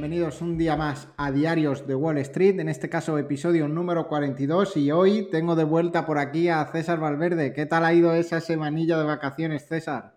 bienvenidos 0.00 0.40
un 0.40 0.56
día 0.56 0.76
más 0.76 1.08
a 1.18 1.30
Diarios 1.30 1.86
de 1.86 1.94
Wall 1.94 2.16
Street, 2.16 2.58
en 2.58 2.70
este 2.70 2.88
caso 2.88 3.18
episodio 3.18 3.68
número 3.68 4.08
42 4.08 4.78
y 4.78 4.90
hoy 4.90 5.28
tengo 5.30 5.56
de 5.56 5.64
vuelta 5.64 6.06
por 6.06 6.16
aquí 6.16 6.48
a 6.48 6.64
César 6.72 6.98
Valverde. 6.98 7.52
¿Qué 7.52 7.66
tal 7.66 7.84
ha 7.84 7.92
ido 7.92 8.14
esa 8.14 8.40
semanilla 8.40 8.96
de 8.96 9.04
vacaciones, 9.04 9.68
César? 9.68 10.14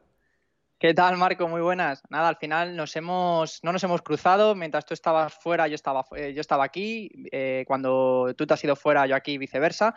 ¿Qué 0.79 0.93
tal, 0.93 1.17
Marco? 1.17 1.49
Muy 1.49 1.59
buenas. 1.59 2.01
Nada, 2.09 2.29
al 2.29 2.37
final 2.37 2.77
nos 2.77 2.95
hemos, 2.95 3.61
no 3.61 3.73
nos 3.73 3.83
hemos 3.83 4.01
cruzado. 4.01 4.55
Mientras 4.55 4.85
tú 4.85 4.93
estabas 4.93 5.33
fuera, 5.33 5.67
yo 5.67 5.75
estaba, 5.75 6.05
yo 6.11 6.39
estaba 6.39 6.63
aquí. 6.63 7.11
Eh, 7.33 7.65
cuando 7.67 8.33
tú 8.37 8.47
te 8.47 8.53
has 8.53 8.63
ido 8.63 8.77
fuera, 8.77 9.05
yo 9.05 9.17
aquí, 9.17 9.37
viceversa. 9.37 9.95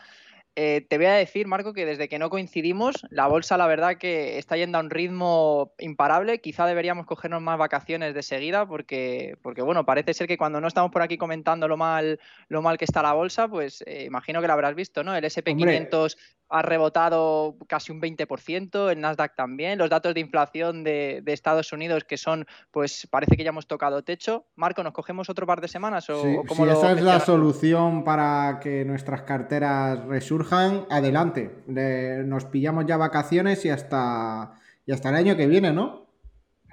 Eh, 0.58 0.86
te 0.88 0.96
voy 0.96 1.04
a 1.04 1.12
decir, 1.12 1.46
Marco, 1.46 1.74
que 1.74 1.84
desde 1.84 2.08
que 2.08 2.18
no 2.18 2.30
coincidimos, 2.30 3.06
la 3.10 3.26
bolsa, 3.26 3.58
la 3.58 3.66
verdad, 3.66 3.98
que 3.98 4.38
está 4.38 4.56
yendo 4.56 4.78
a 4.78 4.80
un 4.80 4.88
ritmo 4.88 5.74
imparable. 5.78 6.40
Quizá 6.40 6.64
deberíamos 6.64 7.04
cogernos 7.04 7.42
más 7.42 7.58
vacaciones 7.58 8.14
de 8.14 8.22
seguida, 8.22 8.66
porque, 8.66 9.36
porque 9.42 9.60
bueno, 9.60 9.84
parece 9.84 10.14
ser 10.14 10.26
que 10.26 10.38
cuando 10.38 10.58
no 10.62 10.68
estamos 10.68 10.90
por 10.90 11.02
aquí 11.02 11.18
comentando 11.18 11.68
lo 11.68 11.76
mal, 11.76 12.18
lo 12.48 12.62
mal 12.62 12.78
que 12.78 12.86
está 12.86 13.02
la 13.02 13.12
bolsa, 13.12 13.48
pues 13.48 13.84
eh, 13.86 14.04
imagino 14.06 14.40
que 14.40 14.46
lo 14.46 14.54
habrás 14.54 14.74
visto, 14.74 15.04
¿no? 15.04 15.14
El 15.14 15.24
SP500 15.24 16.16
ha 16.48 16.62
rebotado 16.62 17.56
casi 17.66 17.92
un 17.92 18.00
20%, 18.00 18.90
el 18.90 19.00
Nasdaq 19.00 19.34
también. 19.34 19.78
Los 19.78 19.90
datos 19.90 20.14
de 20.14 20.20
inflación 20.20 20.84
de, 20.84 21.22
Estados 21.26 21.72
Unidos, 21.72 22.04
que 22.04 22.16
son, 22.16 22.46
pues 22.70 23.06
parece 23.10 23.36
que 23.36 23.44
ya 23.44 23.50
hemos 23.50 23.66
tocado 23.66 24.02
techo. 24.02 24.46
Marco, 24.54 24.82
¿nos 24.82 24.92
cogemos 24.92 25.28
otro 25.28 25.46
par 25.46 25.60
de 25.60 25.68
semanas? 25.68 26.08
O, 26.08 26.22
sí, 26.22 26.36
si 26.48 26.62
esa 26.62 26.92
es 26.92 27.02
la 27.02 27.20
solución 27.20 28.04
para 28.04 28.60
que 28.60 28.84
nuestras 28.84 29.22
carteras 29.22 30.04
resurjan, 30.06 30.86
adelante. 30.90 31.64
nos 31.66 32.44
pillamos 32.46 32.86
ya 32.86 32.96
vacaciones 32.96 33.64
y 33.64 33.70
hasta, 33.70 34.54
y 34.86 34.92
hasta 34.92 35.08
el 35.10 35.16
año 35.16 35.36
que 35.36 35.46
viene, 35.46 35.72
¿no? 35.72 36.05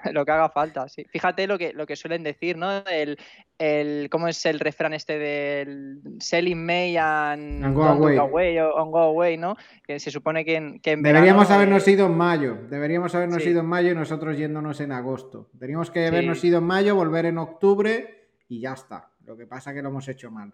lo 0.11 0.25
que 0.25 0.31
haga 0.31 0.49
falta, 0.49 0.87
sí. 0.89 1.05
Fíjate 1.09 1.47
lo 1.47 1.57
que, 1.57 1.73
lo 1.73 1.85
que 1.85 1.95
suelen 1.95 2.23
decir, 2.23 2.57
¿no? 2.57 2.85
El, 2.85 3.17
el, 3.57 4.09
¿Cómo 4.09 4.27
es 4.27 4.45
el 4.45 4.59
refrán 4.59 4.93
este 4.93 5.17
del 5.17 6.01
selling 6.19 6.65
May 6.65 6.97
and, 6.97 7.73
go 7.73 7.83
away. 7.83 8.57
go 8.57 8.99
away, 8.99 9.37
¿no? 9.37 9.55
Que 9.85 9.99
se 9.99 10.11
supone 10.11 10.43
que 10.43 10.55
en, 10.55 10.79
que 10.79 10.95
Deberíamos 10.95 11.49
habernos 11.51 11.87
ido 11.87 12.07
en 12.07 12.17
mayo. 12.17 12.57
Deberíamos 12.69 13.13
habernos 13.15 13.45
ido 13.45 13.61
en 13.61 13.67
mayo 13.67 13.91
y 13.91 13.95
nosotros 13.95 14.37
yéndonos 14.37 14.79
en 14.81 14.91
agosto. 14.91 15.49
Teníamos 15.57 15.91
que 15.91 16.07
habernos 16.07 16.43
ido 16.43 16.57
en 16.59 16.65
mayo, 16.65 16.95
volver 16.95 17.25
en 17.25 17.37
octubre 17.37 18.29
y 18.47 18.61
ya 18.61 18.73
está. 18.73 19.09
Lo 19.25 19.37
que 19.37 19.47
pasa 19.47 19.71
es 19.71 19.75
que 19.75 19.81
lo 19.81 19.89
hemos 19.89 20.07
hecho 20.07 20.29
mal. 20.31 20.53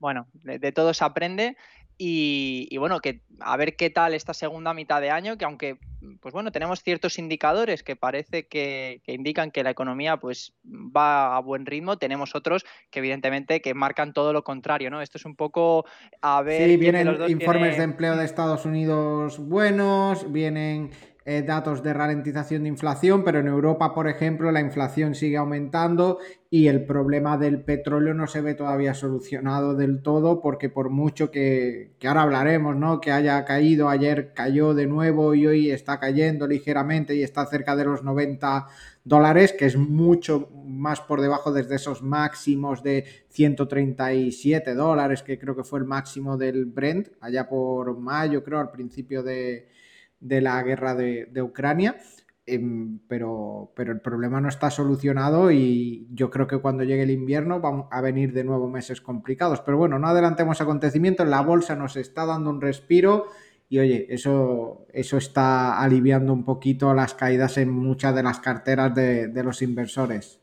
Bueno, 0.00 0.26
de 0.32 0.72
todo 0.72 0.92
se 0.92 1.04
aprende 1.04 1.56
y, 2.02 2.74
bueno, 2.78 3.00
que 3.00 3.20
a 3.40 3.58
ver 3.58 3.76
qué 3.76 3.90
tal 3.90 4.14
esta 4.14 4.32
segunda 4.32 4.72
mitad 4.72 5.02
de 5.02 5.10
año, 5.10 5.36
que 5.36 5.44
aunque, 5.44 5.76
pues 6.22 6.32
bueno, 6.32 6.50
tenemos 6.50 6.82
ciertos 6.82 7.18
indicadores 7.18 7.82
que 7.82 7.94
parece 7.94 8.48
que, 8.48 9.02
indican 9.06 9.50
que 9.50 9.62
la 9.62 9.68
economía 9.68 10.16
pues 10.16 10.54
va 10.64 11.36
a 11.36 11.40
buen 11.40 11.66
ritmo, 11.66 11.98
tenemos 11.98 12.34
otros 12.34 12.64
que 12.88 13.00
evidentemente 13.00 13.60
que 13.60 13.74
marcan 13.74 14.14
todo 14.14 14.32
lo 14.32 14.44
contrario, 14.44 14.88
¿no? 14.88 15.02
Esto 15.02 15.18
es 15.18 15.26
un 15.26 15.36
poco 15.36 15.84
a 16.22 16.40
ver... 16.40 16.70
Sí, 16.70 16.76
vienen 16.78 17.18
informes 17.28 17.76
de 17.76 17.82
empleo 17.82 18.16
de 18.16 18.24
Estados 18.24 18.64
Unidos 18.64 19.38
buenos, 19.38 20.32
vienen 20.32 20.92
eh, 21.30 21.42
datos 21.42 21.84
de 21.84 21.94
ralentización 21.94 22.64
de 22.64 22.70
inflación, 22.70 23.22
pero 23.22 23.38
en 23.38 23.46
Europa, 23.46 23.94
por 23.94 24.08
ejemplo, 24.08 24.50
la 24.50 24.60
inflación 24.60 25.14
sigue 25.14 25.36
aumentando 25.36 26.18
y 26.50 26.66
el 26.66 26.84
problema 26.84 27.38
del 27.38 27.62
petróleo 27.62 28.14
no 28.14 28.26
se 28.26 28.40
ve 28.40 28.54
todavía 28.54 28.94
solucionado 28.94 29.76
del 29.76 30.02
todo, 30.02 30.40
porque 30.40 30.70
por 30.70 30.90
mucho 30.90 31.30
que, 31.30 31.92
que 32.00 32.08
ahora 32.08 32.22
hablaremos, 32.22 32.74
¿no? 32.74 33.00
Que 33.00 33.12
haya 33.12 33.44
caído, 33.44 33.88
ayer 33.88 34.32
cayó 34.34 34.74
de 34.74 34.88
nuevo 34.88 35.32
y 35.36 35.46
hoy 35.46 35.70
está 35.70 36.00
cayendo 36.00 36.48
ligeramente 36.48 37.14
y 37.14 37.22
está 37.22 37.46
cerca 37.46 37.76
de 37.76 37.84
los 37.84 38.02
90 38.02 38.66
dólares, 39.04 39.54
que 39.56 39.66
es 39.66 39.76
mucho 39.76 40.50
más 40.64 41.00
por 41.00 41.20
debajo 41.20 41.52
desde 41.52 41.76
esos 41.76 42.02
máximos 42.02 42.82
de 42.82 43.04
137 43.28 44.74
dólares, 44.74 45.22
que 45.22 45.38
creo 45.38 45.54
que 45.54 45.62
fue 45.62 45.78
el 45.78 45.84
máximo 45.84 46.36
del 46.36 46.64
Brent, 46.64 47.10
allá 47.20 47.48
por 47.48 47.96
mayo, 48.00 48.42
creo, 48.42 48.58
al 48.58 48.72
principio 48.72 49.22
de 49.22 49.68
de 50.20 50.40
la 50.40 50.62
guerra 50.62 50.94
de, 50.94 51.42
Ucrania. 51.42 51.96
Em, 52.46 52.98
pero, 53.06 53.72
pero 53.76 53.92
el 53.92 54.00
problema 54.00 54.40
no 54.40 54.48
está 54.48 54.70
solucionado 54.70 55.50
y 55.50 56.08
yo 56.12 56.30
creo 56.30 56.46
que 56.46 56.58
cuando 56.58 56.84
llegue 56.84 57.02
el 57.02 57.10
invierno 57.10 57.60
van 57.60 57.84
a 57.90 58.00
venir 58.00 58.32
de 58.32 58.44
nuevo 58.44 58.68
meses 58.68 59.00
complicados. 59.00 59.60
Pero 59.60 59.76
bueno, 59.76 59.98
no 59.98 60.08
adelantemos 60.08 60.60
acontecimientos, 60.60 61.28
la 61.28 61.42
bolsa 61.42 61.76
nos 61.76 61.96
está 61.96 62.26
dando 62.26 62.50
un 62.50 62.60
respiro 62.60 63.26
y 63.70 63.78
oye, 63.78 64.06
eso, 64.10 64.84
eso 64.92 65.16
está 65.16 65.80
aliviando 65.80 66.32
un 66.32 66.44
poquito 66.44 66.92
las 66.92 67.14
caídas 67.14 67.56
en 67.56 67.70
muchas 67.70 68.12
de 68.16 68.24
las 68.24 68.40
carteras 68.40 68.92
de, 68.92 69.42
los 69.44 69.62
inversores. 69.62 70.40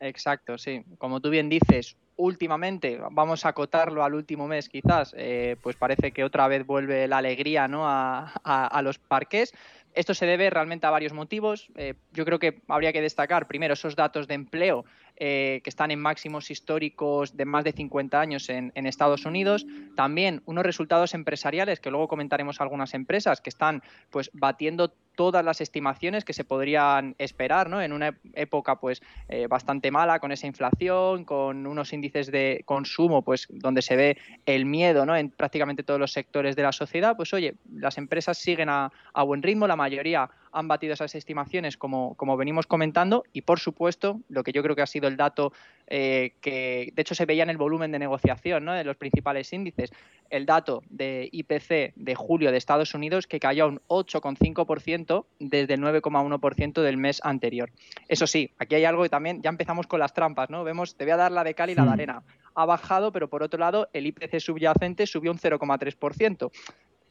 Exacto, 0.00 0.56
sí. 0.56 0.82
Como 0.96 1.20
tú 1.20 1.28
bien 1.28 1.50
dices, 1.50 1.98
últimamente, 2.16 3.00
vamos 3.10 3.44
a 3.44 3.50
acotarlo 3.50 4.04
al 4.04 4.14
último 4.14 4.46
mes 4.46 4.68
quizás, 4.68 5.14
eh, 5.16 5.56
pues 5.62 5.76
parece 5.76 6.12
que 6.12 6.24
otra 6.24 6.48
vez 6.48 6.64
vuelve 6.66 7.08
la 7.08 7.18
alegría 7.18 7.68
¿no? 7.68 7.82
a, 7.86 8.80
los 8.82 8.98
parques. 8.98 9.52
Esto 9.94 10.12
se 10.12 10.26
debe 10.26 10.50
realmente 10.50 10.86
a 10.86 10.90
varios 10.90 11.12
motivos. 11.12 11.68
Eh, 11.76 11.94
yo 12.12 12.24
creo 12.24 12.38
que 12.38 12.62
habría 12.68 12.92
que 12.92 13.00
destacar 13.00 13.46
primero 13.46 13.74
esos 13.74 13.94
datos 13.94 14.26
de 14.26 14.34
empleo 14.34 14.84
eh, 15.16 15.60
que 15.62 15.70
están 15.70 15.92
en 15.92 16.00
máximos 16.00 16.50
históricos 16.50 17.36
de 17.36 17.44
más 17.44 17.62
de 17.62 17.70
50 17.70 18.20
años 18.20 18.48
en, 18.48 18.72
Estados 18.74 19.24
Unidos. 19.24 19.64
También 19.94 20.42
unos 20.46 20.64
resultados 20.64 21.14
empresariales, 21.14 21.78
que 21.78 21.90
luego 21.90 22.08
comentaremos 22.08 22.60
algunas 22.60 22.94
empresas 22.94 23.40
que 23.40 23.50
están 23.50 23.82
pues 24.10 24.30
batiendo 24.32 24.92
todas 25.14 25.44
las 25.44 25.60
estimaciones 25.60 26.24
que 26.24 26.32
se 26.32 26.44
podrían 26.44 27.14
esperar, 27.18 27.68
¿no? 27.68 27.80
En 27.80 27.92
una 27.92 28.16
época 28.34 28.76
pues 28.80 29.02
eh, 29.28 29.46
bastante 29.46 29.90
mala, 29.90 30.18
con 30.18 30.32
esa 30.32 30.46
inflación, 30.46 31.24
con 31.24 31.66
unos 31.66 31.92
índices 31.92 32.30
de 32.30 32.62
consumo, 32.64 33.22
pues 33.22 33.46
donde 33.50 33.82
se 33.82 33.96
ve 33.96 34.18
el 34.46 34.66
miedo, 34.66 35.06
¿no? 35.06 35.16
En 35.16 35.30
prácticamente 35.30 35.82
todos 35.82 36.00
los 36.00 36.12
sectores 36.12 36.56
de 36.56 36.62
la 36.62 36.72
sociedad, 36.72 37.16
pues 37.16 37.32
oye, 37.32 37.54
las 37.72 37.98
empresas 37.98 38.38
siguen 38.38 38.68
a, 38.68 38.90
buen 39.24 39.42
ritmo, 39.42 39.66
la 39.66 39.76
mayoría 39.76 40.28
han 40.52 40.68
batido 40.68 40.94
esas 40.94 41.14
estimaciones 41.14 41.76
como, 41.76 42.14
como 42.14 42.36
venimos 42.36 42.66
comentando 42.66 43.24
y 43.32 43.40
por 43.40 43.58
supuesto 43.58 44.20
lo 44.28 44.44
que 44.44 44.52
yo 44.52 44.62
creo 44.62 44.76
que 44.76 44.82
ha 44.82 44.86
sido 44.86 45.08
el 45.08 45.16
dato 45.16 45.52
eh, 45.86 46.34
que 46.40 46.92
de 46.94 47.02
hecho 47.02 47.14
se 47.14 47.26
veía 47.26 47.42
en 47.42 47.50
el 47.50 47.56
volumen 47.56 47.90
de 47.90 47.98
negociación 47.98 48.66
de 48.66 48.84
los 48.84 48.96
principales 48.96 49.52
índices, 49.52 49.92
el 50.34 50.46
dato 50.46 50.82
de 50.90 51.28
IPC 51.30 51.94
de 51.94 52.14
julio 52.16 52.50
de 52.50 52.58
Estados 52.58 52.92
Unidos 52.92 53.28
que 53.28 53.38
cayó 53.38 53.64
a 53.64 53.68
un 53.68 53.80
8,5% 53.86 55.26
desde 55.38 55.74
el 55.74 55.80
9,1% 55.80 56.82
del 56.82 56.96
mes 56.96 57.20
anterior. 57.22 57.70
Eso 58.08 58.26
sí, 58.26 58.50
aquí 58.58 58.74
hay 58.74 58.84
algo 58.84 59.04
que 59.04 59.08
también 59.08 59.42
ya 59.42 59.50
empezamos 59.50 59.86
con 59.86 60.00
las 60.00 60.12
trampas, 60.12 60.50
¿no? 60.50 60.64
Vemos, 60.64 60.96
te 60.96 61.04
voy 61.04 61.12
a 61.12 61.16
dar 61.16 61.30
la 61.30 61.44
de 61.44 61.54
cal 61.54 61.70
y 61.70 61.76
la 61.76 61.84
de 61.84 61.90
arena. 61.90 62.22
Ha 62.56 62.66
bajado, 62.66 63.12
pero 63.12 63.28
por 63.28 63.44
otro 63.44 63.60
lado 63.60 63.88
el 63.92 64.06
IPC 64.06 64.40
subyacente 64.40 65.06
subió 65.06 65.30
un 65.30 65.38
0,3%. 65.38 66.50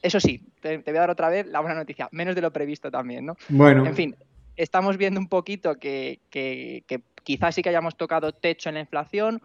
Eso 0.02 0.20
sí, 0.20 0.42
te, 0.60 0.80
voy 0.80 0.98
a 0.98 1.00
dar 1.00 1.10
otra 1.10 1.30
vez 1.30 1.48
la 1.48 1.62
buena 1.62 1.76
noticia, 1.76 2.10
menos 2.12 2.36
de 2.36 2.42
lo 2.42 2.52
previsto 2.52 2.92
también, 2.92 3.26
¿no? 3.26 3.38
Bueno. 3.48 3.86
En 3.86 3.96
fin, 3.96 4.18
estamos 4.58 4.98
viendo 4.98 5.18
un 5.22 5.30
poquito 5.30 5.76
que, 5.76 6.20
que 6.30 6.84
quizás 7.24 7.56
sí 7.56 7.62
que 7.62 7.70
hayamos 7.70 7.96
tocado 7.96 8.34
techo 8.34 8.68
en 8.68 8.76
la 8.76 8.82
inflación, 8.82 9.42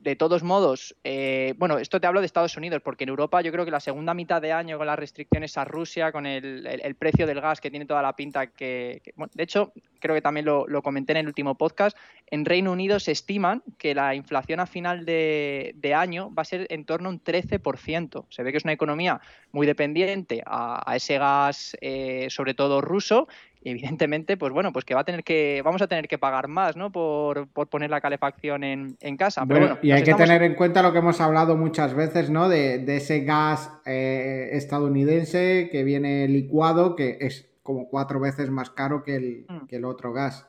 de 0.00 0.16
todos 0.16 0.42
modos, 0.42 0.96
eh, 1.04 1.54
bueno, 1.58 1.78
esto 1.78 2.00
te 2.00 2.06
hablo 2.06 2.20
de 2.20 2.26
Estados 2.26 2.56
Unidos, 2.56 2.80
porque 2.82 3.04
en 3.04 3.10
Europa 3.10 3.42
yo 3.42 3.52
creo 3.52 3.66
que 3.66 3.70
la 3.70 3.80
segunda 3.80 4.14
mitad 4.14 4.40
de 4.40 4.52
año 4.52 4.78
con 4.78 4.86
las 4.86 4.98
restricciones 4.98 5.58
a 5.58 5.64
Rusia, 5.64 6.10
con 6.10 6.26
el, 6.26 6.96
precio 6.98 7.26
del 7.26 7.40
gas 7.40 7.60
que 7.60 7.70
tiene 7.70 7.84
toda 7.84 8.00
la 8.00 8.16
pinta 8.16 8.46
que... 8.46 9.02
de 9.34 9.42
hecho, 9.42 9.72
creo 10.00 10.14
que 10.14 10.22
también 10.22 10.46
lo, 10.46 10.82
comenté 10.82 11.12
en 11.12 11.18
el 11.18 11.26
último 11.26 11.54
podcast, 11.56 11.96
en 12.28 12.44
Reino 12.44 12.72
Unido 12.72 12.98
se 13.00 13.12
estiman 13.12 13.62
que 13.78 13.94
la 13.94 14.14
inflación 14.14 14.60
a 14.60 14.66
final 14.66 15.04
de, 15.04 15.74
año 15.94 16.32
va 16.34 16.42
a 16.42 16.44
ser 16.44 16.66
en 16.70 16.84
torno 16.84 17.08
a 17.08 17.12
un 17.12 17.22
13%. 17.22 18.24
Se 18.30 18.42
ve 18.42 18.52
que 18.52 18.58
es 18.58 18.64
una 18.64 18.72
economía 18.72 19.20
muy 19.52 19.66
dependiente 19.66 20.42
a, 20.46 20.92
ese 20.94 21.18
gas, 21.18 21.76
eh, 21.80 22.28
sobre 22.30 22.54
todo 22.54 22.80
ruso, 22.80 23.28
evidentemente, 23.62 24.36
pues 24.36 24.52
bueno, 24.52 24.72
pues 24.72 24.84
que 24.84 24.94
va 24.94 25.00
a 25.00 25.04
tener 25.04 25.22
que, 25.24 25.62
vamos 25.64 25.82
a 25.82 25.86
tener 25.86 26.08
que 26.08 26.18
pagar 26.18 26.48
más, 26.48 26.76
¿no? 26.76 26.90
Por, 26.90 27.48
poner 27.48 27.90
la 27.90 28.00
calefacción 28.00 28.64
en, 28.64 29.16
casa. 29.16 29.44
bueno, 29.44 29.78
y 29.82 29.90
hay 29.90 30.02
que 30.02 30.14
tener 30.14 30.42
en 30.42 30.54
cuenta 30.54 30.82
lo 30.82 30.92
que 30.92 30.98
hemos 30.98 31.20
hablado 31.20 31.56
muchas 31.56 31.94
veces, 31.94 32.30
¿no? 32.30 32.48
De, 32.48 32.84
ese 32.96 33.20
gas 33.20 33.70
eh, 33.86 34.50
estadounidense 34.52 35.68
que 35.70 35.84
viene 35.84 36.26
licuado, 36.28 36.96
que 36.96 37.18
es 37.20 37.49
como 37.70 37.88
cuatro 37.88 38.18
veces 38.18 38.50
más 38.50 38.68
caro 38.68 39.04
que 39.04 39.14
el, 39.14 39.46
mm. 39.48 39.66
que 39.66 39.76
el 39.76 39.84
otro 39.84 40.12
gas. 40.12 40.48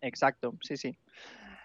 Exacto, 0.00 0.56
sí, 0.60 0.76
sí. 0.76 0.98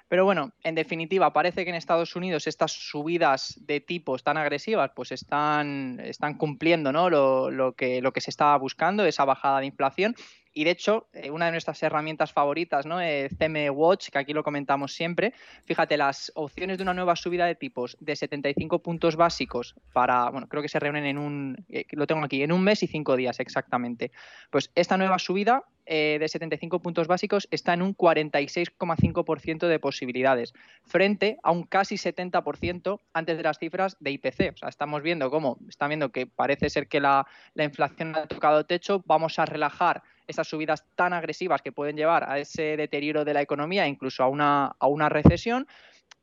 Pero 0.07 0.25
bueno, 0.25 0.51
en 0.63 0.75
definitiva, 0.75 1.33
parece 1.33 1.63
que 1.63 1.71
en 1.71 1.75
Estados 1.75 2.15
Unidos 2.15 2.45
estas 2.45 2.71
subidas 2.71 3.59
de 3.65 3.79
tipos 3.79 4.23
tan 4.23 4.37
agresivas 4.37 4.91
pues 4.95 5.11
están, 5.11 5.99
están 6.03 6.35
cumpliendo 6.35 6.91
¿no? 6.91 7.09
lo, 7.09 7.49
lo, 7.49 7.73
que, 7.73 7.99
lo 8.01 8.13
que 8.13 8.21
se 8.21 8.29
estaba 8.29 8.55
buscando, 8.57 9.05
esa 9.05 9.25
bajada 9.25 9.59
de 9.59 9.65
inflación. 9.65 10.15
Y 10.59 10.65
de 10.65 10.71
hecho, 10.71 11.07
eh, 11.13 11.31
una 11.31 11.45
de 11.45 11.51
nuestras 11.51 11.81
herramientas 11.83 12.33
favoritas, 12.33 12.85
¿no? 12.85 12.99
Eh, 12.99 13.29
CM 13.29 13.69
Watch, 13.69 14.09
que 14.09 14.17
aquí 14.17 14.33
lo 14.33 14.43
comentamos 14.43 14.91
siempre, 14.91 15.33
fíjate, 15.63 15.95
las 15.95 16.33
opciones 16.35 16.77
de 16.77 16.83
una 16.83 16.93
nueva 16.93 17.15
subida 17.15 17.45
de 17.45 17.55
tipos 17.55 17.95
de 18.01 18.13
75 18.13 18.79
puntos 18.79 19.15
básicos 19.15 19.73
para, 19.93 20.29
bueno, 20.29 20.49
creo 20.49 20.61
que 20.61 20.67
se 20.67 20.77
reúnen 20.77 21.05
en 21.05 21.17
un, 21.17 21.65
eh, 21.69 21.85
lo 21.91 22.05
tengo 22.07 22.25
aquí, 22.25 22.43
en 22.43 22.51
un 22.51 22.61
mes 22.61 22.83
y 22.83 22.87
cinco 22.87 23.15
días 23.15 23.39
exactamente. 23.39 24.11
Pues 24.49 24.69
esta 24.75 24.97
nueva 24.97 25.17
subida 25.17 25.63
eh, 25.91 26.17
de 26.19 26.27
75 26.27 26.83
puntos 26.83 27.07
básicos 27.07 27.47
está 27.49 27.73
en 27.73 27.81
un 27.81 27.97
46,5% 27.97 29.67
de 29.67 29.79
posibilidades, 29.79 30.53
frente 30.85 31.39
a 31.41 31.49
un 31.49 31.63
casi 31.63 31.95
70% 31.95 32.99
antes 33.11 33.37
de 33.37 33.43
las 33.43 33.57
cifras 33.57 33.97
de 33.99 34.11
IPC. 34.11 34.53
O 34.53 34.57
sea, 34.57 34.69
estamos 34.69 35.01
viendo 35.01 35.31
cómo, 35.31 35.57
están 35.67 35.89
viendo 35.89 36.09
que 36.11 36.27
parece 36.27 36.69
ser 36.69 36.87
que 36.87 36.99
la, 36.99 37.25
la 37.55 37.63
inflación 37.63 38.15
ha 38.15 38.27
tocado 38.27 38.67
techo, 38.67 39.01
vamos 39.07 39.39
a 39.39 39.47
relajar 39.47 40.03
esas 40.27 40.47
subidas 40.47 40.85
tan 40.93 41.11
agresivas 41.11 41.63
que 41.63 41.71
pueden 41.71 41.97
llevar 41.97 42.29
a 42.29 42.37
ese 42.37 42.77
deterioro 42.77 43.25
de 43.25 43.33
la 43.33 43.41
economía, 43.41 43.87
incluso 43.87 44.21
a 44.21 44.27
una, 44.27 44.75
a 44.77 44.85
una 44.85 45.09
recesión. 45.09 45.67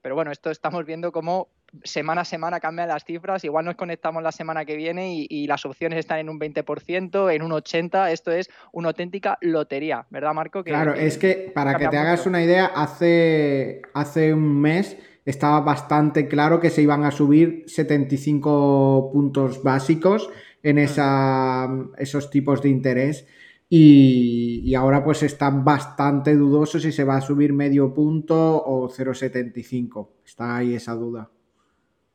Pero 0.00 0.14
bueno, 0.14 0.30
esto 0.30 0.52
estamos 0.52 0.86
viendo 0.86 1.10
cómo 1.10 1.48
semana 1.82 2.22
a 2.22 2.24
semana 2.24 2.60
cambian 2.60 2.88
las 2.88 3.04
cifras. 3.04 3.44
Igual 3.44 3.64
nos 3.64 3.76
conectamos 3.76 4.22
la 4.22 4.32
semana 4.32 4.64
que 4.64 4.76
viene 4.76 5.26
y, 5.28 5.46
las 5.46 5.64
opciones 5.64 5.98
están 5.98 6.18
en 6.18 6.28
un 6.28 6.40
20%, 6.40 7.34
en 7.34 7.42
un 7.42 7.52
80%. 7.52 8.10
Esto 8.10 8.32
es 8.32 8.50
una 8.72 8.88
auténtica 8.88 9.38
lotería, 9.40 10.06
¿verdad, 10.10 10.34
Marco? 10.34 10.64
claro, 10.64 10.94
es 10.94 11.18
que 11.18 11.52
para 11.54 11.76
que 11.76 11.88
te 11.88 11.96
hagas 11.96 12.26
una 12.26 12.42
idea, 12.42 12.66
hace, 12.66 13.82
hace 13.94 14.34
un 14.34 14.60
mes 14.60 14.96
estaba 15.24 15.60
bastante 15.60 16.28
claro 16.28 16.60
que 16.60 16.70
se 16.70 16.82
iban 16.82 17.04
a 17.04 17.10
subir 17.10 17.64
75 17.66 19.10
puntos 19.12 19.62
básicos 19.62 20.30
en 20.62 20.76
hmm. 20.76 20.80
esa, 20.80 21.68
esos 21.98 22.30
tipos 22.30 22.62
de 22.62 22.68
interés. 22.68 23.26
Y, 23.68 24.74
ahora 24.74 25.02
pues 25.02 25.24
está 25.24 25.50
bastante 25.50 26.36
dudoso 26.36 26.78
si 26.78 26.92
se 26.92 27.02
va 27.02 27.16
a 27.16 27.20
subir 27.20 27.52
medio 27.52 27.92
punto 27.92 28.62
o 28.64 28.88
0,75. 28.88 30.08
Está 30.24 30.56
ahí 30.56 30.74
esa 30.74 30.94
duda. 30.94 31.30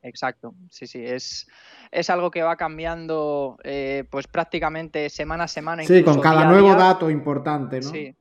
Exacto, 0.03 0.56
sí, 0.69 0.88
sí, 0.88 1.03
es, 1.06 1.48
es 1.92 2.09
algo 2.09 2.31
que 2.31 2.42
va 2.42 2.56
cambiando 2.56 3.57
eh, 3.63 4.03
pues 4.09 4.27
prácticamente 4.27 5.09
semana 5.09 5.44
a 5.44 5.48
semana. 5.48 5.83
Sí, 5.83 6.03
con 6.03 6.19
cada 6.19 6.45
nuevo 6.45 6.74
dato 6.75 7.09
importante, 7.09 7.80
¿no? 7.81 7.89
Sí, 7.89 8.15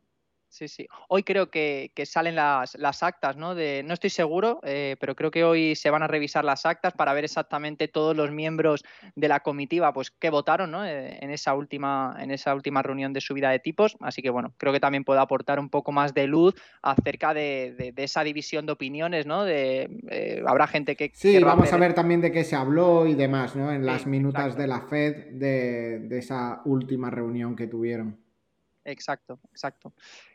sí, 0.50 0.69
sí. 0.69 0.87
Hoy 1.08 1.23
creo 1.23 1.50
que, 1.50 1.91
salen 2.05 2.35
las, 2.35 2.75
las, 2.76 3.02
actas, 3.02 3.37
¿no? 3.37 3.55
De, 3.55 3.82
no 3.85 3.94
estoy 3.94 4.11
seguro, 4.11 4.61
eh, 4.62 4.97
pero 5.00 5.14
creo 5.14 5.31
que 5.31 5.44
hoy 5.44 5.75
se 5.75 5.91
van 5.91 6.02
a 6.02 6.06
revisar 6.06 6.44
las 6.44 6.67
actas 6.67 6.93
para 6.93 7.14
ver 7.14 7.25
exactamente 7.25 7.88
todos 7.88 8.17
los 8.17 8.31
miembros 8.31 8.85
de 9.14 9.29
la 9.29 9.41
comitiva, 9.41 9.93
pues 9.93 10.11
qué 10.11 10.31
votaron, 10.31 10.70
¿no? 10.70 10.85
Eh, 10.85 11.19
en 11.20 11.31
esa 11.31 11.55
última, 11.55 12.17
en 12.20 12.31
esa 12.31 12.55
última 12.55 12.82
reunión 12.82 13.12
de 13.12 13.20
subida 13.20 13.50
de 13.50 13.61
tipos. 13.61 13.97
Así 14.00 14.23
que 14.23 14.31
bueno, 14.31 14.52
creo 14.58 14.73
que 14.73 14.81
también 14.81 15.05
puede 15.05 15.20
aportar 15.20 15.58
un 15.58 15.70
poco 15.70 15.93
más 15.93 16.12
de 16.14 16.26
luz 16.26 16.55
acerca 16.82 17.32
de, 17.32 17.94
esa 17.96 18.25
división 18.25 18.67
de 18.67 18.73
opiniones, 18.73 19.26
¿no? 19.26 19.44
De 19.44 19.88
eh, 20.11 20.43
habrá 20.46 20.67
gente 20.67 20.96
que 20.96 21.11
sí, 21.14 21.38
vamos 21.38 21.73
a 21.73 21.76
ver 21.76 21.94
también 21.94 22.20
de 22.20 22.32
qué 22.32 22.44
se 22.44 22.56
habló 22.56 23.06
y 23.06 23.14
demás, 23.14 23.55
¿no? 23.56 23.73
En 23.73 23.87
las 23.87 24.06
minutas 24.06 24.56
de 24.56 24.67
la 24.67 24.81
Fed 24.82 25.32
de, 25.32 26.00
de 26.00 26.19
esa 26.19 26.61
última 26.64 27.11
reunión 27.11 27.55
que 27.56 27.67
tuvieron. 27.67 28.19
Exacto, 28.85 29.38
exacto. 29.50 29.93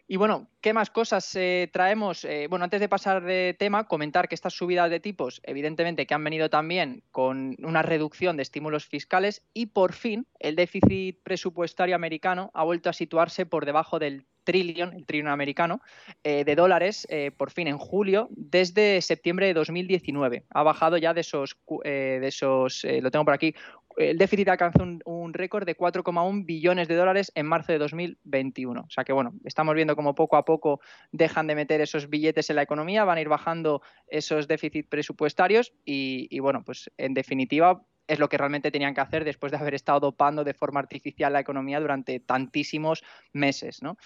Y 0.07 0.17
bueno, 0.17 0.47
¿qué 0.61 0.71
más 0.71 0.91
cosas 0.91 1.35
eh, 1.35 1.67
traemos? 1.73 2.25
Eh, 2.25 2.45
bueno, 2.47 2.63
antes 2.65 2.79
de 2.79 2.87
pasar 2.87 3.23
de 3.23 3.55
tema, 3.57 3.87
comentar 3.87 4.27
que 4.27 4.35
estas 4.35 4.53
subidas 4.53 4.91
de 4.91 4.99
tipos, 4.99 5.41
evidentemente 5.43 6.05
que 6.05 6.13
han 6.13 6.23
venido 6.23 6.47
también 6.47 7.01
con 7.09 7.55
una 7.63 7.81
reducción 7.81 8.37
de 8.37 8.43
estímulos 8.43 8.85
fiscales 8.85 9.41
y 9.55 9.67
por 9.67 9.93
fin 9.93 10.27
el 10.39 10.55
déficit 10.55 11.23
presupuestario 11.23 11.95
americano 11.95 12.51
ha 12.53 12.63
vuelto 12.63 12.91
a 12.91 12.93
situarse 12.93 13.47
por 13.47 13.65
debajo 13.65 13.97
del 13.97 14.27
trillón, 14.43 14.93
el 14.93 15.07
trillón 15.07 15.29
americano, 15.29 15.81
eh, 16.23 16.43
de 16.45 16.55
dólares 16.55 17.07
por 17.35 17.49
fin 17.49 17.67
en 17.67 17.79
julio 17.79 18.27
desde 18.29 19.01
septiembre 19.01 19.47
de 19.47 19.55
2019. 19.55 20.43
Ha 20.51 20.61
bajado 20.61 20.97
ya 20.97 21.15
de 21.15 21.21
esos, 21.21 21.57
de 21.83 22.27
esos 22.27 22.85
lo 23.01 23.09
tengo 23.09 23.25
por 23.25 23.33
aquí, 23.33 23.55
el 23.97 24.17
déficit 24.17 24.47
alcanzó 24.49 24.83
un, 25.05 25.33
récord 25.33 25.65
de 25.65 25.75
4,1 25.75 26.45
billones 26.45 26.87
de 26.87 26.95
dólares 26.95 27.31
en 27.35 27.45
marzo 27.45 27.71
de 27.71 27.77
2021. 27.77 28.81
O 28.81 28.89
sea 28.89 29.03
que 29.03 29.13
bueno, 29.13 29.33
estamos 29.43 29.75
viendo 29.75 29.95
como 29.95 30.15
poco 30.15 30.37
a 30.37 30.45
poco 30.45 30.79
dejan 31.11 31.47
de 31.47 31.55
meter 31.55 31.81
esos 31.81 32.09
billetes 32.09 32.49
en 32.49 32.57
la 32.57 32.61
economía, 32.61 33.03
van 33.03 33.17
a 33.17 33.21
ir 33.21 33.29
bajando 33.29 33.81
esos 34.07 34.47
déficits 34.47 34.87
presupuestarios 34.87 35.73
y, 35.83 36.39
bueno, 36.39 36.63
pues 36.63 36.91
en 36.97 37.13
definitiva 37.13 37.81
es 38.07 38.19
lo 38.19 38.29
que 38.29 38.37
realmente 38.37 38.71
tenían 38.71 38.93
que 38.93 39.01
hacer 39.01 39.25
después 39.25 39.51
de 39.51 39.57
haber 39.57 39.73
estado 39.73 39.99
dopando 39.99 40.43
de 40.43 40.53
forma 40.53 40.79
artificial 40.79 41.33
la 41.33 41.39
economía 41.39 41.79
durante 41.79 42.19
tantísimos 42.19 43.03
meses, 43.33 43.81
¿no? 43.81 43.97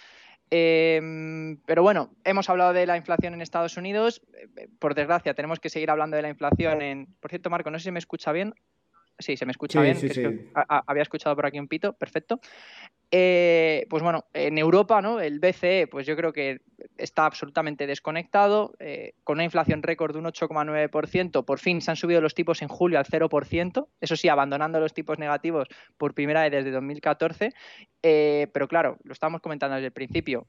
Em, 0.51 1.57
pero 1.65 1.83
bueno, 1.83 2.15
hemos 2.23 2.49
hablado 2.49 2.73
de 2.73 2.87
la 2.87 2.97
inflación 2.97 3.33
en 3.33 3.41
Estados 3.41 3.77
Unidos. 3.77 4.21
Eh, 4.33 4.67
por 4.79 4.95
desgracia, 4.95 5.35
tenemos 5.35 5.59
que 5.59 5.69
seguir 5.69 5.91
hablando 5.91 6.15
de 6.15 6.23
la 6.23 6.29
inflación 6.29 6.81
en. 6.81 7.05
Por 7.19 7.29
cierto, 7.29 7.51
Marco, 7.51 7.69
no 7.69 7.77
sé 7.77 7.85
si 7.85 7.91
me 7.91 7.99
escucha 7.99 8.31
bien. 8.31 8.55
Sí, 9.19 9.35
se 9.35 9.45
me 9.45 9.51
escucha 9.51 9.81
bien. 9.81 9.97
había 10.87 11.03
escuchado 11.03 11.35
por 11.35 11.45
aquí 11.45 11.59
un 11.59 11.67
pito, 11.67 11.93
perfecto. 11.93 12.39
Eh, 13.11 13.85
pues 13.89 14.01
bueno, 14.01 14.25
en 14.33 14.57
Europa, 14.57 15.01
¿no? 15.01 15.19
El 15.19 15.39
BCE, 15.39 15.87
pues 15.87 16.07
yo 16.07 16.15
creo 16.15 16.31
que 16.31 16.61
está 16.97 17.25
absolutamente 17.25 17.85
desconectado, 17.85 18.75
eh, 18.79 19.13
con 19.25 19.37
una 19.37 19.43
inflación 19.43 19.83
récord 19.83 20.13
de 20.13 20.19
un 20.19 20.25
8,9%. 20.25 21.43
Por 21.43 21.59
fin 21.59 21.81
se 21.81 21.91
han 21.91 21.97
subido 21.97 22.21
los 22.21 22.33
tipos 22.33 22.61
en 22.61 22.69
julio 22.69 22.97
al 22.97 23.05
0%, 23.05 23.87
eso 23.99 24.15
sí, 24.15 24.29
abandonando 24.29 24.79
los 24.79 24.93
tipos 24.93 25.19
negativos 25.19 25.67
por 25.97 26.13
primera 26.13 26.43
vez 26.43 26.51
desde 26.51 26.71
2014. 26.71 27.51
Eh, 28.01 28.47
pero 28.53 28.67
claro, 28.69 28.97
lo 29.03 29.11
estamos 29.11 29.41
comentando 29.41 29.75
desde 29.75 29.87
el 29.87 29.93
principio 29.93 30.47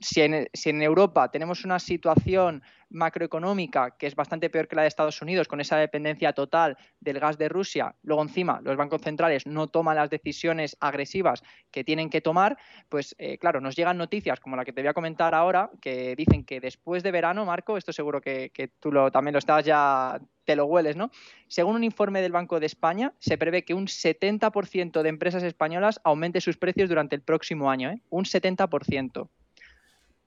si 0.00 0.20
en, 0.20 0.82
Europa 0.82 1.30
tenemos 1.30 1.64
una 1.64 1.78
situación 1.78 2.62
macroeconómica 2.90 3.96
que 3.96 4.06
es 4.06 4.14
bastante 4.14 4.50
peor 4.50 4.66
que 4.66 4.76
la 4.76 4.82
de 4.82 4.88
Estados 4.88 5.22
Unidos, 5.22 5.46
con 5.48 5.60
esa 5.60 5.76
dependencia 5.76 6.32
total 6.32 6.76
del 6.98 7.20
gas 7.20 7.38
de 7.38 7.48
Rusia, 7.48 7.94
luego 8.02 8.22
encima 8.22 8.60
los 8.62 8.76
bancos 8.76 9.02
centrales 9.02 9.46
no 9.46 9.68
toman 9.68 9.96
las 9.96 10.10
decisiones 10.10 10.76
agresivas 10.80 11.42
que 11.70 11.84
tienen 11.84 12.10
que 12.10 12.20
tomar, 12.20 12.58
pues 12.88 13.14
eh, 13.18 13.38
claro, 13.38 13.60
nos 13.60 13.76
llegan 13.76 13.96
noticias 13.96 14.40
como 14.40 14.56
la 14.56 14.64
que 14.64 14.72
te 14.72 14.82
voy 14.82 14.88
a 14.88 14.94
comentar 14.94 15.34
ahora, 15.34 15.70
que 15.80 16.16
dicen 16.16 16.44
que 16.44 16.60
después 16.60 17.02
de 17.02 17.12
verano, 17.12 17.44
Marco, 17.44 17.76
esto 17.76 17.92
seguro 17.92 18.20
que, 18.20 18.50
tú 18.80 18.90
también 19.12 19.32
lo 19.32 19.38
estás 19.38 19.64
ya, 19.64 20.20
te 20.44 20.56
lo 20.56 20.66
hueles, 20.66 20.96
¿no? 20.96 21.10
Según 21.46 21.76
un 21.76 21.84
informe 21.84 22.22
del 22.22 22.32
Banco 22.32 22.58
de 22.58 22.66
España, 22.66 23.14
se 23.18 23.38
prevé 23.38 23.64
que 23.64 23.74
un 23.74 23.86
70% 23.86 25.02
de 25.02 25.08
empresas 25.08 25.42
españolas 25.42 26.00
aumente 26.02 26.40
sus 26.40 26.56
precios 26.56 26.88
durante 26.88 27.14
el 27.14 27.22
próximo 27.22 27.70
año, 27.70 27.90
¿eh? 27.90 28.00
Un 28.10 28.24
70%. 28.24 29.28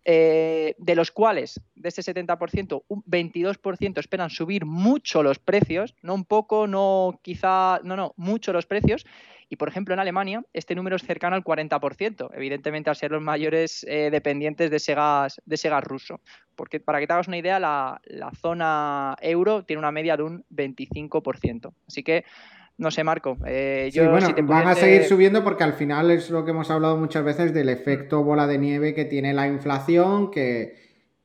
Eh, 0.06 0.76
de 0.80 0.96
los 0.96 1.12
cuales, 1.12 1.62
de 1.76 1.88
ese 1.88 2.02
70%, 2.02 2.84
un 2.90 3.04
22% 3.06 4.00
esperan 4.00 4.30
subir 4.30 4.66
mucho 4.66 5.24
los 5.24 5.40
precios, 5.40 5.96
no 6.02 6.14
un 6.14 6.26
poco, 6.26 6.68
no 6.68 7.22
quizá, 7.22 7.80
no, 7.86 7.96
no, 7.96 8.14
mucho 8.18 8.52
los 8.52 8.66
precios. 8.66 9.06
Y, 9.48 9.56
por 9.56 9.70
ejemplo, 9.70 9.94
en 9.94 10.02
Alemania 10.02 10.44
este 10.52 10.76
número 10.76 10.98
es 10.98 11.04
cercano 11.04 11.38
al 11.38 11.44
40%, 11.44 12.32
evidentemente 12.34 12.90
al 12.90 12.98
ser 12.98 13.12
los 13.12 13.22
mayores 13.22 13.86
eh, 13.88 14.10
dependientes 14.12 14.70
de 14.70 14.78
ese, 14.78 14.94
gas, 14.94 15.42
de 15.46 15.56
ese 15.56 15.70
gas 15.70 15.84
ruso. 15.86 16.20
Porque, 16.56 16.82
para 16.82 17.00
que 17.00 17.08
te 17.08 17.14
hagas 17.14 17.30
una 17.30 17.38
idea, 17.38 17.58
la, 17.60 18.02
la 18.04 18.32
zona 18.32 19.16
euro 19.22 19.64
tiene 19.64 19.80
una 19.80 19.92
media 19.92 20.18
de 20.18 20.24
un 20.24 20.46
25%. 20.50 21.74
Así 21.88 22.04
que 22.04 22.26
no 22.78 22.90
sé, 22.92 23.04
Marco. 23.04 23.38
Eh, 23.46 23.92
yo, 23.94 24.10
bueno, 24.10 24.34
van 24.44 24.68
a 24.68 24.76
seguir 24.76 25.04
subiendo 25.04 25.44
porque 25.44 25.64
al 25.64 25.74
final 25.74 26.10
es 26.10 26.30
lo 26.30 26.44
que 26.44 26.52
hemos 26.52 26.72
hablado 26.72 26.98
muchas 26.98 27.24
veces 27.24 27.54
del 27.54 27.70
efecto 27.70 28.24
bola 28.24 28.48
de 28.48 28.58
nieve 28.58 28.94
que 28.94 29.06
tiene 29.06 29.34
la 29.34 29.48
inflación, 29.48 30.32
que 30.32 30.76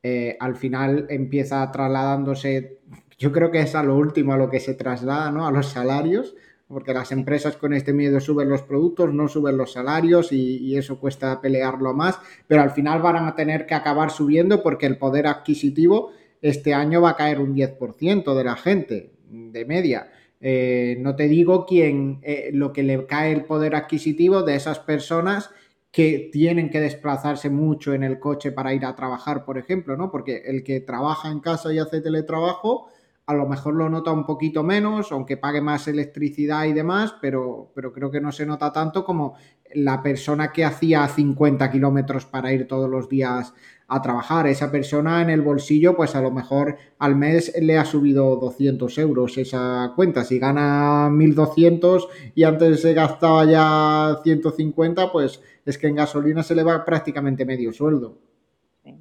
eh, 0.03 0.37
al 0.39 0.55
final 0.55 1.07
empieza 1.09 1.71
trasladándose, 1.71 2.79
yo 3.17 3.31
creo 3.31 3.49
que 3.49 3.61
es 3.61 3.73
a 3.73 3.83
lo 3.83 3.97
último 3.97 4.33
a 4.33 4.37
lo 4.37 4.49
que 4.49 4.59
se 4.59 4.75
traslada, 4.75 5.31
¿no? 5.31 5.47
A 5.47 5.51
los 5.51 5.67
salarios, 5.67 6.35
porque 6.67 6.93
las 6.93 7.11
empresas 7.11 7.57
con 7.57 7.73
este 7.73 7.93
miedo 7.93 8.19
suben 8.19 8.47
los 8.47 8.61
productos, 8.61 9.11
no 9.11 9.27
suben 9.27 9.57
los 9.57 9.73
salarios 9.73 10.31
y, 10.31 10.57
y 10.57 10.77
eso 10.77 10.99
cuesta 10.99 11.41
pelearlo 11.41 11.95
más, 11.95 12.19
pero 12.45 12.61
al 12.61 12.69
final 12.71 13.01
van 13.01 13.25
a 13.25 13.35
tener 13.35 13.65
que 13.65 13.73
acabar 13.73 14.11
subiendo 14.11 14.61
porque 14.61 14.85
el 14.85 14.97
poder 14.97 15.25
adquisitivo 15.25 16.11
este 16.41 16.73
año 16.75 17.01
va 17.01 17.11
a 17.11 17.15
caer 17.15 17.39
un 17.39 17.55
10% 17.55 18.35
de 18.35 18.43
la 18.43 18.55
gente, 18.55 19.11
de 19.29 19.65
media. 19.65 20.11
Eh, 20.41 20.97
no 20.99 21.15
te 21.15 21.27
digo 21.27 21.65
quién, 21.65 22.19
eh, 22.23 22.49
lo 22.53 22.71
que 22.71 22.83
le 22.83 23.05
cae 23.05 23.31
el 23.33 23.45
poder 23.45 23.75
adquisitivo 23.75 24.43
de 24.43 24.55
esas 24.55 24.79
personas 24.79 25.49
que 25.91 26.29
tienen 26.31 26.69
que 26.69 26.79
desplazarse 26.79 27.49
mucho 27.49 27.93
en 27.93 28.03
el 28.03 28.19
coche 28.19 28.51
para 28.51 28.73
ir 28.73 28.85
a 28.85 28.95
trabajar, 28.95 29.43
por 29.43 29.57
ejemplo, 29.57 29.97
¿no? 29.97 30.11
Porque 30.11 30.43
el 30.45 30.63
que 30.63 30.79
trabaja 30.81 31.29
en 31.31 31.39
casa 31.39 31.73
y 31.73 31.79
hace 31.79 31.99
teletrabajo, 32.01 32.89
a 33.29 33.35
lo 33.35 33.45
mejor 33.45 33.75
lo 33.75 33.87
nota 33.91 34.11
un 34.11 34.25
poquito 34.25 34.63
menos, 34.63 35.11
aunque 35.11 35.37
pague 35.37 35.61
más 35.61 35.87
electricidad 35.87 36.65
y 36.65 36.73
demás, 36.73 37.13
pero, 37.21 37.71
pero 37.75 37.93
creo 37.93 38.09
que 38.09 38.19
no 38.19 38.31
se 38.31 38.43
nota 38.43 38.73
tanto 38.73 39.05
como 39.05 39.35
la 39.75 40.01
persona 40.01 40.51
que 40.51 40.65
hacía 40.65 41.07
50 41.07 41.69
kilómetros 41.69 42.25
para 42.25 42.51
ir 42.51 42.67
todos 42.67 42.89
los 42.89 43.07
días 43.07 43.53
a 43.87 44.01
trabajar. 44.01 44.47
Esa 44.47 44.71
persona 44.71 45.21
en 45.21 45.29
el 45.29 45.41
bolsillo, 45.41 45.95
pues 45.95 46.15
a 46.15 46.21
lo 46.21 46.31
mejor 46.31 46.77
al 46.97 47.15
mes 47.15 47.53
le 47.61 47.77
ha 47.77 47.85
subido 47.85 48.35
200 48.37 48.97
euros 48.97 49.37
esa 49.37 49.93
cuenta. 49.95 50.23
Si 50.23 50.39
gana 50.39 51.11
1200 51.11 52.07
y 52.33 52.45
antes 52.45 52.81
se 52.81 52.95
gastaba 52.95 53.45
ya 53.45 54.21
150, 54.23 55.11
pues 55.11 55.39
es 55.67 55.77
que 55.77 55.85
en 55.85 55.97
gasolina 55.97 56.41
se 56.41 56.55
le 56.55 56.63
va 56.63 56.83
prácticamente 56.83 57.45
medio 57.45 57.71
sueldo. 57.73 58.28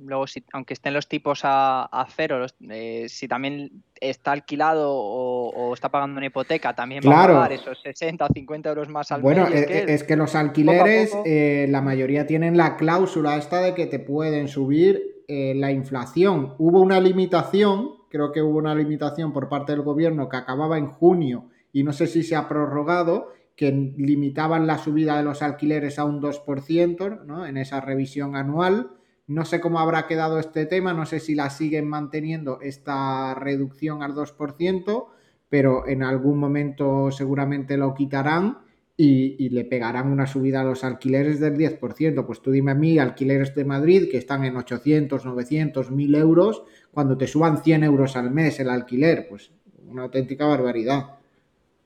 Luego, 0.01 0.27
si, 0.27 0.45
aunque 0.53 0.75
estén 0.75 0.95
los 0.95 1.09
tipos 1.09 1.41
a, 1.45 2.07
cero, 2.15 2.45
eh, 2.69 3.07
si 3.09 3.29
también 3.29 3.83
está 4.01 4.33
alquilado 4.33 4.91
o, 4.93 5.75
está 5.75 5.89
pagando 5.89 6.19
una 6.19 6.27
hipoteca, 6.27 6.75
también 6.75 7.03
va 7.07 7.25
a 7.25 7.27
pagar 7.27 7.53
esos 7.53 7.81
60 7.83 8.25
o 8.25 8.29
50 8.33 8.69
euros 8.69 8.89
más 8.89 9.13
al 9.13 9.23
mes. 9.23 9.25
Bueno, 9.25 9.49
eh, 9.49 9.85
es, 9.89 10.05
que 10.05 10.17
los 10.17 10.35
alquileres, 10.35 11.17
eh, 11.25 11.67
la 11.69 11.81
mayoría 11.81 12.27
tienen 12.27 12.57
la 12.57 12.77
cláusula 12.77 13.37
esta 13.37 13.61
de 13.61 13.75
que 13.75 13.87
te 13.87 13.99
pueden 13.99 14.49
subir 14.49 15.03
la 15.31 15.71
inflación. 15.71 16.55
Hubo 16.57 16.81
una 16.81 17.01
limitación, 17.01 17.97
creo 18.09 18.33
que 18.33 18.41
hubo 18.41 18.57
una 18.57 18.75
limitación 18.75 19.31
por 19.31 19.51
parte 19.51 19.73
del 19.73 19.83
gobierno 19.83 20.27
que 20.31 20.39
acababa 20.39 20.79
en 20.79 20.87
junio 20.87 21.51
y 21.71 21.83
no 21.83 21.93
sé 21.93 22.07
si 22.07 22.23
se 22.23 22.35
ha 22.35 22.49
prorrogado, 22.49 23.29
que 23.55 23.71
limitaban 23.71 24.67
la 24.67 24.79
subida 24.79 25.19
de 25.19 25.25
los 25.25 25.43
alquileres 25.43 25.99
a 25.99 26.07
un 26.07 26.23
2%, 26.23 27.27
¿no? 27.27 27.45
En 27.45 27.59
esa 27.59 27.83
revisión 27.83 28.37
anual 28.37 28.98
no 29.29 29.45
sé 29.45 29.61
cómo 29.61 29.79
habrá 29.79 30.07
quedado 30.07 30.39
este 30.39 30.65
tema, 30.65 30.95
no 30.95 31.05
sé 31.05 31.21
si 31.21 31.35
la 31.35 31.51
siguen 31.51 31.87
manteniendo 31.87 32.61
esta 32.63 33.35
reducción 33.35 34.03
al 34.03 34.15
2%, 34.15 35.07
pero 35.51 35.87
en 35.87 36.03
algún 36.03 36.39
momento 36.39 37.11
seguramente 37.11 37.77
lo 37.77 37.95
quitarán 37.95 38.59
y, 38.97 39.49
le 39.51 39.65
pegarán 39.65 40.11
una 40.11 40.27
subida 40.27 40.63
a 40.63 40.65
los 40.65 40.83
alquileres 40.83 41.41
del 41.41 41.57
10%. 41.57 42.27
Pues 42.27 42.41
tú 42.41 42.51
dime 42.51 42.73
a 42.73 42.75
mí, 42.75 42.99
alquileres 42.99 43.55
de 43.55 43.65
Madrid 43.65 44.09
que 44.11 44.17
están 44.17 44.45
en 44.45 44.57
800, 44.57 45.25
900, 45.25 45.91
1000 45.91 46.15
euros, 46.17 46.65
cuando 46.91 47.17
te 47.17 47.27
suban 47.27 47.63
100 47.63 47.85
euros 47.85 48.17
al 48.17 48.31
mes 48.31 48.59
el 48.61 48.71
alquiler, 48.71 49.27
pues 49.29 49.53
una 49.87 50.03
auténtica 50.05 50.47
barbaridad. 50.47 51.18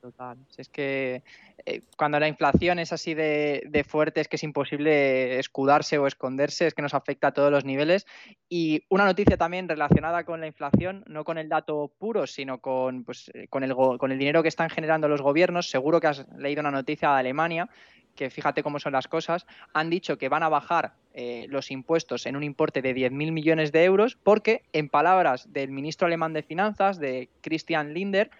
Total. 0.02 0.36
Es 0.56 0.68
que 0.68 1.22
eh, 1.64 1.82
cuando 1.96 2.18
la 2.18 2.26
inflación 2.26 2.80
es 2.80 2.92
así 2.92 3.14
de, 3.14 3.86
fuerte 3.88 4.20
es 4.20 4.26
que 4.26 4.34
es 4.34 4.42
imposible 4.42 5.38
escudarse 5.38 5.96
o 5.96 6.08
esconderse, 6.08 6.66
es 6.66 6.74
que 6.74 6.82
nos 6.82 6.92
afecta 6.92 7.28
a 7.28 7.32
todos 7.32 7.52
los 7.52 7.64
niveles. 7.64 8.04
Y 8.48 8.82
una 8.88 9.04
noticia 9.04 9.36
también 9.36 9.68
relacionada 9.68 10.24
con 10.24 10.40
la 10.40 10.48
inflación, 10.48 11.04
no 11.06 11.22
con 11.22 11.38
el 11.38 11.48
dato 11.48 11.92
puro, 12.00 12.26
sino 12.26 12.58
con, 12.58 13.04
pues, 13.04 13.30
eh, 13.32 13.46
con, 13.46 13.62
el, 13.62 13.76
con 13.76 14.10
el 14.10 14.18
dinero 14.18 14.42
que 14.42 14.48
están 14.48 14.70
generando 14.70 15.06
los 15.06 15.22
gobiernos. 15.22 15.70
Seguro 15.70 16.00
que 16.00 16.08
has 16.08 16.26
leído 16.36 16.62
una 16.62 16.72
noticia 16.72 17.10
de 17.10 17.20
Alemania 17.20 17.70
que 18.16 18.28
fíjate 18.28 18.62
cómo 18.62 18.78
son 18.78 18.92
las 18.92 19.08
cosas, 19.08 19.46
han 19.72 19.88
dicho 19.88 20.18
que 20.18 20.28
van 20.28 20.42
a 20.42 20.50
bajar 20.50 20.92
eh, 21.14 21.46
los 21.48 21.70
impuestos 21.70 22.26
en 22.26 22.36
un 22.36 22.42
importe 22.42 22.82
de 22.82 22.94
10.000 22.94 23.32
millones 23.32 23.72
de 23.72 23.84
euros 23.84 24.18
porque, 24.22 24.64
en 24.74 24.90
palabras 24.90 25.50
del 25.50 25.70
ministro 25.70 26.08
alemán 26.08 26.34
de 26.34 26.42
Finanzas, 26.42 26.98
de 26.98 27.30
Christian 27.40 27.94
Linder, 27.94 28.30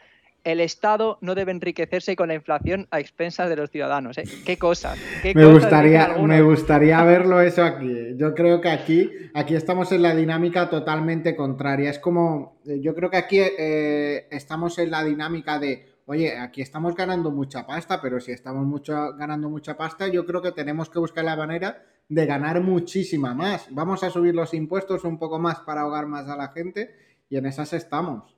el 0.45 0.61
Estado 0.61 1.19
no 1.21 1.35
debe 1.35 1.53
enriquecerse 1.53 2.17
con 2.17 2.29
la 2.29 2.35
inflación 2.35 2.89
a 2.91 3.01
expensas 3.01 3.49
de 3.49 3.57
los 3.57 3.71
ciudadanos. 3.71 4.19
¿eh? 4.19 4.25
¿Qué 4.45 4.57
cosas? 4.57 4.99
me, 5.35 5.45
gustaría, 5.47 6.17
me 6.19 6.43
gustaría 6.43 7.03
verlo 7.05 7.41
eso 7.41 7.63
aquí. 7.65 8.15
Yo 8.17 8.35
creo 8.35 8.61
que 8.61 8.71
aquí, 8.71 9.11
aquí 9.35 9.55
estamos 9.55 9.93
en 9.93 10.03
la 10.03 10.15
dinámica 10.15 10.69
totalmente 10.69 11.37
contraria. 11.37 11.91
Es 11.91 11.99
como, 11.99 12.61
eh, 12.67 12.81
yo 12.81 12.95
creo 12.95 13.11
que 13.11 13.17
aquí 13.17 13.39
eh, 13.41 14.27
estamos 14.31 14.79
en 14.79 14.91
la 14.91 15.05
dinámica 15.05 15.59
de, 15.59 15.87
oye, 16.07 16.37
aquí 16.39 16.63
estamos 16.63 16.95
ganando 16.95 17.31
mucha 17.31 17.67
pasta, 17.67 18.01
pero 18.01 18.21
si 18.21 18.33
estamos 18.33 18.67
mucho, 18.67 19.15
ganando 19.17 19.49
mucha 19.49 19.77
pasta, 19.77 20.09
yo 20.09 20.27
creo 20.27 20.43
que 20.43 20.53
tenemos 20.53 20.91
que 20.91 20.99
buscar 20.99 21.25
la 21.25 21.37
manera 21.37 21.85
de 22.09 22.27
ganar 22.27 22.61
muchísima 22.61 23.35
más. 23.35 23.67
Vamos 23.71 24.03
a 24.03 24.11
subir 24.11 24.35
los 24.35 24.55
impuestos 24.55 25.05
un 25.05 25.19
poco 25.19 25.39
más 25.39 25.61
para 25.61 25.83
ahogar 25.83 26.07
más 26.07 26.29
a 26.29 26.37
la 26.37 26.49
gente 26.49 26.95
y 27.31 27.37
en 27.37 27.47
esas 27.47 27.73
estamos. 27.73 28.32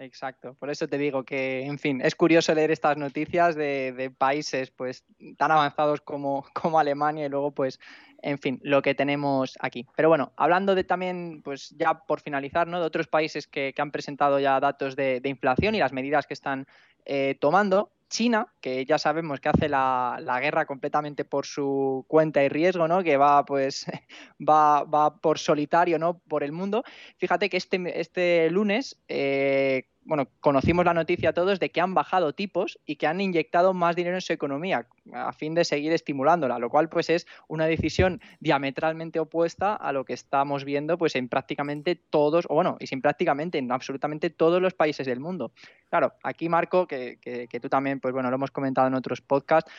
Exacto, 0.00 0.54
por 0.54 0.70
eso 0.70 0.86
te 0.86 0.96
digo 0.96 1.24
que, 1.24 1.62
en 1.62 1.76
fin, 1.76 2.00
es 2.00 2.14
curioso 2.14 2.54
leer 2.54 2.70
estas 2.70 2.96
noticias 2.96 3.56
de, 3.56 4.12
países 4.16 4.70
pues 4.70 5.04
tan 5.36 5.50
avanzados 5.50 6.00
como, 6.00 6.46
como, 6.54 6.78
Alemania 6.78 7.26
y 7.26 7.28
luego 7.28 7.50
pues, 7.50 7.80
en 8.22 8.38
fin, 8.38 8.60
lo 8.62 8.80
que 8.80 8.94
tenemos 8.94 9.58
aquí. 9.58 9.86
Pero 9.96 10.08
bueno, 10.08 10.32
hablando 10.36 10.76
de 10.76 10.84
también, 10.84 11.42
pues 11.42 11.74
ya 11.76 11.94
por 12.06 12.20
finalizar, 12.20 12.68
¿no? 12.68 12.78
De 12.78 12.86
otros 12.86 13.08
países 13.08 13.48
que, 13.48 13.74
han 13.76 13.90
presentado 13.90 14.38
ya 14.38 14.60
datos 14.60 14.94
de, 14.94 15.20
inflación 15.24 15.74
y 15.74 15.80
las 15.80 15.92
medidas 15.92 16.28
que 16.28 16.34
están 16.34 16.68
eh, 17.04 17.36
tomando, 17.40 17.90
China, 18.08 18.52
que 18.60 18.84
ya 18.84 18.98
sabemos 18.98 19.40
que 19.40 19.48
hace 19.48 19.68
la, 19.68 20.38
guerra 20.40 20.66
completamente 20.66 21.24
por 21.24 21.46
su 21.46 22.04
cuenta 22.08 22.42
y 22.42 22.48
riesgo, 22.48 22.88
¿no? 22.88 23.02
Que 23.02 23.16
va, 23.16 23.44
pues, 23.44 23.86
va, 24.38 24.84
va 24.84 25.16
por 25.20 25.38
solitario, 25.38 25.98
¿no? 25.98 26.18
Por 26.18 26.42
el 26.42 26.52
mundo. 26.52 26.84
Fíjate 27.18 27.48
que 27.50 27.56
este, 27.56 28.00
este 28.00 28.50
lunes 28.50 29.00
eh, 29.08 29.88
bueno, 30.08 30.26
conocimos 30.40 30.86
la 30.86 30.94
noticia 30.94 31.34
todos 31.34 31.60
de 31.60 31.70
que 31.70 31.82
han 31.82 31.92
bajado 31.92 32.32
tipos 32.32 32.78
y 32.86 32.96
que 32.96 33.06
han 33.06 33.20
inyectado 33.20 33.74
más 33.74 33.94
dinero 33.94 34.16
en 34.16 34.22
su 34.22 34.32
economía 34.32 34.86
a 35.12 35.34
fin 35.34 35.54
de 35.54 35.66
seguir 35.66 35.92
estimulándola, 35.92 36.58
lo 36.58 36.70
cual 36.70 36.88
pues 36.88 37.10
es 37.10 37.26
una 37.46 37.66
decisión 37.66 38.22
diametralmente 38.40 39.20
opuesta 39.20 39.74
a 39.74 39.92
lo 39.92 40.06
que 40.06 40.14
estamos 40.14 40.64
viendo 40.64 40.96
pues 40.96 41.14
en 41.14 41.28
prácticamente 41.28 41.94
todos, 41.94 42.46
o 42.48 42.54
bueno, 42.54 42.78
y 42.80 42.86
sin 42.86 43.02
prácticamente 43.02 43.58
en 43.58 43.70
absolutamente 43.70 44.30
todos 44.30 44.62
los 44.62 44.72
países 44.72 45.06
del 45.06 45.20
mundo. 45.20 45.52
Claro, 45.90 46.14
aquí 46.22 46.48
Marco, 46.48 46.86
que, 46.86 47.18
que 47.20 47.60
tú 47.60 47.68
también, 47.68 48.00
pues 48.00 48.14
bueno, 48.14 48.30
lo 48.30 48.36
hemos 48.36 48.50
comentado 48.50 48.88
en 48.88 48.94
otros 48.94 49.20
podcasts, 49.20 49.70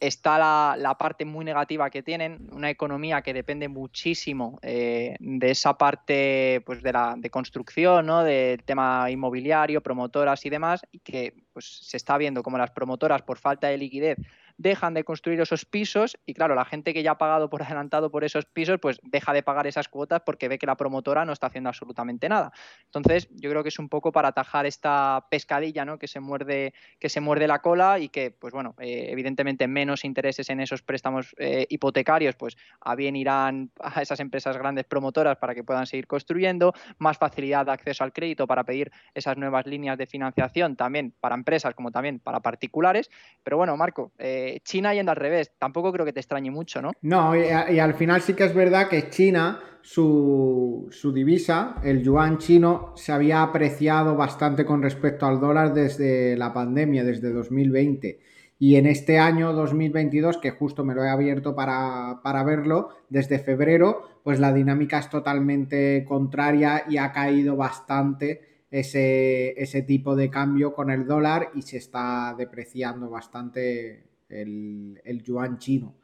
está 0.00 0.76
la, 0.76 0.96
parte 0.98 1.24
muy 1.24 1.44
negativa 1.44 1.90
que 1.90 2.02
tienen, 2.02 2.48
una 2.52 2.70
economía 2.70 3.22
que 3.22 3.32
depende 3.32 3.68
muchísimo 3.68 4.58
eh, 4.62 5.16
de 5.18 5.50
esa 5.50 5.76
parte 5.78 6.62
pues, 6.66 6.82
de, 6.82 6.92
la, 6.92 7.14
de 7.16 7.30
construcción, 7.30 8.06
¿no? 8.06 8.22
del 8.22 8.62
tema 8.62 9.10
inmobiliario, 9.10 9.82
promotoras 9.82 10.44
y 10.46 10.50
demás, 10.50 10.82
y 10.92 10.98
que 10.98 11.34
pues, 11.52 11.66
se 11.66 11.96
está 11.96 12.18
viendo 12.18 12.42
como 12.42 12.58
las 12.58 12.70
promotoras 12.70 13.22
por 13.22 13.38
falta 13.38 13.68
de 13.68 13.78
liquidez 13.78 14.18
dejan 14.56 14.94
de 14.94 15.04
construir 15.04 15.40
esos 15.40 15.64
pisos 15.64 16.16
y 16.26 16.34
claro, 16.34 16.54
la 16.54 16.64
gente 16.64 16.94
que 16.94 17.02
ya 17.02 17.12
ha 17.12 17.18
pagado 17.18 17.50
por 17.50 17.62
adelantado 17.62 18.10
por 18.10 18.24
esos 18.24 18.46
pisos, 18.46 18.78
pues 18.80 18.98
deja 19.02 19.32
de 19.32 19.42
pagar 19.42 19.66
esas 19.66 19.88
cuotas 19.88 20.22
porque 20.24 20.48
ve 20.48 20.58
que 20.58 20.66
la 20.66 20.76
promotora 20.76 21.24
no 21.24 21.32
está 21.32 21.48
haciendo 21.48 21.68
absolutamente 21.68 22.28
nada. 22.28 22.52
Entonces, 22.86 23.28
yo 23.30 23.50
creo 23.50 23.62
que 23.62 23.68
es 23.68 23.78
un 23.78 23.88
poco 23.88 24.12
para 24.12 24.28
atajar 24.28 24.66
esta 24.66 25.26
pescadilla, 25.30 25.84
¿no? 25.84 25.98
Que 25.98 26.08
se 26.08 26.20
muerde, 26.20 26.74
que 26.98 27.08
se 27.08 27.20
muerde 27.20 27.46
la 27.46 27.60
cola 27.60 27.98
y 27.98 28.08
que, 28.08 28.30
pues 28.30 28.52
bueno, 28.52 28.74
eh, 28.78 29.08
evidentemente 29.10 29.66
menos 29.66 30.04
intereses 30.04 30.48
en 30.50 30.60
esos 30.60 30.82
préstamos 30.82 31.34
eh, 31.38 31.66
hipotecarios, 31.68 32.36
pues 32.36 32.56
a 32.80 32.94
bien 32.94 33.16
irán 33.16 33.70
a 33.80 34.02
esas 34.02 34.20
empresas 34.20 34.56
grandes 34.56 34.84
promotoras 34.84 35.36
para 35.38 35.54
que 35.54 35.64
puedan 35.64 35.86
seguir 35.86 36.06
construyendo, 36.06 36.72
más 36.98 37.18
facilidad 37.18 37.66
de 37.66 37.72
acceso 37.72 38.04
al 38.04 38.12
crédito 38.12 38.46
para 38.46 38.64
pedir 38.64 38.90
esas 39.14 39.36
nuevas 39.36 39.66
líneas 39.66 39.98
de 39.98 40.06
financiación 40.06 40.76
también 40.76 41.14
para 41.20 41.34
empresas 41.34 41.74
como 41.74 41.90
también 41.90 42.18
para 42.18 42.40
particulares. 42.40 43.10
Pero 43.42 43.56
bueno, 43.56 43.76
Marco, 43.76 44.12
eh, 44.18 44.43
China 44.64 44.94
yendo 44.94 45.12
al 45.12 45.16
revés. 45.16 45.52
Tampoco 45.58 45.92
creo 45.92 46.04
que 46.04 46.12
te 46.12 46.20
extrañe 46.20 46.50
mucho, 46.50 46.80
¿no? 46.82 46.92
No, 47.02 47.34
y, 47.36 47.48
al 47.48 47.94
final 47.94 48.20
sí 48.22 48.34
que 48.34 48.44
es 48.44 48.54
verdad 48.54 48.88
que 48.88 49.08
China, 49.10 49.60
su, 49.82 50.88
divisa, 51.14 51.76
el 51.84 52.02
yuan 52.02 52.38
chino, 52.38 52.92
se 52.96 53.12
había 53.12 53.42
apreciado 53.42 54.16
bastante 54.16 54.64
con 54.64 54.82
respecto 54.82 55.26
al 55.26 55.40
dólar 55.40 55.74
desde 55.74 56.36
la 56.36 56.52
pandemia, 56.52 57.04
desde 57.04 57.32
2020. 57.32 58.18
Y 58.58 58.76
en 58.76 58.86
este 58.86 59.18
año 59.18 59.52
2022, 59.52 60.38
que 60.38 60.50
justo 60.50 60.84
me 60.84 60.94
lo 60.94 61.04
he 61.04 61.10
abierto 61.10 61.54
para, 61.54 62.44
verlo, 62.44 62.90
desde 63.08 63.38
febrero, 63.38 64.20
pues 64.22 64.40
la 64.40 64.52
dinámica 64.52 64.98
es 64.98 65.10
totalmente 65.10 66.04
contraria 66.08 66.84
y 66.88 66.96
ha 66.96 67.12
caído 67.12 67.56
bastante 67.56 68.64
ese 68.70 69.84
tipo 69.86 70.16
de 70.16 70.30
cambio 70.30 70.72
con 70.72 70.90
el 70.90 71.06
dólar 71.06 71.50
y 71.54 71.62
se 71.62 71.76
está 71.76 72.34
depreciando 72.36 73.08
bastante 73.08 74.13
el, 74.28 75.22
yuan 75.22 75.58
chino. 75.58 75.94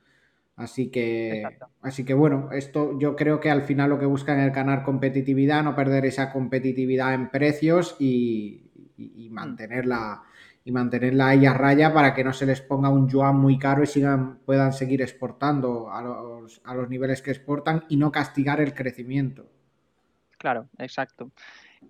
Así 0.57 0.91
que, 0.91 1.43
así 1.81 2.05
que 2.05 2.13
bueno, 2.13 2.51
esto 2.53 2.99
yo 2.99 3.17
creo 3.17 3.41
que 3.41 3.51
al 3.51 3.63
final 3.63 3.91
lo 3.91 3.99
que 3.99 4.05
buscan 4.05 4.41
es 4.41 4.53
ganar 4.53 4.83
competitividad, 4.83 5.65
no 5.65 5.75
perder 5.75 6.05
esa 6.05 6.33
competitividad 6.33 7.15
en 7.15 7.31
precios 7.31 7.97
y, 7.99 8.71
mm. 8.97 9.33
mantenerla 9.33 10.23
y 10.63 10.73
mantenerla 10.73 11.29
ahí 11.29 11.47
a 11.47 11.55
raya 11.55 11.95
para 11.95 12.13
que 12.15 12.23
no 12.23 12.35
se 12.35 12.45
les 12.45 12.61
ponga 12.61 12.91
un 12.91 13.09
yuan 13.09 13.37
muy 13.37 13.59
caro 13.59 13.83
y 13.83 13.87
sigan, 13.87 14.41
puedan 14.41 14.75
seguir 14.75 15.01
exportando 15.01 15.91
a 15.91 16.03
los, 16.03 16.61
a 16.65 16.75
los 16.75 16.91
niveles 16.91 17.23
que 17.23 17.31
exportan 17.31 17.85
y 17.89 17.97
no 17.97 18.13
castigar 18.13 18.61
el 18.61 18.75
crecimiento. 18.75 19.51
Claro, 20.37 20.69
exacto. 20.79 21.31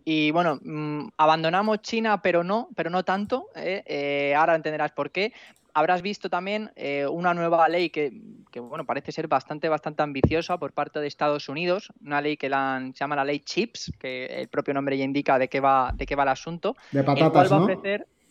Y 0.04 0.30
bueno, 0.30 0.58
mm, 0.62 1.08
abandonamos 1.16 1.82
China, 1.82 2.22
pero 2.22 2.42
no, 2.42 2.68
pero 2.74 2.90
no 2.90 3.04
tanto. 3.04 3.48
¿eh? 3.54 3.82
Eh, 3.86 4.34
ahora 4.34 4.54
entenderás 4.54 4.92
por 4.92 5.10
qué 5.10 5.32
habrás 5.74 6.02
visto 6.02 6.28
también 6.28 6.70
eh, 6.76 7.06
una 7.06 7.34
nueva 7.34 7.68
ley 7.68 7.90
que, 7.90 8.12
bueno, 8.60 8.84
parece 8.84 9.12
ser 9.12 9.28
bastante, 9.28 9.68
bastante 9.68 10.02
ambiciosa 10.02 10.58
por 10.58 10.72
parte 10.72 11.00
de 11.00 11.06
Estados 11.06 11.48
Unidos, 11.48 11.92
una 12.04 12.20
ley 12.20 12.36
que 12.36 12.48
la, 12.48 12.80
se 12.92 12.98
llama 12.98 13.16
la 13.16 13.24
ley 13.24 13.40
CHIPS, 13.40 13.92
que 13.98 14.26
el 14.26 14.48
propio 14.48 14.74
nombre 14.74 14.96
ya 14.96 15.04
indica 15.04 15.38
de 15.38 15.48
qué 15.48 15.60
va, 15.60 15.92
de 15.94 16.06
qué 16.06 16.16
va 16.16 16.24
el 16.24 16.30
asunto. 16.30 16.76
De 16.90 17.02
patatas, 17.02 17.50
¿no? 17.50 17.66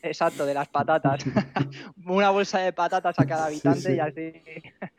Exacto, 0.01 0.45
de 0.45 0.53
las 0.53 0.69
patatas. 0.69 1.25
Una 2.05 2.29
bolsa 2.29 2.59
de 2.59 2.71
patatas 2.73 3.17
a 3.19 3.25
cada 3.25 3.47
habitante 3.47 3.95
y 3.95 3.99
así. 3.99 4.33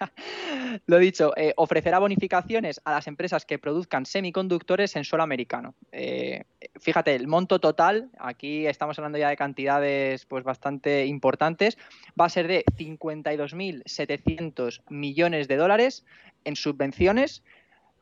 Lo 0.87 0.99
dicho, 0.99 1.33
eh, 1.37 1.53
ofrecerá 1.57 1.99
bonificaciones 1.99 2.81
a 2.85 2.93
las 2.93 3.07
empresas 3.07 3.45
que 3.47 3.59
produzcan 3.59 4.05
semiconductores 4.07 4.97
en 4.97 5.05
suelo 5.05 5.23
americano. 5.23 5.75
Eh, 5.93 6.45
fíjate, 6.79 7.15
el 7.15 7.29
monto 7.29 7.59
total, 7.61 8.11
aquí 8.19 8.67
estamos 8.67 8.99
hablando 8.99 9.19
ya 9.19 9.29
de 9.31 9.37
cantidades 9.37 10.27
pues 10.27 10.45
bastante 10.45 11.07
importantes, 11.07 11.79
va 12.21 12.27
a 12.27 12.31
ser 12.31 12.47
de 12.47 12.65
52.700 12.77 14.83
millones 14.89 15.49
de 15.49 15.57
dólares 15.57 16.05
en 16.45 16.57
subvenciones 16.57 17.43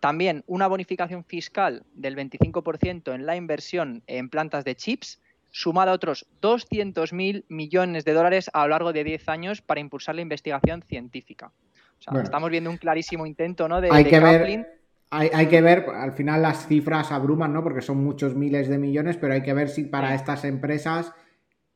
También 0.01 0.45
una 0.47 0.69
bonificación 0.69 1.25
fiscal 1.25 1.85
del 1.93 2.17
25% 2.17 3.15
en 3.15 3.27
la 3.27 3.35
inversión 3.35 4.05
en 4.07 4.29
plantas 4.29 4.65
de 4.65 4.77
chips, 4.77 5.21
sumada 5.51 5.93
a 5.93 5.95
otros 5.95 6.27
200.000 6.43 7.45
millones 7.49 8.05
de 8.05 8.13
dólares 8.13 8.51
a 8.53 8.63
lo 8.63 8.69
largo 8.69 8.93
de 8.93 9.05
10 9.05 9.29
años 9.29 9.63
para 9.63 9.81
impulsar 9.81 10.15
la 10.15 10.23
investigación 10.23 10.83
científica. 10.83 11.53
O 11.99 12.03
sea, 12.03 12.23
estamos 12.23 12.51
viendo 12.51 12.71
un 12.71 12.77
clarísimo 12.77 13.27
intento 13.27 13.69
¿no? 13.69 13.81
de, 13.81 13.89
hay 13.91 14.05
que 14.05 14.21
ver, 14.21 14.67
hay, 15.11 15.47
que 15.47 15.61
ver, 15.61 15.87
al 15.91 16.13
final 16.13 16.43
las 16.43 16.67
cifras 16.67 17.11
abruman, 17.11 17.53
¿no? 17.53 17.63
Porque 17.63 17.81
son 17.81 18.05
muchos 18.05 18.35
miles 18.35 18.69
de 18.69 18.79
millones, 18.79 19.17
pero 19.17 19.35
hay 19.35 19.43
que 19.43 19.55
ver 19.55 19.69
si 19.69 19.85
para 19.85 20.15
estas 20.15 20.45
empresas 20.45 21.13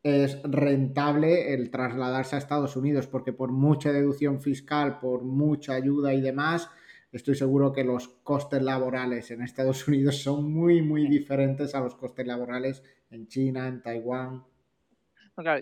es 0.03 0.41
rentable 0.43 1.55
el 1.55 1.71
trasladarse 1.71 2.37
a 2.37 2.39
Estados 2.39 2.77
Unidos, 2.77 3.07
porque 3.07 3.33
por 3.33 3.53
mucha 3.53 3.93
deducción 3.93 4.41
fiscal, 4.41 4.99
por 4.99 5.23
mucha 5.23 5.75
ayuda 5.75 6.13
y 6.13 6.21
demás, 6.21 6.69
estoy 7.13 7.35
seguro 7.35 7.73
que 7.73 7.85
los 7.85 8.09
costes 8.09 8.63
laborales 8.63 9.31
en 9.31 9.43
Estados 9.43 9.87
Unidos 9.89 10.23
son 10.23 10.53
muy, 10.53 10.83
muy 10.83 11.07
diferentes 11.07 11.75
a 11.75 11.81
los 11.81 11.95
costes 11.95 12.27
laborales 12.27 12.83
en 13.11 13.29
China, 13.29 13.69
en 13.69 13.83
Taiwán. 13.83 14.45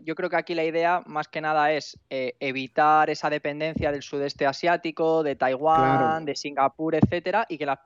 yo 0.04 0.14
creo 0.14 0.30
que 0.30 0.36
aquí 0.36 0.54
la 0.54 0.64
idea 0.64 1.02
más 1.06 1.28
que 1.28 1.40
nada 1.40 1.72
es 1.72 1.98
eh, 2.08 2.34
evitar 2.40 3.10
esa 3.10 3.28
dependencia 3.28 3.90
del 3.92 4.02
sudeste 4.02 4.46
asiático, 4.46 5.22
de 5.22 5.36
Taiwán, 5.36 6.24
de 6.24 6.36
Singapur, 6.36 6.94
etcétera, 6.94 7.46
y 7.48 7.58
que 7.58 7.66
las 7.66 7.80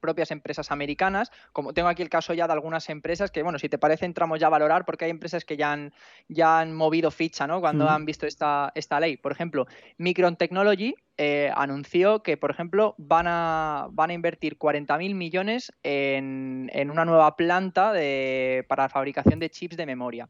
propias 0.00 0.30
empresas 0.30 0.70
americanas, 0.70 1.30
como 1.52 1.72
tengo 1.72 1.88
aquí 1.88 2.02
el 2.02 2.08
caso 2.08 2.34
ya 2.34 2.46
de 2.46 2.52
algunas 2.52 2.88
empresas 2.88 3.30
que, 3.30 3.42
bueno, 3.42 3.58
si 3.58 3.68
te 3.68 3.78
parece, 3.78 4.06
entramos 4.06 4.40
ya 4.40 4.48
a 4.48 4.50
valorar 4.50 4.84
porque 4.84 5.04
hay 5.04 5.10
empresas 5.10 5.44
que 5.44 5.56
ya 5.56 5.72
han, 5.72 5.92
ya 6.28 6.60
han 6.60 6.74
movido 6.74 7.10
ficha, 7.10 7.46
¿no? 7.46 7.60
Cuando 7.60 7.88
han 7.88 8.04
visto 8.04 8.26
esta, 8.26 8.72
esta 8.74 8.98
ley. 8.98 9.16
Por 9.16 9.32
ejemplo, 9.32 9.66
Micron 9.98 10.36
Technology 10.36 10.94
eh, 11.16 11.52
anunció 11.54 12.22
que, 12.22 12.36
por 12.36 12.50
ejemplo, 12.50 12.94
van 12.96 13.26
a, 13.28 13.88
van 13.90 14.10
a 14.10 14.14
invertir 14.14 14.58
40.000 14.58 15.14
millones 15.14 15.72
en, 15.82 16.70
en, 16.72 16.90
una 16.90 17.04
nueva 17.04 17.36
planta 17.36 17.92
de, 17.92 18.64
para 18.68 18.84
la 18.84 18.88
fabricación 18.88 19.38
de 19.38 19.50
chips 19.50 19.76
de 19.76 19.86
memoria. 19.86 20.28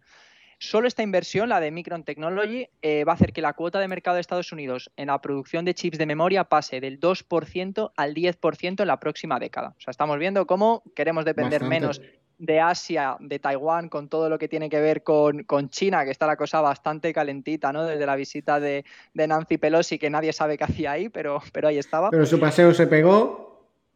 Solo 0.63 0.89
esta 0.89 1.03
inversión, 1.03 1.49
la 1.49 1.59
de 1.59 1.71
Micron 1.71 2.05
Technology, 2.05 2.69
eh, 2.83 3.03
va 3.05 3.13
a 3.13 3.15
hacer 3.15 3.33
que 3.33 3.41
la 3.41 3.55
cuota 3.55 3.81
de 3.81 3.89
mercado 3.89 4.17
de 4.17 4.21
Estados 4.21 4.53
Unidos 4.53 4.91
en 4.99 5.07
la 5.07 5.19
producción 5.19 5.65
de 5.65 5.73
chips 5.73 5.97
de 5.97 6.05
memoria 6.05 6.45
pase 6.45 6.83
del 6.83 7.01
2% 7.01 7.93
al 7.97 8.13
10% 8.15 8.81
en 8.83 8.87
la 8.87 9.01
próxima 9.01 9.39
década. 9.39 9.75
O 9.79 9.81
sea, 9.81 9.91
estamos 9.91 10.19
viendo 10.19 10.47
cómo 10.47 10.83
queremos 10.95 11.25
depender 11.25 11.65
menos 11.65 12.03
de 12.37 12.61
Asia, 12.61 13.17
de 13.21 13.39
Taiwán, 13.39 13.89
con 13.89 14.11
todo 14.11 14.29
lo 14.29 14.39
que 14.39 14.49
tiene 14.49 14.69
que 14.69 14.81
ver 14.81 15.03
con, 15.03 15.47
China, 15.71 16.05
que 16.05 16.11
está 16.11 16.27
la 16.27 16.37
cosa 16.37 16.61
bastante 16.61 17.15
calentita, 17.15 17.73
¿no? 17.73 17.87
Desde 17.87 18.05
la 18.05 18.17
visita 18.17 18.61
de, 18.61 18.85
Nancy 19.15 19.57
Pelosi, 19.57 19.99
que 19.99 20.11
nadie 20.11 20.35
sabe 20.35 20.59
qué 20.59 20.65
hacía 20.65 20.93
ahí, 20.93 21.09
pero, 21.09 21.43
pero 21.55 21.69
ahí 21.69 21.79
estaba. 21.79 22.11
Pero 22.11 22.27
su 22.27 22.39
paseo 22.39 22.75
se 22.75 22.87
pegó 22.87 23.50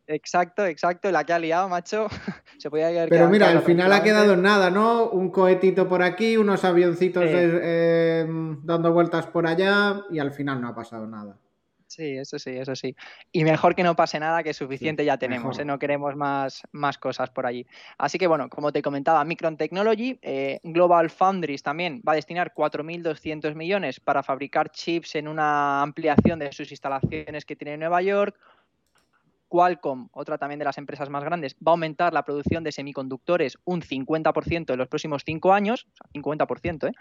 Exacto, 0.06 0.66
exacto. 0.66 1.10
La 1.10 1.24
que 1.24 1.32
ha 1.32 1.38
liado, 1.38 1.68
macho. 1.68 2.08
Se 2.58 2.70
podía 2.70 3.06
Pero 3.08 3.28
mira, 3.28 3.48
al 3.48 3.62
final 3.62 3.92
ha 3.92 4.02
quedado 4.02 4.34
en 4.34 4.42
nada, 4.42 4.70
¿no? 4.70 5.08
Un 5.10 5.30
cohetito 5.30 5.88
por 5.88 6.02
aquí, 6.02 6.36
unos 6.36 6.64
avioncitos 6.64 7.24
eh, 7.26 8.26
dando 8.62 8.92
vueltas 8.92 9.26
por 9.26 9.46
allá 9.46 10.02
y 10.10 10.18
al 10.18 10.32
final 10.32 10.60
no 10.60 10.68
ha 10.68 10.74
pasado 10.74 11.06
nada. 11.06 11.38
Sí, 11.94 12.16
eso 12.16 12.40
sí, 12.40 12.50
eso 12.50 12.74
sí. 12.74 12.96
Y 13.30 13.44
mejor 13.44 13.76
que 13.76 13.84
no 13.84 13.94
pase 13.94 14.18
nada, 14.18 14.42
que 14.42 14.52
suficiente 14.52 15.04
ya 15.04 15.16
tenemos, 15.16 15.60
¿eh? 15.60 15.64
no 15.64 15.78
queremos 15.78 16.16
más, 16.16 16.62
más 16.72 16.98
cosas 16.98 17.30
por 17.30 17.46
allí. 17.46 17.66
Así 17.98 18.18
que 18.18 18.26
bueno, 18.26 18.48
como 18.48 18.72
te 18.72 18.82
comentaba, 18.82 19.24
Micron 19.24 19.56
Technology, 19.56 20.18
eh, 20.22 20.58
Global 20.64 21.08
Foundries 21.08 21.62
también 21.62 22.02
va 22.06 22.12
a 22.12 22.16
destinar 22.16 22.52
4.200 22.52 23.54
millones 23.54 24.00
para 24.00 24.24
fabricar 24.24 24.70
chips 24.70 25.14
en 25.14 25.28
una 25.28 25.82
ampliación 25.82 26.40
de 26.40 26.50
sus 26.52 26.72
instalaciones 26.72 27.44
que 27.44 27.54
tiene 27.54 27.74
en 27.74 27.80
Nueva 27.80 28.02
York. 28.02 28.36
Qualcomm, 29.48 30.08
otra 30.12 30.38
también 30.38 30.58
de 30.58 30.64
las 30.64 30.78
empresas 30.78 31.10
más 31.10 31.24
grandes, 31.24 31.54
va 31.56 31.70
a 31.70 31.74
aumentar 31.74 32.12
la 32.12 32.24
producción 32.24 32.64
de 32.64 32.72
semiconductores 32.72 33.58
un 33.64 33.82
50% 33.82 34.72
en 34.72 34.78
los 34.78 34.88
próximos 34.88 35.22
cinco 35.24 35.52
años, 35.52 35.86
o 35.92 35.96
sea, 35.96 36.22
50%, 36.22 36.88
¿eh? 36.88 36.92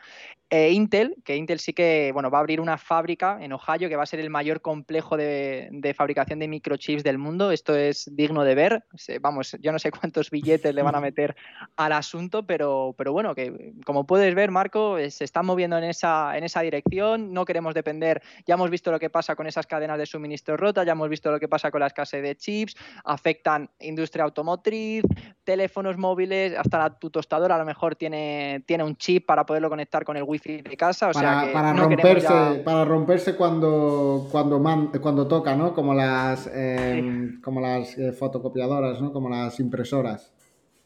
E 0.49 0.71
Intel, 0.71 1.15
que 1.23 1.35
Intel 1.35 1.59
sí 1.59 1.73
que 1.73 2.11
bueno, 2.13 2.29
va 2.29 2.37
a 2.37 2.41
abrir 2.41 2.61
una 2.61 2.77
fábrica 2.77 3.37
en 3.41 3.53
Ohio 3.53 3.89
que 3.89 3.95
va 3.95 4.03
a 4.03 4.07
ser 4.07 4.19
el 4.19 4.29
mayor 4.29 4.61
complejo 4.61 5.17
de, 5.17 5.93
fabricación 5.95 6.39
de 6.39 6.47
microchips 6.47 7.03
del 7.03 7.17
mundo. 7.17 7.51
Esto 7.51 7.75
es 7.75 8.09
digno 8.11 8.43
de 8.43 8.55
ver. 8.55 8.85
Vamos, 9.21 9.57
yo 9.59 9.71
no 9.71 9.79
sé 9.79 9.91
cuántos 9.91 10.29
billetes 10.29 10.73
le 10.73 10.83
van 10.83 10.95
a 10.95 11.01
meter 11.01 11.35
al 11.75 11.91
asunto, 11.91 12.45
pero, 12.45 12.93
pero 12.97 13.13
bueno, 13.13 13.35
que 13.35 13.73
como 13.85 14.05
puedes 14.05 14.33
ver, 14.35 14.51
Marco, 14.51 14.97
eh, 14.97 15.11
se 15.11 15.23
están 15.23 15.45
moviendo 15.45 15.77
en 15.77 15.85
esa, 15.85 16.37
en 16.37 16.43
esa 16.43 16.61
dirección. 16.61 17.33
No 17.33 17.45
queremos 17.45 17.73
depender. 17.73 18.21
Ya 18.45 18.55
hemos 18.55 18.69
visto 18.69 18.91
lo 18.91 18.99
que 18.99 19.09
pasa 19.09 19.35
con 19.35 19.47
esas 19.47 19.67
cadenas 19.67 19.97
de 19.97 20.05
suministro 20.05 20.57
rotas, 20.57 20.85
ya 20.85 20.91
hemos 20.91 21.09
visto 21.09 21.31
lo 21.31 21.39
que 21.39 21.47
pasa 21.47 21.71
con 21.71 21.79
la 21.79 21.87
escasez 21.87 22.21
de 22.21 22.35
chips, 22.43 22.75
afectan 23.05 23.69
industria 23.79 24.25
automotriz, 24.25 25.03
teléfonos 25.43 25.97
móviles, 25.97 26.55
hasta 26.57 26.99
tu 26.99 27.09
tostadora 27.09 27.55
a 27.55 27.57
lo 27.57 27.65
mejor 27.65 27.95
tiene, 27.95 28.63
tiene 28.65 28.83
un 28.83 28.95
chip 28.97 29.25
para 29.25 29.45
poderlo 29.45 29.69
conectar 29.69 30.03
con 30.03 30.17
el 30.17 30.23
wifi 30.23 30.61
de 30.61 30.77
casa. 30.77 31.09
O 31.09 31.11
para, 31.13 31.43
sea 31.43 31.53
para 31.53 31.73
romperse, 31.73 32.61
para 32.63 32.85
romperse 32.85 33.35
cuando, 33.35 34.27
cuando, 34.31 34.61
cuando 35.01 35.27
toca, 35.27 35.55
¿no? 35.55 35.73
Como 35.73 35.93
las, 35.93 36.49
em, 36.53 37.39
como 37.41 37.61
las 37.61 37.97
eh, 37.97 38.11
fotocopiadoras, 38.11 39.01
¿no? 39.01 39.13
Como 39.13 39.29
las 39.29 39.59
impresoras. 39.59 40.33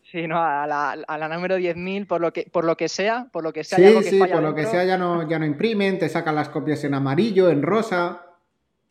Sí, 0.03 0.25
no, 0.25 0.41
a 0.41 0.65
la, 0.65 0.91
a 1.05 1.17
la 1.17 1.27
número 1.27 1.57
10.000, 1.57 2.07
por 2.07 2.21
lo 2.21 2.31
que 2.31 2.47
por 2.49 2.63
lo 2.63 2.77
que 2.77 2.87
sea, 2.87 3.27
por 3.29 3.43
lo 3.43 3.51
que 3.51 3.65
sea. 3.65 3.77
Sí, 3.77 4.09
sí, 4.09 4.19
por 4.19 4.41
lo 4.41 4.55
que 4.55 4.65
sea 4.65 4.85
ya 4.85 4.97
no, 4.97 5.27
ya 5.27 5.37
no 5.37 5.45
imprimen, 5.45 5.99
te 5.99 6.07
sacan 6.07 6.35
las 6.35 6.47
copias 6.47 6.85
en 6.85 6.93
amarillo, 6.93 7.49
en 7.49 7.61
rosa 7.61 8.26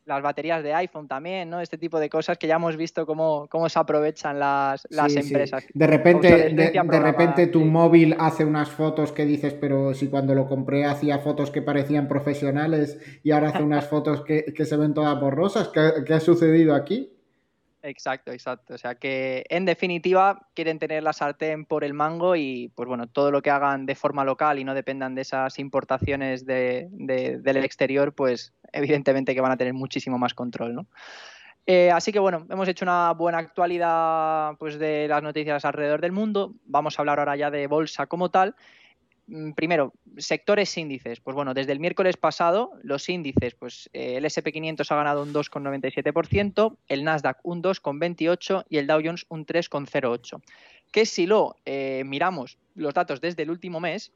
las 0.06 0.22
baterías 0.22 0.62
de 0.62 0.72
iPhone 0.72 1.08
también, 1.08 1.50
¿no? 1.50 1.60
Este 1.60 1.76
tipo 1.76 1.98
de 1.98 2.08
cosas 2.08 2.38
que 2.38 2.46
ya 2.46 2.56
hemos 2.56 2.76
visto 2.76 3.04
cómo, 3.04 3.48
cómo 3.50 3.68
se 3.68 3.78
aprovechan 3.78 4.38
las, 4.38 4.86
empresas. 5.14 5.66
De 5.74 5.86
repente, 5.86 6.50
de, 6.50 7.00
repente 7.00 7.48
tu 7.48 7.60
móvil 7.64 8.16
hace 8.18 8.44
unas 8.44 8.70
fotos 8.70 9.12
que 9.12 9.26
dices, 9.26 9.54
pero 9.54 9.94
si 9.94 10.08
cuando 10.08 10.34
lo 10.34 10.46
compré 10.46 10.84
hacía 10.84 11.18
fotos 11.18 11.50
que 11.50 11.60
parecían 11.60 12.06
profesionales 12.06 12.98
y 13.22 13.32
ahora 13.32 13.48
hace 13.48 13.62
unas 13.64 13.88
fotos 13.88 14.22
que, 14.22 14.64
se 14.64 14.76
ven 14.76 14.94
todas 14.94 15.20
borrosas, 15.20 15.68
¿qué, 15.68 16.04
¿qué 16.06 16.14
ha 16.14 16.20
sucedido 16.20 16.74
aquí? 16.74 17.15
Exacto, 17.86 18.32
exacto. 18.32 18.74
O 18.74 18.78
sea 18.78 18.96
que 18.96 19.44
en 19.48 19.64
definitiva 19.64 20.48
quieren 20.54 20.80
tener 20.80 21.04
la 21.04 21.12
sartén 21.12 21.64
por 21.64 21.84
el 21.84 21.94
mango 21.94 22.34
y 22.34 22.72
pues 22.74 22.88
bueno, 22.88 23.06
todo 23.06 23.30
lo 23.30 23.42
que 23.42 23.50
hagan 23.50 23.86
de 23.86 23.94
forma 23.94 24.24
local 24.24 24.58
y 24.58 24.64
no 24.64 24.74
dependan 24.74 25.14
de 25.14 25.22
esas 25.22 25.60
importaciones 25.60 26.44
de, 26.44 26.88
del 26.90 27.56
exterior, 27.58 28.12
pues 28.12 28.52
evidentemente 28.72 29.36
que 29.36 29.40
van 29.40 29.52
a 29.52 29.56
tener 29.56 29.72
muchísimo 29.72 30.18
más 30.18 30.34
control, 30.34 30.74
¿no? 30.74 30.86
Eh, 31.64 31.92
así 31.92 32.10
que 32.10 32.18
bueno, 32.18 32.44
hemos 32.50 32.66
hecho 32.66 32.84
una 32.84 33.12
buena 33.12 33.38
actualidad 33.38 34.56
pues, 34.58 34.80
de 34.80 35.06
las 35.08 35.22
noticias 35.22 35.64
alrededor 35.64 36.00
del 36.00 36.12
mundo. 36.12 36.54
Vamos 36.64 36.98
a 36.98 37.02
hablar 37.02 37.20
ahora 37.20 37.36
ya 37.36 37.52
de 37.52 37.68
bolsa 37.68 38.06
como 38.08 38.30
tal. 38.30 38.56
Mm, 39.28 39.52
primero, 39.52 39.92
sectores 40.18 40.76
índices. 40.76 41.20
Pues 41.20 41.34
bueno, 41.34 41.52
desde 41.52 41.72
el 41.72 41.80
miércoles 41.80 42.16
pasado, 42.16 42.72
los 42.82 43.08
índices, 43.08 43.54
pues 43.54 43.90
eh, 43.92 44.16
el 44.16 44.24
SP500 44.24 44.90
ha 44.90 44.96
ganado 44.96 45.22
un 45.22 45.32
2,97%, 45.32 46.76
el 46.88 47.04
Nasdaq 47.04 47.40
un 47.42 47.62
2,28% 47.62 48.66
y 48.68 48.78
el 48.78 48.86
Dow 48.86 49.00
Jones 49.04 49.26
un 49.28 49.44
3,08%. 49.44 50.40
Que 50.92 51.06
si 51.06 51.26
lo 51.26 51.56
eh, 51.64 52.04
miramos 52.06 52.58
los 52.74 52.94
datos 52.94 53.20
desde 53.20 53.42
el 53.42 53.50
último 53.50 53.80
mes, 53.80 54.12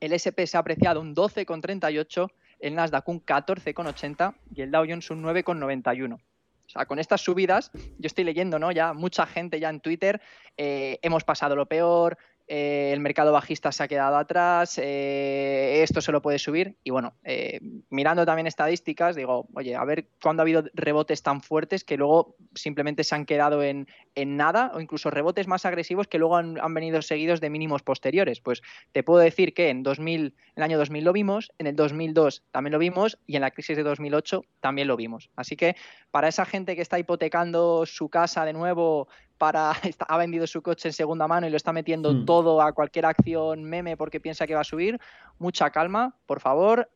el 0.00 0.12
SP 0.12 0.46
se 0.46 0.56
ha 0.56 0.60
apreciado 0.60 1.00
un 1.00 1.14
12,38%, 1.14 2.30
el 2.58 2.74
Nasdaq 2.74 3.08
un 3.08 3.24
14,80% 3.24 4.34
y 4.54 4.62
el 4.62 4.70
Dow 4.70 4.84
Jones 4.88 5.10
un 5.10 5.22
9,91%. 5.22 6.18
O 6.66 6.70
sea, 6.70 6.86
con 6.86 6.98
estas 6.98 7.20
subidas, 7.20 7.70
yo 7.74 8.06
estoy 8.06 8.24
leyendo, 8.24 8.58
¿no? 8.58 8.72
Ya 8.72 8.94
mucha 8.94 9.26
gente 9.26 9.60
ya 9.60 9.68
en 9.68 9.80
Twitter, 9.80 10.20
eh, 10.56 10.98
hemos 11.02 11.22
pasado 11.22 11.54
lo 11.54 11.66
peor, 11.66 12.16
eh, 12.46 12.90
el 12.92 13.00
mercado 13.00 13.32
bajista 13.32 13.72
se 13.72 13.82
ha 13.82 13.88
quedado 13.88 14.16
atrás, 14.16 14.78
eh, 14.78 15.82
esto 15.82 16.00
se 16.00 16.12
lo 16.12 16.20
puede 16.20 16.38
subir. 16.38 16.76
Y 16.84 16.90
bueno, 16.90 17.14
eh, 17.24 17.60
mirando 17.90 18.26
también 18.26 18.46
estadísticas, 18.46 19.16
digo, 19.16 19.48
oye, 19.54 19.74
a 19.74 19.84
ver 19.84 20.08
cuándo 20.22 20.42
ha 20.42 20.44
habido 20.44 20.64
rebotes 20.74 21.22
tan 21.22 21.40
fuertes 21.40 21.84
que 21.84 21.96
luego 21.96 22.36
simplemente 22.54 23.04
se 23.04 23.14
han 23.14 23.24
quedado 23.24 23.62
en, 23.62 23.86
nada, 24.16 24.70
o 24.74 24.80
incluso 24.80 25.10
rebotes 25.10 25.48
más 25.48 25.64
agresivos 25.64 26.06
que 26.06 26.18
luego 26.18 26.36
han, 26.36 26.74
venido 26.74 27.02
seguidos 27.02 27.40
de 27.40 27.50
mínimos 27.50 27.82
posteriores. 27.82 28.40
Pues 28.40 28.62
te 28.92 29.02
puedo 29.02 29.20
decir 29.20 29.54
que 29.54 29.70
en 29.70 29.82
2000, 29.82 30.20
en 30.26 30.34
el 30.56 30.62
año 30.62 30.78
2000 30.78 31.04
lo 31.04 31.12
vimos, 31.12 31.52
en 31.58 31.66
el 31.66 31.76
2002 31.76 32.42
también 32.50 32.72
lo 32.72 32.78
vimos 32.78 33.18
y 33.26 33.36
en 33.36 33.42
la 33.42 33.50
crisis 33.50 33.76
de 33.76 33.82
2008 33.82 34.44
también 34.60 34.88
lo 34.88 34.96
vimos. 34.96 35.30
Así 35.36 35.56
que 35.56 35.76
para 36.10 36.28
esa 36.28 36.44
gente 36.44 36.76
que 36.76 36.82
está 36.82 36.98
hipotecando 36.98 37.86
su 37.86 38.08
casa 38.08 38.44
de 38.44 38.52
nuevo 38.52 39.08
para 39.38 39.72
ha 40.08 40.16
vendido 40.16 40.46
su 40.46 40.62
coche 40.62 40.88
en 40.88 40.92
segunda 40.92 41.26
mano 41.26 41.46
y 41.46 41.50
lo 41.50 41.56
está 41.56 41.72
metiendo 41.72 42.12
hmm. 42.12 42.24
todo 42.24 42.62
a 42.62 42.72
cualquier 42.72 43.06
acción 43.06 43.64
meme 43.64 43.96
porque 43.96 44.20
piensa 44.20 44.46
que 44.46 44.54
va 44.54 44.60
a 44.60 44.64
subir, 44.64 45.00
mucha 45.38 45.70
calma, 45.70 46.14
por 46.26 46.40
favor. 46.40 46.88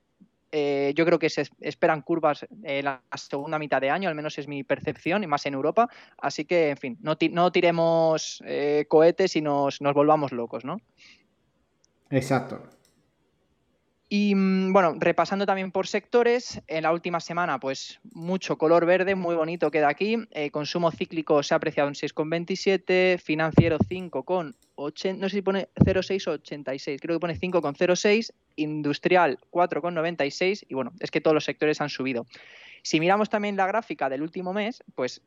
Eh, 0.50 0.92
yo 0.96 1.04
creo 1.04 1.18
que 1.18 1.28
se 1.28 1.46
esperan 1.60 2.02
curvas 2.02 2.46
en 2.62 2.84
la 2.84 3.02
segunda 3.16 3.58
mitad 3.58 3.80
de 3.80 3.90
año, 3.90 4.08
al 4.08 4.14
menos 4.14 4.38
es 4.38 4.48
mi 4.48 4.64
percepción, 4.64 5.22
y 5.22 5.26
más 5.26 5.44
en 5.46 5.54
Europa. 5.54 5.88
Así 6.16 6.44
que, 6.44 6.70
en 6.70 6.76
fin, 6.76 6.98
no, 7.00 7.16
no 7.32 7.52
tiremos 7.52 8.42
eh, 8.46 8.86
cohetes 8.88 9.36
y 9.36 9.42
nos, 9.42 9.80
nos 9.80 9.94
volvamos 9.94 10.32
locos, 10.32 10.64
¿no? 10.64 10.80
Exacto. 12.10 12.62
Y 14.08 14.34
mm, 14.34 14.72
bueno, 14.72 14.94
repasando 14.98 15.44
también 15.44 15.70
por 15.70 15.86
sectores, 15.86 16.62
en 16.66 16.84
la 16.84 16.92
última 16.92 17.20
semana, 17.20 17.60
pues 17.60 18.00
mucho 18.12 18.56
color 18.56 18.86
verde, 18.86 19.14
muy 19.14 19.34
bonito 19.34 19.70
queda 19.70 19.88
aquí. 19.88 20.16
Eh, 20.30 20.50
consumo 20.50 20.90
cíclico 20.90 21.42
se 21.42 21.54
ha 21.54 21.58
apreciado 21.58 21.88
en 21.88 21.94
6,27, 21.94 23.18
financiero 23.18 23.78
5,8, 23.78 25.18
no 25.18 25.28
sé 25.28 25.36
si 25.36 25.42
pone 25.42 25.68
0,6 25.74 26.26
o 26.28 26.30
86, 26.32 27.00
creo 27.00 27.16
que 27.16 27.20
pone 27.20 27.38
5,06, 27.38 28.32
industrial 28.56 29.38
4,96 29.50 30.64
y 30.68 30.74
bueno, 30.74 30.92
es 31.00 31.10
que 31.10 31.20
todos 31.20 31.34
los 31.34 31.44
sectores 31.44 31.80
han 31.82 31.90
subido. 31.90 32.26
Si 32.82 33.00
miramos 33.00 33.28
también 33.28 33.56
la 33.56 33.66
gráfica 33.66 34.08
del 34.08 34.22
último 34.22 34.54
mes, 34.54 34.82
pues 34.94 35.20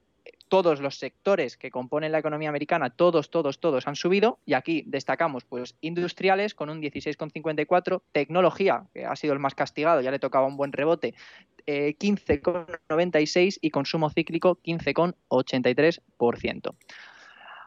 todos 0.51 0.81
los 0.81 0.99
sectores 0.99 1.55
que 1.55 1.71
componen 1.71 2.11
la 2.11 2.19
economía 2.19 2.49
americana, 2.49 2.89
todos, 2.89 3.29
todos, 3.29 3.61
todos 3.61 3.87
han 3.87 3.95
subido 3.95 4.39
y 4.45 4.53
aquí 4.53 4.83
destacamos 4.85 5.45
pues 5.45 5.77
industriales 5.79 6.53
con 6.53 6.69
un 6.69 6.81
16,54, 6.81 8.01
tecnología, 8.11 8.83
que 8.93 9.05
ha 9.05 9.15
sido 9.15 9.31
el 9.31 9.39
más 9.39 9.55
castigado, 9.55 10.01
ya 10.01 10.11
le 10.11 10.19
tocaba 10.19 10.47
un 10.47 10.57
buen 10.57 10.73
rebote, 10.73 11.15
15,96 11.65 13.37
eh, 13.37 13.51
y 13.61 13.69
consumo 13.69 14.09
cíclico 14.09 14.59
15,83%. 14.61 16.75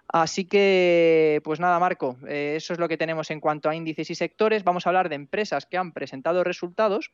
Así 0.08 0.44
que, 0.44 1.40
pues 1.42 1.60
nada, 1.60 1.78
Marco, 1.78 2.18
eh, 2.28 2.56
eso 2.56 2.74
es 2.74 2.78
lo 2.78 2.88
que 2.88 2.98
tenemos 2.98 3.30
en 3.30 3.40
cuanto 3.40 3.70
a 3.70 3.74
índices 3.74 4.10
y 4.10 4.14
sectores. 4.14 4.62
Vamos 4.62 4.86
a 4.86 4.90
hablar 4.90 5.08
de 5.08 5.14
empresas 5.14 5.64
que 5.64 5.78
han 5.78 5.92
presentado 5.92 6.44
resultados 6.44 7.12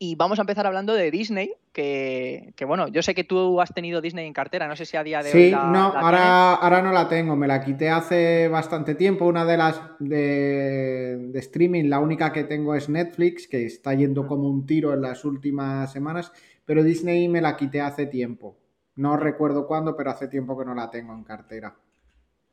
y 0.00 0.14
vamos 0.14 0.38
a 0.38 0.42
empezar 0.42 0.66
hablando 0.66 0.94
de 0.94 1.10
Disney, 1.10 1.54
que, 1.72 2.54
bueno, 2.66 2.88
yo 2.88 3.02
sé 3.02 3.14
que 3.14 3.24
tú 3.24 3.60
has 3.60 3.74
tenido 3.74 4.00
Disney 4.00 4.26
en 4.26 4.32
cartera, 4.32 4.68
no 4.68 4.76
sé 4.76 4.84
si 4.84 4.96
a 4.96 5.02
día 5.02 5.22
de 5.22 5.32
hoy. 5.32 5.48
Sí, 5.48 5.50
no, 5.50 5.92
ahora, 5.92 6.54
ahora 6.54 6.82
no 6.82 6.92
la 6.92 7.08
tengo, 7.08 7.34
me 7.34 7.48
la 7.48 7.64
quité 7.64 7.88
hace 7.88 8.46
bastante 8.48 8.94
tiempo. 8.94 9.26
Una 9.26 9.44
de 9.44 9.56
las 9.56 9.80
de, 9.98 11.30
streaming, 11.34 11.88
la 11.88 11.98
única 11.98 12.32
que 12.32 12.44
tengo 12.44 12.76
es 12.76 12.88
Netflix, 12.88 13.48
que 13.48 13.66
está 13.66 13.92
yendo 13.94 14.26
como 14.26 14.48
un 14.48 14.66
tiro 14.66 14.94
en 14.94 15.02
las 15.02 15.24
últimas 15.24 15.92
semanas, 15.92 16.32
pero 16.64 16.84
Disney 16.84 17.28
me 17.28 17.40
la 17.40 17.56
quité 17.56 17.80
hace 17.80 18.06
tiempo. 18.06 18.56
No 18.94 19.16
recuerdo 19.16 19.66
cuándo, 19.66 19.96
pero 19.96 20.10
hace 20.10 20.28
tiempo 20.28 20.56
que 20.56 20.64
no 20.64 20.74
la 20.74 20.90
tengo 20.90 21.12
en 21.12 21.24
cartera. 21.24 21.74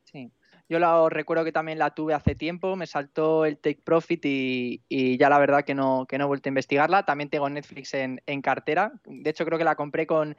Sí. 0.04 0.30
Yo 0.68 0.80
la, 0.80 1.08
recuerdo 1.08 1.44
que 1.44 1.52
también 1.52 1.78
la 1.78 1.90
tuve 1.90 2.12
hace 2.12 2.34
tiempo, 2.34 2.74
me 2.74 2.86
saltó 2.86 3.44
el 3.44 3.56
Take 3.56 3.80
Profit 3.84 4.24
y, 4.24 5.16
ya 5.16 5.28
la 5.28 5.38
verdad 5.38 5.62
que 5.64 5.74
no, 5.74 6.06
que 6.08 6.18
no 6.18 6.24
he 6.24 6.26
vuelto 6.26 6.48
a 6.48 6.50
investigarla. 6.50 7.04
También 7.04 7.30
tengo 7.30 7.48
Netflix 7.48 7.94
en, 7.94 8.20
cartera. 8.42 8.92
De 9.06 9.30
hecho, 9.30 9.44
creo 9.44 9.58
que 9.58 9.64
la 9.64 9.76
compré 9.76 10.06
con, 10.06 10.36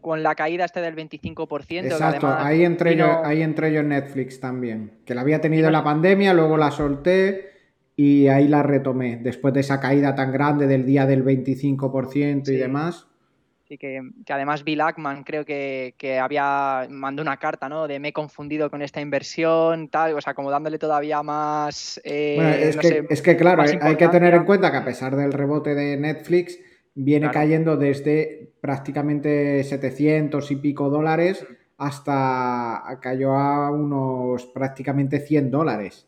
con 0.00 0.22
la 0.22 0.34
caída 0.34 0.66
este 0.66 0.80
del 0.80 0.94
25%. 0.94 1.84
Exacto, 1.84 2.28
ahí, 2.28 2.64
entré 2.64 2.94
yo, 2.94 3.24
ahí 3.24 3.40
entré 3.42 3.72
yo 3.72 3.80
en 3.80 3.88
Netflix 3.88 4.38
también. 4.38 4.98
Que 5.06 5.14
la 5.14 5.22
había 5.22 5.40
tenido 5.40 5.66
en 5.66 5.72
la 5.72 5.84
pandemia, 5.84 6.34
luego 6.34 6.58
la 6.58 6.70
solté 6.70 7.50
y 7.96 8.28
ahí 8.28 8.48
la 8.48 8.62
retomé. 8.62 9.16
Después 9.16 9.54
de 9.54 9.60
esa 9.60 9.80
caída 9.80 10.14
tan 10.14 10.30
grande 10.30 10.66
del 10.66 10.84
día 10.84 11.06
del 11.06 11.24
25% 11.24 12.48
y 12.48 12.56
demás 12.56 13.09
que, 13.78 14.00
además 14.28 14.64
Bill 14.64 14.80
Ackman 14.80 15.24
creo 15.24 15.44
que, 15.44 15.94
había 16.20 16.86
mandado 16.90 17.22
una 17.22 17.38
carta, 17.38 17.68
¿no? 17.68 17.86
De 17.86 17.98
me 17.98 18.08
he 18.08 18.12
confundido 18.12 18.70
con 18.70 18.82
esta 18.82 19.00
inversión, 19.00 19.88
tal, 19.88 20.14
o 20.14 20.20
sea, 20.20 20.34
como 20.34 20.50
dándole 20.50 20.78
todavía 20.78 21.22
más... 21.22 22.00
Eh, 22.04 22.34
bueno, 22.36 22.50
es, 22.50 22.76
que, 22.76 23.06
es, 23.08 23.22
que, 23.22 23.36
claro, 23.36 23.62
hay, 23.62 23.96
que 23.96 24.08
tener 24.08 24.34
en 24.34 24.44
cuenta 24.44 24.70
que 24.70 24.78
a 24.78 24.84
pesar 24.84 25.16
del 25.16 25.32
rebote 25.32 25.74
de 25.74 25.96
Netflix, 25.96 26.58
viene 26.94 27.30
cayendo 27.30 27.76
desde 27.76 28.52
prácticamente 28.60 29.62
700 29.64 30.50
y 30.50 30.56
pico 30.56 30.90
dólares 30.90 31.46
hasta 31.78 32.98
cayó 33.00 33.32
a 33.32 33.70
unos 33.70 34.46
prácticamente 34.46 35.20
100 35.20 35.50
dólares. 35.50 36.06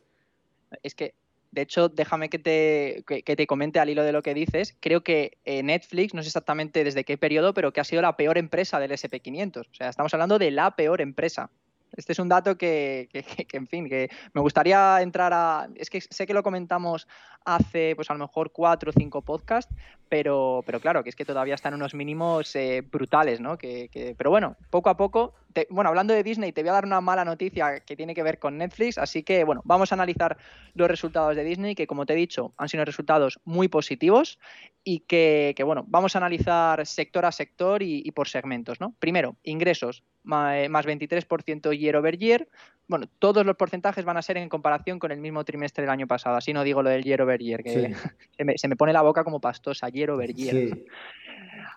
Es 0.83 0.95
que 0.95 1.15
de 1.53 1.63
hecho, 1.63 1.91
déjame 1.91 2.31
que 2.31 2.39
te, 2.39 3.05
te 3.25 3.47
comente 3.47 3.79
al 3.79 3.91
hilo 3.91 4.03
de 4.03 4.13
lo 4.13 4.23
que 4.23 4.33
dices. 4.33 4.75
Creo 4.81 5.05
que 5.05 5.39
eh, 5.45 5.63
Netflix, 5.63 6.15
no 6.15 6.23
sé 6.23 6.29
exactamente 6.29 6.83
desde 6.83 7.05
qué 7.05 7.19
periodo, 7.19 7.53
pero 7.53 7.73
que 7.73 7.81
ha 7.81 7.85
sido 7.85 8.01
la 8.01 8.17
peor 8.17 8.39
empresa 8.39 8.81
del 8.81 8.91
SP500. 8.93 9.69
O 9.71 9.75
sea, 9.75 9.91
estamos 9.91 10.15
hablando 10.15 10.39
de 10.39 10.51
la 10.51 10.75
peor 10.75 11.03
empresa. 11.03 11.51
Este 11.97 12.13
es 12.13 12.19
un 12.19 12.29
dato 12.29 12.57
que, 12.57 13.09
en 13.53 13.67
fin, 13.67 13.89
que 13.89 14.11
me 14.33 14.41
gustaría 14.41 15.01
entrar 15.03 15.33
a... 15.35 15.69
Es 15.75 15.91
que 15.91 16.01
sé 16.01 16.27
que 16.27 16.35
lo 16.35 16.43
comentamos 16.43 17.07
hace, 17.45 17.95
pues 17.97 18.11
a 18.11 18.15
lo 18.15 18.21
mejor 18.21 18.53
cuatro 18.53 18.91
o 18.91 18.93
cinco 18.93 19.23
podcasts, 19.23 19.75
pero, 20.09 20.63
pero 20.67 20.81
claro, 20.81 21.03
que 21.03 21.11
es 21.11 21.17
que 21.17 21.25
todavía 21.25 21.55
están 21.55 21.75
unos 21.75 21.95
mínimos 21.95 22.55
eh, 22.57 22.83
brutales, 22.83 23.41
¿no? 23.41 23.59
Que, 23.59 24.15
pero 24.17 24.31
bueno, 24.31 24.57
poco 24.71 24.91
a 24.91 24.97
poco, 24.97 25.35
bueno, 25.71 25.89
hablando 25.89 26.15
de 26.15 26.23
Disney, 26.23 26.53
te 26.53 26.63
voy 26.63 26.71
a 26.71 26.75
dar 26.75 26.85
una 26.85 27.01
mala 27.01 27.25
noticia 27.25 27.81
que 27.81 27.97
tiene 27.97 28.15
que 28.15 28.23
ver 28.23 28.39
con 28.39 28.59
Netflix, 28.59 28.99
así 28.99 29.23
que 29.23 29.45
bueno, 29.45 29.63
vamos 29.65 29.93
a 29.93 29.95
analizar 29.95 30.37
los 30.75 30.89
resultados 30.89 31.35
de 31.37 31.45
Disney, 31.45 31.75
que 31.75 31.87
como 31.87 32.07
te 32.07 32.13
he 32.13 32.17
dicho, 32.17 32.53
han 32.57 32.69
sido 32.69 32.85
resultados 32.85 33.41
muy 33.45 33.69
positivos 33.69 34.39
y 34.85 35.01
que, 35.01 35.55
bueno, 35.65 35.85
vamos 35.87 36.15
a 36.15 36.19
analizar 36.19 36.85
sector 36.87 37.25
a 37.25 37.33
sector 37.33 37.83
y, 37.83 38.11
por 38.11 38.29
segmentos, 38.29 38.81
¿no? 38.81 38.95
Primero, 38.99 39.37
ingresos, 39.45 40.03
más, 40.25 40.69
23% 40.69 41.79
year 41.79 41.97
over 41.97 42.19
year. 42.19 42.49
Bueno, 42.89 43.07
todos 43.19 43.47
los 43.47 43.57
porcentajes 43.57 44.05
van 44.05 44.17
a 44.17 44.23
ser 44.23 44.39
en 44.39 44.49
comparación 44.49 44.99
con 44.99 45.13
el 45.13 45.21
mismo 45.21 45.45
trimestre 45.45 45.83
del 45.83 45.91
año 45.91 46.07
pasado, 46.07 46.37
así 46.37 46.53
no 46.53 46.65
digo 46.65 46.83
lo 46.83 46.91
del 46.91 47.05
year 47.05 47.23
over 47.23 47.41
year, 47.41 47.63
que 47.63 47.95
se, 48.57 48.69
me, 48.69 48.77
pone 48.77 48.93
la 48.93 49.03
boca 49.03 49.23
como 49.25 49.41
pastosa, 49.41 49.89
year 49.89 50.11
over 50.11 50.35
year. 50.35 50.77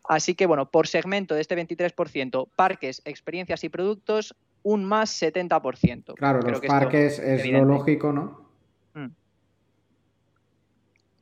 Así 0.07 0.35
que 0.35 0.45
bueno, 0.45 0.69
por 0.69 0.87
segmento 0.87 1.35
de 1.35 1.41
este 1.41 1.55
23%, 1.55 2.49
parques, 2.55 3.01
experiencias 3.05 3.63
y 3.63 3.69
productos, 3.69 4.35
un 4.63 4.83
más 4.83 5.21
70%. 5.21 6.15
Claro, 6.15 6.41
los 6.41 6.59
parques 6.61 7.19
es 7.19 7.45
lo 7.47 7.65
lógico, 7.65 8.11
¿no? 8.11 8.49
Mm. 8.95 9.11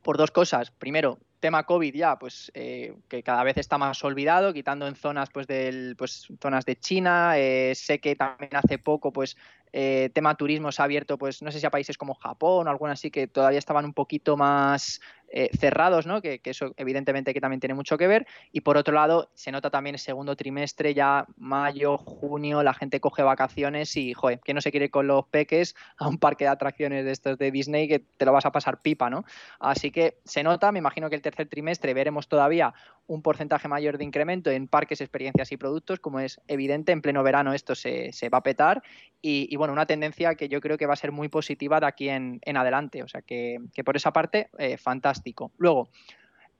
Por 0.02 0.16
dos 0.16 0.30
cosas. 0.30 0.70
Primero, 0.70 1.18
tema 1.44 1.64
COVID 1.64 1.94
ya, 1.94 2.18
pues 2.18 2.50
eh, 2.54 2.94
que 3.06 3.22
cada 3.22 3.44
vez 3.44 3.58
está 3.58 3.76
más 3.76 4.02
olvidado, 4.02 4.54
quitando 4.54 4.86
en 4.86 4.94
zonas 4.94 5.28
pues 5.28 5.46
del, 5.46 5.94
pues 5.94 6.26
zonas 6.40 6.64
de 6.64 6.76
China. 6.76 7.34
Eh, 7.36 7.74
sé 7.74 7.98
que 7.98 8.16
también 8.16 8.56
hace 8.56 8.78
poco, 8.78 9.12
pues, 9.12 9.36
eh, 9.76 10.08
tema 10.14 10.36
turismo 10.36 10.70
se 10.70 10.80
ha 10.80 10.84
abierto, 10.84 11.18
pues, 11.18 11.42
no 11.42 11.50
sé 11.50 11.58
si 11.58 11.66
a 11.66 11.70
países 11.70 11.98
como 11.98 12.14
Japón 12.14 12.68
o 12.68 12.70
algo 12.70 12.86
así 12.86 13.10
que 13.10 13.26
todavía 13.26 13.58
estaban 13.58 13.84
un 13.84 13.92
poquito 13.92 14.36
más 14.36 15.00
eh, 15.36 15.50
cerrados, 15.58 16.06
¿no? 16.06 16.22
Que, 16.22 16.40
eso 16.44 16.74
evidentemente 16.76 17.34
que 17.34 17.40
también 17.40 17.58
tiene 17.58 17.74
mucho 17.74 17.98
que 17.98 18.06
ver. 18.06 18.24
Y 18.52 18.60
por 18.60 18.76
otro 18.76 18.94
lado, 18.94 19.32
se 19.34 19.50
nota 19.50 19.70
también 19.70 19.96
el 19.96 19.98
segundo 19.98 20.36
trimestre, 20.36 20.94
ya 20.94 21.26
mayo, 21.36 21.98
junio, 21.98 22.62
la 22.62 22.72
gente 22.72 23.00
coge 23.00 23.24
vacaciones 23.24 23.96
y, 23.96 24.14
joder, 24.14 24.38
que 24.44 24.54
no 24.54 24.60
se 24.60 24.70
quiere 24.70 24.90
con 24.90 25.08
los 25.08 25.26
peques 25.26 25.74
a 25.98 26.06
un 26.06 26.18
parque 26.18 26.44
de 26.44 26.50
atracciones 26.50 27.04
de 27.04 27.10
estos 27.10 27.36
de 27.36 27.50
Disney 27.50 27.88
que 27.88 27.98
te 27.98 28.24
lo 28.24 28.32
vas 28.32 28.46
a 28.46 28.52
pasar 28.52 28.80
pipa, 28.80 29.10
¿no? 29.10 29.24
Así 29.58 29.90
que 29.90 30.20
se 30.24 30.44
nota, 30.44 30.70
me 30.70 30.78
imagino 30.78 31.10
que 31.10 31.16
el 31.16 31.22
tercer 31.22 31.48
trimestre 31.48 31.94
veremos 31.94 32.28
todavía 32.28 32.74
un 33.06 33.22
porcentaje 33.22 33.68
mayor 33.68 33.98
de 33.98 34.04
incremento 34.04 34.50
en 34.50 34.68
parques, 34.68 35.00
experiencias 35.00 35.52
y 35.52 35.56
productos, 35.56 36.00
como 36.00 36.20
es 36.20 36.40
evidente, 36.48 36.92
en 36.92 37.02
pleno 37.02 37.22
verano 37.22 37.52
esto 37.52 37.74
se, 37.74 38.12
va 38.32 38.38
a 38.38 38.42
petar 38.42 38.82
y, 39.20 39.56
bueno, 39.56 39.63
una 39.70 39.86
tendencia 39.86 40.34
que 40.34 40.48
yo 40.48 40.60
creo 40.60 40.76
que 40.76 40.86
va 40.86 40.94
a 40.94 40.96
ser 40.96 41.12
muy 41.12 41.28
positiva 41.28 41.80
de 41.80 41.86
aquí 41.86 42.08
en, 42.08 42.40
adelante, 42.56 43.02
o 43.02 43.08
sea 43.08 43.22
que, 43.22 43.58
por 43.84 43.96
esa 43.96 44.12
parte, 44.12 44.48
eh, 44.58 44.76
fantástico. 44.76 45.52
Luego, 45.58 45.88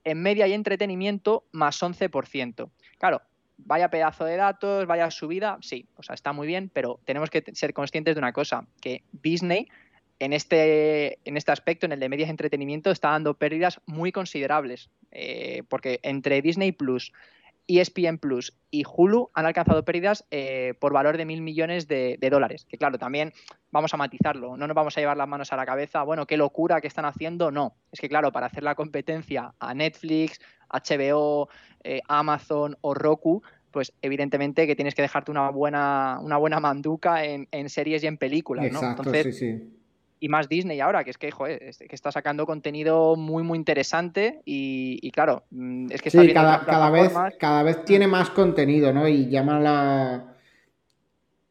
en 0.04 0.22
media 0.22 0.46
y 0.46 0.52
entretenimiento, 0.52 1.44
más 1.52 1.82
11%. 1.82 2.70
Claro, 2.98 3.22
vaya 3.58 3.90
pedazo 3.90 4.24
de 4.24 4.36
datos, 4.36 4.86
vaya 4.86 5.10
subida, 5.10 5.58
sí, 5.60 5.86
o 5.96 6.02
sea, 6.02 6.14
está 6.14 6.32
muy 6.32 6.46
bien, 6.46 6.70
pero 6.72 7.00
tenemos 7.04 7.30
que 7.30 7.42
ser 7.54 7.72
conscientes 7.72 8.14
de 8.14 8.18
una 8.18 8.32
cosa, 8.32 8.66
que 8.80 9.02
Disney 9.12 9.68
en 10.18 10.32
este, 10.32 11.18
en 11.24 11.36
este 11.36 11.52
aspecto, 11.52 11.86
en 11.86 11.92
el 11.92 12.00
de 12.00 12.08
medias 12.08 12.30
entretenimiento, 12.30 12.90
está 12.90 13.10
dando 13.10 13.34
pérdidas 13.34 13.80
muy 13.86 14.12
considerables, 14.12 14.90
eh, 15.10 15.62
porque 15.68 16.00
entre 16.02 16.40
Disney 16.40 16.72
Plus, 16.72 17.12
ESPN 17.66 18.18
Plus 18.18 18.56
y 18.70 18.84
Hulu 18.84 19.30
han 19.34 19.46
alcanzado 19.46 19.84
pérdidas 19.84 20.24
eh, 20.30 20.74
por 20.78 20.92
valor 20.92 21.16
de 21.16 21.24
mil 21.24 21.42
millones 21.42 21.88
de, 21.88 22.18
dólares. 22.30 22.66
Que 22.68 22.76
claro, 22.76 22.98
también 22.98 23.32
vamos 23.70 23.94
a 23.94 23.96
matizarlo, 23.96 24.56
no 24.56 24.66
nos 24.66 24.74
vamos 24.74 24.96
a 24.96 25.00
llevar 25.00 25.16
las 25.16 25.28
manos 25.28 25.52
a 25.52 25.56
la 25.56 25.66
cabeza, 25.66 26.02
bueno, 26.02 26.26
qué 26.26 26.36
locura 26.36 26.80
que 26.80 26.88
están 26.88 27.04
haciendo, 27.04 27.50
no. 27.50 27.76
Es 27.92 28.00
que 28.00 28.08
claro, 28.08 28.32
para 28.32 28.46
hacer 28.46 28.62
la 28.62 28.74
competencia 28.74 29.54
a 29.58 29.74
Netflix, 29.74 30.40
HBO, 30.68 31.48
eh, 31.82 32.00
Amazon 32.08 32.76
o 32.80 32.94
Roku, 32.94 33.42
pues 33.70 33.92
evidentemente 34.02 34.66
que 34.66 34.76
tienes 34.76 34.94
que 34.94 35.02
dejarte 35.02 35.30
una 35.30 35.50
buena, 35.50 36.18
una 36.20 36.36
buena 36.36 36.60
manduca 36.60 37.24
en, 37.24 37.68
series 37.68 38.04
y 38.04 38.06
en 38.06 38.18
películas, 38.18 38.70
¿no? 38.70 38.82
Entonces, 38.82 39.24
sí, 39.24 39.32
sí 39.32 39.83
y 40.24 40.28
más 40.30 40.48
Disney 40.48 40.80
ahora, 40.80 41.04
que 41.04 41.10
es 41.10 41.18
que, 41.18 41.30
joder, 41.30 41.58
que 41.58 41.94
está 41.94 42.10
sacando 42.10 42.46
contenido 42.46 43.14
muy, 43.14 43.42
muy 43.42 43.58
interesante 43.58 44.40
y, 44.46 45.10
claro, 45.10 45.44
mm, 45.50 45.88
es 45.90 46.00
que 46.00 46.08
está 46.08 46.64
cada, 46.64 46.88
vez, 46.88 47.12
cada 47.38 47.62
vez 47.62 47.84
tiene 47.84 48.06
más 48.06 48.30
contenido, 48.30 48.90
¿no? 48.90 49.06
Y 49.06 49.28
llama 49.28 49.60
la... 49.60 50.34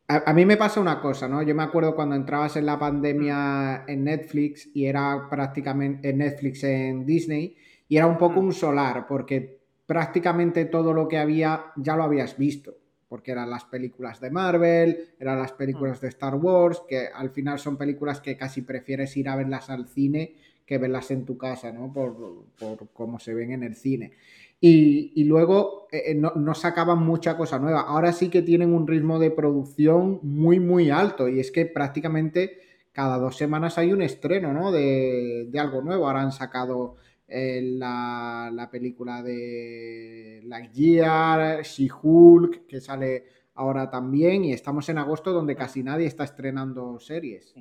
A, 0.08 0.34
mí 0.34 0.46
me 0.48 0.58
pasa 0.58 0.82
una 0.82 1.00
cosa, 1.00 1.28
¿no? 1.28 1.44
Yo 1.44 1.54
me 1.54 1.62
acuerdo 1.62 1.94
cuando 1.94 2.16
entrabas 2.16 2.56
en 2.56 2.66
la 2.66 2.80
pandemia 2.80 3.84
en 3.88 4.06
Netflix 4.06 4.68
y 4.74 4.88
era 4.88 5.28
prácticamente 5.30 6.10
en 6.10 6.18
Netflix 6.18 6.64
en 6.64 7.06
Disney 7.06 7.56
y 7.88 7.98
era 7.98 8.08
un 8.08 8.18
poco 8.18 8.42
mm. 8.42 8.46
un 8.46 8.54
solar 8.54 9.06
porque 9.08 9.60
prácticamente 9.86 10.66
todo 10.66 10.94
lo 10.94 11.08
que 11.08 11.20
había 11.20 11.66
ya 11.76 11.96
lo 11.96 12.06
habías 12.06 12.40
visto 12.40 12.74
porque 13.14 13.32
eran 13.32 13.52
las 13.52 13.64
películas 13.66 14.20
de 14.20 14.32
Marvel, 14.32 15.10
eran 15.20 15.38
las 15.38 15.52
películas 15.52 16.02
de 16.02 16.08
Star 16.08 16.34
Wars, 16.34 16.82
que 16.90 17.10
al 17.14 17.30
final 17.30 17.60
son 17.60 17.78
películas 17.78 18.20
que 18.22 18.36
casi 18.36 18.64
prefieres 18.64 19.16
ir 19.16 19.30
a 19.30 19.36
verlas 19.36 19.70
al 19.70 19.88
cine 19.88 20.34
que 20.66 20.80
verlas 20.80 21.12
en 21.12 21.24
tu 21.24 21.38
casa, 21.38 21.72
¿no? 21.72 21.94
Por, 21.94 22.46
por 22.58 22.88
cómo 22.92 23.20
se 23.20 23.36
ven 23.36 23.52
en 23.52 23.62
el 23.62 23.76
cine. 23.76 24.14
Y, 24.60 25.26
luego 25.26 25.90
eh, 25.92 26.02
eh, 26.08 26.16
no, 26.16 26.56
sacaban 26.56 27.06
mucha 27.06 27.38
cosa 27.38 27.60
nueva. 27.60 27.82
Ahora 27.82 28.14
sí 28.14 28.30
que 28.30 28.42
tienen 28.42 28.74
un 28.74 28.88
ritmo 28.88 29.20
de 29.20 29.30
producción 29.30 30.20
muy, 30.24 30.60
muy 30.60 30.90
alto. 30.90 31.30
Y 31.30 31.40
es 31.40 31.52
que 31.52 31.68
prácticamente 31.68 32.62
cada 32.94 33.20
dos 33.20 33.38
semanas 33.38 33.78
hay 33.78 33.94
un 33.94 34.02
estreno, 34.02 34.54
¿no? 34.54 34.72
De, 34.72 35.52
algo 35.60 35.84
nuevo. 35.84 36.08
Ahora 36.08 36.24
han 36.24 36.32
sacado 36.32 36.96
eh, 37.36 37.62
la, 37.64 38.70
película 38.72 39.24
de 39.24 40.42
Lightyear, 40.44 41.64
She-Hulk, 41.64 42.68
que 42.68 42.80
sale 42.80 43.24
ahora 43.56 43.90
también. 43.90 44.46
Y 44.46 44.54
estamos 44.54 44.88
en 44.90 45.00
agosto 45.00 45.34
donde 45.34 45.56
casi 45.56 45.82
nadie 45.82 46.06
está 46.06 46.26
estrenando 46.26 47.00
series. 47.00 47.56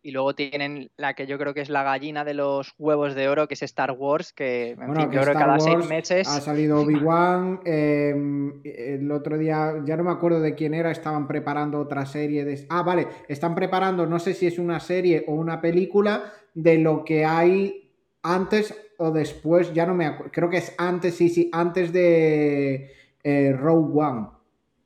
Y 0.00 0.12
luego 0.12 0.34
tienen 0.34 0.92
la 0.96 1.14
que 1.14 1.26
yo 1.26 1.38
creo 1.38 1.54
que 1.54 1.62
es 1.62 1.70
la 1.70 1.82
gallina 1.82 2.24
de 2.24 2.34
los 2.34 2.74
huevos 2.78 3.16
de 3.16 3.26
oro, 3.28 3.48
que 3.48 3.54
es 3.54 3.62
Star 3.62 3.90
Wars, 3.90 4.32
que, 4.32 4.70
en 4.70 4.86
bueno, 4.86 5.10
que 5.10 5.16
cada 5.16 5.58
seis 5.58 5.88
meses. 5.88 6.28
Ha 6.28 6.40
salido 6.40 6.80
Obi-Wan. 6.80 7.62
Em, 7.64 8.60
el 8.64 9.10
otro 9.10 9.36
día, 9.38 9.82
ya 9.84 9.96
no 9.96 10.04
me 10.04 10.12
acuerdo 10.12 10.40
de 10.40 10.54
quién 10.54 10.74
era, 10.74 10.92
estaban 10.92 11.26
preparando 11.26 11.80
otra 11.80 12.06
serie 12.06 12.44
de. 12.44 12.64
Ah, 12.68 12.82
vale, 12.82 13.08
están 13.26 13.56
preparando, 13.56 14.06
no 14.06 14.20
sé 14.20 14.34
si 14.34 14.46
es 14.46 14.58
una 14.58 14.78
serie 14.78 15.24
o 15.26 15.32
una 15.32 15.60
película, 15.60 16.32
de 16.52 16.78
lo 16.78 17.04
que 17.04 17.24
hay 17.24 17.90
antes 18.22 18.83
o 18.98 19.10
después, 19.10 19.72
ya 19.72 19.86
no 19.86 19.94
me 19.94 20.06
acuerdo. 20.06 20.32
Creo 20.32 20.50
que 20.50 20.58
es 20.58 20.74
antes, 20.78 21.16
sí, 21.16 21.28
sí, 21.28 21.50
antes 21.52 21.92
de 21.92 22.92
eh, 23.22 23.52
Rogue 23.52 24.00
One. 24.00 24.28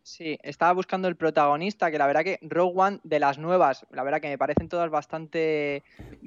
Sí, 0.02 0.38
estaba 0.42 0.72
buscando 0.72 1.06
el 1.06 1.16
protagonista, 1.16 1.90
que 1.90 1.98
la 1.98 2.06
verdad 2.06 2.24
que 2.24 2.38
Rogue 2.40 2.72
One 2.74 3.00
de 3.04 3.20
las 3.20 3.38
nuevas, 3.38 3.86
la 3.90 4.02
verdad 4.02 4.20
que 4.20 4.28
me 4.28 4.38
parecen 4.38 4.68
todas 4.68 4.90
bastante. 4.90 5.82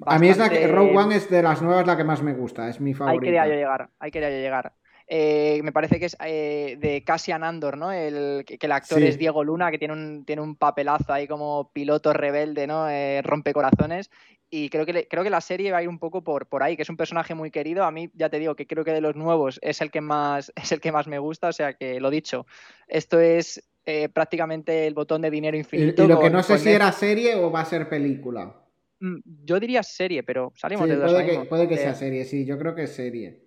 A 0.05 0.19
mí 0.19 0.29
es 0.29 0.37
la 0.37 0.49
que 0.49 0.67
Rogue 0.67 0.95
One 0.95 1.15
es 1.15 1.29
de 1.29 1.41
las 1.41 1.63
nuevas 1.63 1.87
la 1.87 1.97
que 1.97 2.03
más 2.03 2.21
me 2.21 2.33
gusta, 2.33 2.69
es 2.69 2.79
mi 2.79 2.93
favorita. 2.93 3.21
Ahí 3.21 3.25
quería 3.25 3.47
yo 3.47 3.53
llegar, 3.53 3.89
ahí 3.99 4.11
quería 4.11 4.29
yo 4.29 4.37
llegar. 4.37 4.73
Eh, 5.13 5.59
me 5.63 5.73
parece 5.73 5.99
que 5.99 6.05
es 6.05 6.15
eh, 6.23 6.77
de 6.79 7.03
Cassian 7.03 7.43
Andor, 7.43 7.77
¿no? 7.77 7.91
El, 7.91 8.45
que, 8.45 8.57
el 8.59 8.71
actor 8.71 9.03
es 9.03 9.17
Diego 9.17 9.43
Luna, 9.43 9.69
que 9.69 9.77
tiene 9.77 9.93
un, 9.93 10.23
tiene 10.23 10.41
un 10.41 10.55
papelazo 10.55 11.11
ahí 11.11 11.27
como 11.27 11.69
piloto 11.73 12.13
rebelde, 12.13 12.65
¿no? 12.65 12.89
Eh, 12.89 13.21
rompe 13.21 13.51
corazones 13.51 14.09
y 14.53 14.69
creo 14.69 14.85
que, 14.85 15.07
creo 15.07 15.23
que 15.23 15.29
la 15.29 15.39
serie 15.39 15.71
va 15.71 15.77
a 15.77 15.83
ir 15.83 15.87
un 15.87 15.97
poco 15.97 16.23
por, 16.23 16.45
por 16.47 16.61
ahí, 16.61 16.75
que 16.75 16.81
es 16.81 16.89
un 16.89 16.97
personaje 16.97 17.33
muy 17.33 17.51
querido. 17.51 17.85
A 17.85 17.91
mí, 17.91 18.11
ya 18.13 18.29
te 18.29 18.37
digo, 18.37 18.53
que 18.55 18.67
creo 18.67 18.83
que 18.83 18.91
de 18.91 18.99
los 18.99 19.15
nuevos 19.15 19.59
es 19.61 19.79
el 19.79 19.89
que 19.91 20.01
más, 20.01 20.51
es 20.61 20.71
el 20.73 20.81
que 20.81 20.91
más 20.91 21.07
me 21.07 21.19
gusta, 21.19 21.47
o 21.47 21.53
sea 21.53 21.73
que 21.73 22.01
lo 22.01 22.09
dicho, 22.09 22.45
esto 22.87 23.19
es 23.19 23.63
eh, 23.85 24.09
prácticamente 24.09 24.85
el 24.85 24.93
botón 24.93 25.21
de 25.21 25.31
dinero 25.31 25.55
infinito. 25.55 26.03
Y, 26.03 26.07
lo 26.07 26.19
que 26.19 26.29
no 26.29 26.43
sé 26.43 26.57
si 26.57 26.69
era 26.69 26.91
serie 26.91 27.35
o 27.35 27.49
va 27.49 27.61
a 27.61 27.65
ser 27.65 27.87
película. 27.87 28.53
Mm, 28.99 29.19
yo 29.45 29.59
diría 29.59 29.83
serie, 29.83 30.21
pero 30.23 30.51
salimos 30.55 30.87
de 30.87 30.97
dos 30.97 31.11
puede 31.11 31.25
que, 31.25 31.45
puede 31.45 31.67
que 31.69 31.77
sea 31.77 31.95
serie, 31.95 32.25
sí, 32.25 32.45
yo 32.45 32.59
creo 32.59 32.75
que 32.75 32.83
es 32.83 32.93
serie. 32.93 33.41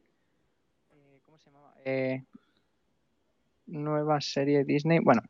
Eh, 0.90 1.20
¿Cómo 1.22 1.36
se 1.36 1.50
llama? 1.50 1.73
Eh, 1.84 2.22
nueva 3.66 4.20
serie 4.20 4.64
Disney. 4.64 4.98
Bueno, 4.98 5.22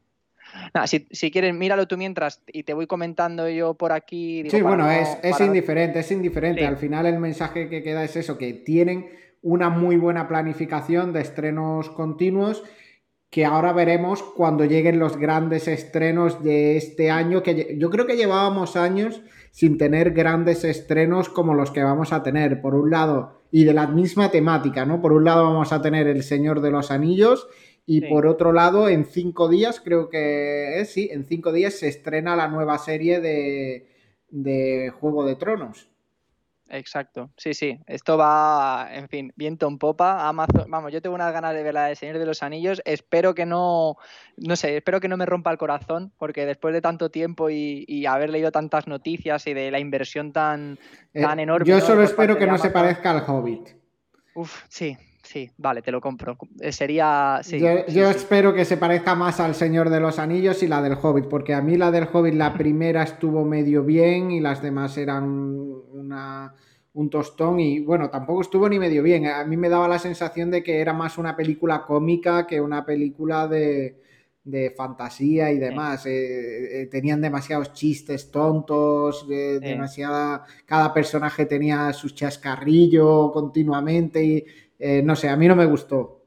Nada, 0.73 0.87
si, 0.87 1.07
si, 1.11 1.31
quieres, 1.31 1.55
míralo 1.55 1.89
tú 1.89 1.97
mientras 1.97 2.43
y 2.47 2.63
te 2.63 2.75
voy 2.75 2.87
comentando 2.87 3.49
yo 3.49 3.75
por 3.75 3.93
aquí. 3.93 4.45
sí, 4.51 4.63
bueno, 4.63 4.91
es, 4.91 5.19
es 5.23 5.41
indiferente, 5.41 6.01
es 6.01 6.11
indiferente. 6.11 6.67
Al 6.67 6.77
final 6.77 7.07
el 7.07 7.19
mensaje 7.19 7.69
que 7.69 7.83
queda 7.83 8.05
es 8.05 8.17
eso, 8.17 8.39
que 8.39 8.53
tienen 8.53 9.11
una 9.43 9.69
muy 9.69 9.97
buena 9.97 10.29
planificación 10.29 11.13
de 11.13 11.21
estrenos 11.23 11.91
continuos 11.91 12.63
que 13.35 13.45
ahora 13.45 13.73
veremos 13.73 14.23
cuando 14.23 14.65
lleguen 14.65 15.01
los 15.01 15.17
grandes 15.17 15.67
estrenos 15.67 16.45
de 16.45 16.77
este 16.77 17.11
año, 17.11 17.43
que 17.43 17.77
yo 17.81 17.91
creo 17.91 18.07
que 18.07 18.17
llevábamos 18.17 18.77
años 18.77 19.23
sin 19.51 19.77
tener 19.77 20.13
grandes 20.13 20.63
estrenos 20.63 21.29
como 21.29 21.53
los 21.55 21.73
que 21.73 21.83
vamos 21.83 22.13
a 22.13 22.23
tener, 22.23 22.61
por 22.61 22.77
un 22.77 22.91
lado, 22.91 23.43
y 23.57 23.63
de 23.63 23.73
la 23.73 23.87
misma 23.87 24.33
temática, 24.33 24.85
¿no? 24.85 25.01
Por 25.01 25.13
un 25.13 25.23
lado 25.23 25.45
vamos 25.45 25.73
a 25.73 25.81
tener 25.81 26.09
El 26.09 26.25
Señor 26.25 26.61
de 26.61 26.73
los 26.73 26.91
Anillos 26.91 27.47
y 27.87 28.01
por 28.01 28.27
otro 28.27 28.53
lado, 28.53 28.89
en 28.89 29.05
cinco 29.05 29.49
días, 29.49 29.81
creo 29.81 30.09
que 30.09 30.85
sí, 30.89 31.09
en 31.13 31.25
cinco 31.25 31.53
días 31.53 31.75
se 31.75 31.87
estrena 31.87 32.35
la 32.35 32.49
nueva 32.49 32.79
serie 32.79 33.21
de, 33.21 33.87
de 34.29 34.91
Juego 34.99 35.25
de 35.25 35.37
Tronos. 35.37 35.89
Exacto, 36.75 37.31
sí, 37.37 37.55
sí, 37.55 37.79
esto 37.87 38.19
va, 38.19 38.89
en 38.91 39.09
fin, 39.09 39.33
viento 39.37 39.69
en 39.69 39.79
popa, 39.79 40.29
Amazon, 40.29 40.69
vamos, 40.69 40.93
yo 40.93 41.01
tengo 41.01 41.15
unas 41.15 41.33
ganas 41.33 41.55
de 41.55 41.63
ver 41.63 41.73
la 41.73 41.87
de 41.87 41.95
Señor 41.95 42.19
de 42.19 42.27
los 42.27 42.43
Anillos, 42.43 42.83
espero 42.85 43.33
que 43.33 43.47
no, 43.47 43.97
no 44.39 44.57
sé, 44.57 44.79
espero 44.79 44.99
que 44.99 45.07
no 45.07 45.17
me 45.17 45.25
rompa 45.25 45.53
el 45.53 45.57
corazón, 45.57 46.13
porque 46.19 46.47
después 46.47 46.75
de 46.75 46.81
tanto 46.81 47.13
tiempo 47.13 47.49
y, 47.49 48.05
haber 48.07 48.31
leído 48.31 48.51
tantas 48.51 48.89
noticias 48.89 49.47
y 49.47 49.55
de 49.55 49.71
la 49.71 49.79
inversión 49.79 50.33
tan, 50.33 50.81
eh, 51.13 51.23
tan 51.23 51.39
enorme. 51.39 51.65
Yo 51.65 51.81
solo 51.81 52.03
espero 52.03 52.37
que 52.37 52.47
no 52.47 52.59
se 52.59 52.71
parezca 52.71 53.13
al 53.13 53.23
Hobbit. 53.25 53.69
Uf, 54.35 54.65
sí, 54.69 54.97
sí, 55.23 55.51
vale, 55.57 55.83
te 55.83 55.91
lo 55.91 56.01
compro. 56.01 56.37
Eh, 56.61 56.73
sería. 56.73 57.41
yo, 57.89 58.11
espero 58.11 58.53
que 58.53 58.65
se 58.65 58.77
parezca 58.77 59.15
más 59.15 59.41
al 59.41 59.55
Señor 59.55 59.91
de 59.91 60.01
los 60.01 60.19
Anillos 60.19 60.63
y 60.63 60.69
la 60.69 60.83
del 60.83 60.97
Hobbit, 61.01 61.27
porque 61.29 61.55
a 61.55 61.61
mí 61.61 61.77
la 61.77 61.91
del 61.91 62.09
Hobbit, 62.13 62.35
la 62.35 62.53
primera 62.59 63.03
estuvo 63.03 63.45
medio 63.45 63.85
bien 63.85 64.31
y 64.31 64.41
las 64.41 64.63
demás 64.63 64.97
eran 64.99 65.25
una, 65.25 66.55
un 66.95 67.11
tostón 67.11 67.61
y 67.61 67.81
bueno, 67.81 68.09
tampoco 68.09 68.41
estuvo 68.41 68.69
ni 68.69 68.79
medio 68.79 69.03
bien. 69.03 69.27
A 69.27 69.45
mí 69.45 69.57
me 69.57 69.69
daba 69.69 69.89
la 69.89 69.99
sensación 69.99 70.51
de 70.51 70.63
que 70.63 70.81
era 70.81 70.93
más 70.93 71.19
una 71.19 71.37
película 71.37 71.85
cómica 71.85 72.47
que 72.47 72.61
una 72.61 72.85
película 72.85 73.49
de, 73.49 74.01
fantasía 74.77 75.51
y 75.51 75.59
demás. 75.59 76.07
Eh, 76.07 76.83
eh, 76.83 76.87
tenían 76.87 77.21
demasiados 77.21 77.73
chistes 77.73 78.31
tontos, 78.31 79.27
demasiada. 79.29 80.45
Cada 80.67 80.95
personaje 80.95 81.47
tenía 81.47 81.93
su 81.93 82.11
chascarrillo 82.11 83.33
continuamente 83.33 84.25
y 84.25 84.45
eh, 84.79 85.03
no 85.03 85.17
sé, 85.17 85.29
a 85.29 85.37
mí 85.37 85.49
no 85.49 85.57
me 85.57 85.67
gustó. 85.67 86.24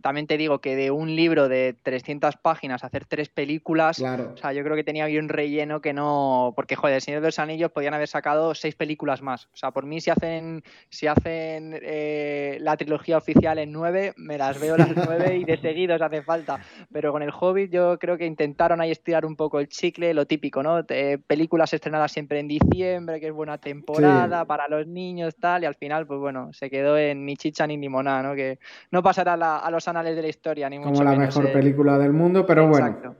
También 0.00 0.26
te 0.26 0.38
digo 0.38 0.60
que 0.60 0.76
de 0.76 0.90
un 0.90 1.14
libro 1.14 1.48
de 1.48 1.74
300 1.82 2.36
páginas 2.38 2.84
hacer 2.84 3.04
tres 3.04 3.28
películas, 3.28 3.98
claro. 3.98 4.32
o 4.34 4.36
sea, 4.36 4.52
yo 4.52 4.64
creo 4.64 4.76
que 4.76 4.84
tenía 4.84 5.04
bien 5.06 5.28
relleno 5.28 5.80
que 5.80 5.92
no, 5.92 6.54
porque 6.56 6.74
joder, 6.74 6.96
El 6.96 7.02
Señor 7.02 7.20
de 7.20 7.28
los 7.28 7.38
Anillos 7.38 7.70
podían 7.70 7.92
haber 7.92 8.08
sacado 8.08 8.54
seis 8.54 8.74
películas 8.74 9.20
más. 9.20 9.46
O 9.52 9.56
sea, 9.56 9.72
por 9.72 9.84
mí 9.84 10.00
si 10.00 10.10
hacen, 10.10 10.64
si 10.88 11.06
hacen 11.06 11.78
eh, 11.82 12.56
la 12.60 12.76
trilogía 12.76 13.18
oficial 13.18 13.58
en 13.58 13.72
nueve, 13.72 14.14
me 14.16 14.38
las 14.38 14.58
veo 14.58 14.76
las 14.78 14.94
nueve 14.96 15.36
y 15.36 15.44
de 15.44 15.58
seguidos 15.58 16.00
hace 16.00 16.22
falta. 16.22 16.60
Pero 16.90 17.12
con 17.12 17.22
el 17.22 17.30
Hobbit 17.38 17.70
yo 17.70 17.98
creo 17.98 18.16
que 18.16 18.24
intentaron 18.24 18.80
ahí 18.80 18.90
estirar 18.90 19.26
un 19.26 19.36
poco 19.36 19.60
el 19.60 19.68
chicle, 19.68 20.14
lo 20.14 20.26
típico, 20.26 20.62
¿no? 20.62 20.84
películas 21.26 21.72
estrenadas 21.74 22.12
siempre 22.12 22.40
en 22.40 22.48
diciembre, 22.48 23.20
que 23.20 23.26
es 23.26 23.32
buena 23.32 23.58
temporada 23.58 24.44
para 24.44 24.68
los 24.68 24.86
niños, 24.86 25.34
tal, 25.36 25.62
y 25.62 25.66
al 25.66 25.74
final, 25.74 26.06
pues 26.06 26.20
bueno, 26.20 26.52
se 26.52 26.70
quedó 26.70 26.96
en 26.96 27.26
ni 27.26 27.36
chicha 27.36 27.66
ni 27.66 27.76
limonada, 27.76 28.22
¿no? 28.22 28.34
Que 28.34 28.58
no 28.90 29.02
pasará 29.02 29.36
la, 29.36 29.58
a 29.58 29.73
los 29.74 29.88
anales 29.88 30.16
de 30.16 30.22
la 30.22 30.28
historia, 30.28 30.68
ni 30.68 30.80
Como 30.80 31.02
la 31.02 31.14
mejor 31.14 31.52
película 31.52 31.98
del 31.98 32.12
mundo, 32.12 32.46
pero 32.46 32.68
bueno. 32.68 33.16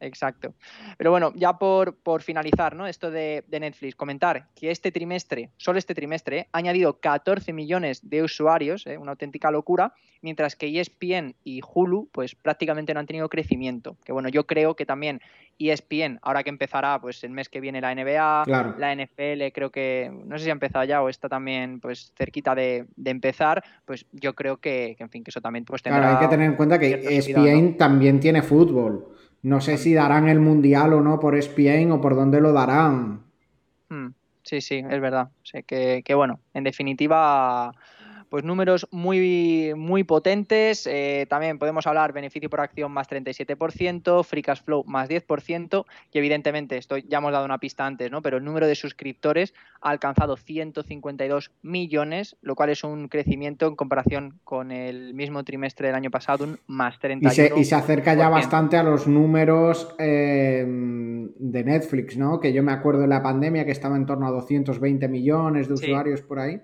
Exacto. 0.00 0.54
Pero 0.96 1.10
bueno, 1.10 1.32
ya 1.36 1.58
por, 1.58 1.96
por 1.96 2.22
finalizar, 2.22 2.74
¿no? 2.74 2.86
Esto 2.86 3.10
de, 3.10 3.44
Netflix, 3.50 3.94
comentar 3.94 4.46
que 4.54 4.70
este 4.70 4.90
trimestre, 4.90 5.50
solo 5.58 5.78
este 5.78 5.94
trimestre, 5.94 6.48
ha 6.52 6.58
añadido 6.58 6.98
14 7.00 7.52
millones 7.52 8.08
de 8.08 8.22
usuarios, 8.22 8.86
¿eh? 8.86 8.96
una 8.96 9.12
auténtica 9.12 9.50
locura, 9.50 9.92
mientras 10.22 10.56
que 10.56 10.80
ESPN 10.80 11.34
y 11.44 11.60
Hulu, 11.62 12.08
pues 12.12 12.34
prácticamente 12.34 12.94
no 12.94 13.00
han 13.00 13.06
tenido 13.06 13.28
crecimiento. 13.28 13.96
Que 14.04 14.12
bueno, 14.12 14.28
yo 14.30 14.46
creo 14.46 14.74
que 14.74 14.86
también 14.86 15.20
ESPN, 15.58 16.18
ahora 16.22 16.42
que 16.42 16.50
empezará, 16.50 16.98
pues 17.00 17.22
el 17.22 17.30
mes 17.30 17.50
que 17.50 17.60
viene 17.60 17.80
la 17.80 17.94
NBA, 17.94 18.44
la 18.78 18.94
NFL, 18.94 19.52
creo 19.52 19.70
que, 19.70 20.10
no 20.24 20.38
sé 20.38 20.44
si 20.44 20.50
ha 20.50 20.52
empezado 20.52 20.84
ya 20.84 21.02
o 21.02 21.10
está 21.10 21.28
también, 21.28 21.80
pues 21.80 22.12
cerquita 22.16 22.54
de, 22.54 22.86
empezar, 23.04 23.62
pues 23.84 24.06
yo 24.12 24.34
creo 24.34 24.56
que, 24.56 24.96
en 24.98 25.10
fin, 25.10 25.22
que 25.22 25.30
eso 25.30 25.42
también 25.42 25.66
pues 25.66 25.82
tendrá... 25.82 26.00
Claro, 26.00 26.18
hay 26.18 26.24
que 26.24 26.30
tener 26.30 26.46
en 26.46 26.56
cuenta 26.56 26.78
que 26.78 26.92
ESPN 26.94 27.76
también 27.76 28.20
tiene 28.20 28.42
fútbol. 28.42 29.19
No 29.42 29.60
sé 29.60 29.78
si 29.78 29.94
darán 29.94 30.28
el 30.28 30.40
mundial 30.40 30.92
o 30.92 31.00
no 31.00 31.18
por 31.18 31.34
ESPN 31.34 31.92
o 31.92 32.00
por 32.00 32.14
dónde 32.14 32.40
lo 32.40 32.52
darán. 32.52 33.24
Hmm, 33.88 34.08
sí, 34.42 34.60
sí, 34.60 34.84
es 34.88 35.00
verdad. 35.00 35.30
sé 35.42 35.62
que, 35.62 36.02
que 36.04 36.14
bueno, 36.14 36.40
en 36.52 36.64
definitiva 36.64 37.72
pues 38.30 38.44
números 38.44 38.86
muy, 38.92 39.72
muy 39.76 40.04
potentes. 40.04 40.86
Eh, 40.86 41.26
también 41.28 41.58
podemos 41.58 41.86
hablar 41.86 42.12
beneficio 42.12 42.48
por 42.48 42.60
acción 42.60 42.92
más 42.92 43.10
37%, 43.10 44.24
free 44.24 44.42
cash 44.42 44.62
flow 44.62 44.84
más 44.86 45.10
10%, 45.10 45.84
y 46.12 46.18
evidentemente, 46.18 46.78
esto 46.78 46.96
ya 46.96 47.18
hemos 47.18 47.32
dado 47.32 47.44
una 47.44 47.58
pista 47.58 47.84
antes, 47.84 48.10
¿no? 48.10 48.22
Pero 48.22 48.38
el 48.38 48.44
número 48.44 48.68
de 48.68 48.76
suscriptores 48.76 49.52
ha 49.80 49.90
alcanzado 49.90 50.36
152 50.36 51.50
millones, 51.62 52.36
lo 52.40 52.54
cual 52.54 52.70
es 52.70 52.84
un 52.84 53.08
crecimiento 53.08 53.66
en 53.66 53.74
comparación 53.74 54.38
con 54.44 54.70
el 54.70 55.12
mismo 55.12 55.42
trimestre 55.42 55.88
del 55.88 55.96
año 55.96 56.10
pasado, 56.12 56.44
un 56.44 56.60
más 56.68 57.00
31%. 57.00 57.26
Y 57.26 57.30
se, 57.30 57.52
y 57.58 57.64
se 57.64 57.74
acerca 57.74 58.14
ya 58.14 58.28
bastante 58.28 58.76
a 58.76 58.84
los 58.84 59.08
números 59.08 59.92
eh, 59.98 60.64
de 60.66 61.64
Netflix, 61.64 62.16
¿no? 62.16 62.38
Que 62.38 62.52
yo 62.52 62.62
me 62.62 62.70
acuerdo 62.70 63.00
de 63.00 63.08
la 63.08 63.24
pandemia 63.24 63.64
que 63.64 63.72
estaba 63.72 63.96
en 63.96 64.06
torno 64.06 64.28
a 64.28 64.30
220 64.30 65.08
millones 65.08 65.66
de 65.66 65.74
usuarios 65.74 66.22
por 66.22 66.38
ahí. 66.38 66.60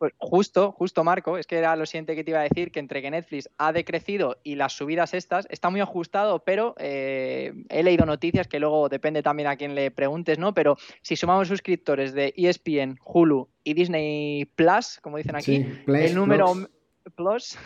Pues 0.00 0.14
justo, 0.16 0.72
justo 0.72 1.04
Marco, 1.04 1.36
es 1.36 1.46
que 1.46 1.58
era 1.58 1.76
lo 1.76 1.84
siguiente 1.84 2.16
que 2.16 2.24
te 2.24 2.30
iba 2.30 2.40
a 2.40 2.44
decir, 2.44 2.72
que 2.72 2.80
entre 2.80 3.02
que 3.02 3.10
Netflix 3.10 3.50
ha 3.58 3.70
decrecido 3.70 4.38
y 4.42 4.54
las 4.54 4.72
subidas 4.72 5.12
estas, 5.12 5.46
está 5.50 5.68
muy 5.68 5.82
ajustado, 5.82 6.42
pero 6.42 6.74
eh, 6.78 7.52
he 7.68 7.82
leído 7.82 8.06
noticias 8.06 8.48
que 8.48 8.58
luego 8.58 8.88
depende 8.88 9.22
también 9.22 9.50
a 9.50 9.56
quien 9.56 9.74
le 9.74 9.90
preguntes, 9.90 10.38
¿no? 10.38 10.54
Pero 10.54 10.78
si 11.02 11.16
sumamos 11.16 11.48
suscriptores 11.48 12.14
de 12.14 12.32
ESPN, 12.34 12.98
Hulu 13.04 13.46
y 13.62 13.74
Disney 13.74 14.46
Plus, 14.46 15.00
como 15.02 15.18
dicen 15.18 15.36
aquí, 15.36 15.66
el 15.86 16.14
número... 16.14 16.46
Plus. 17.16 17.58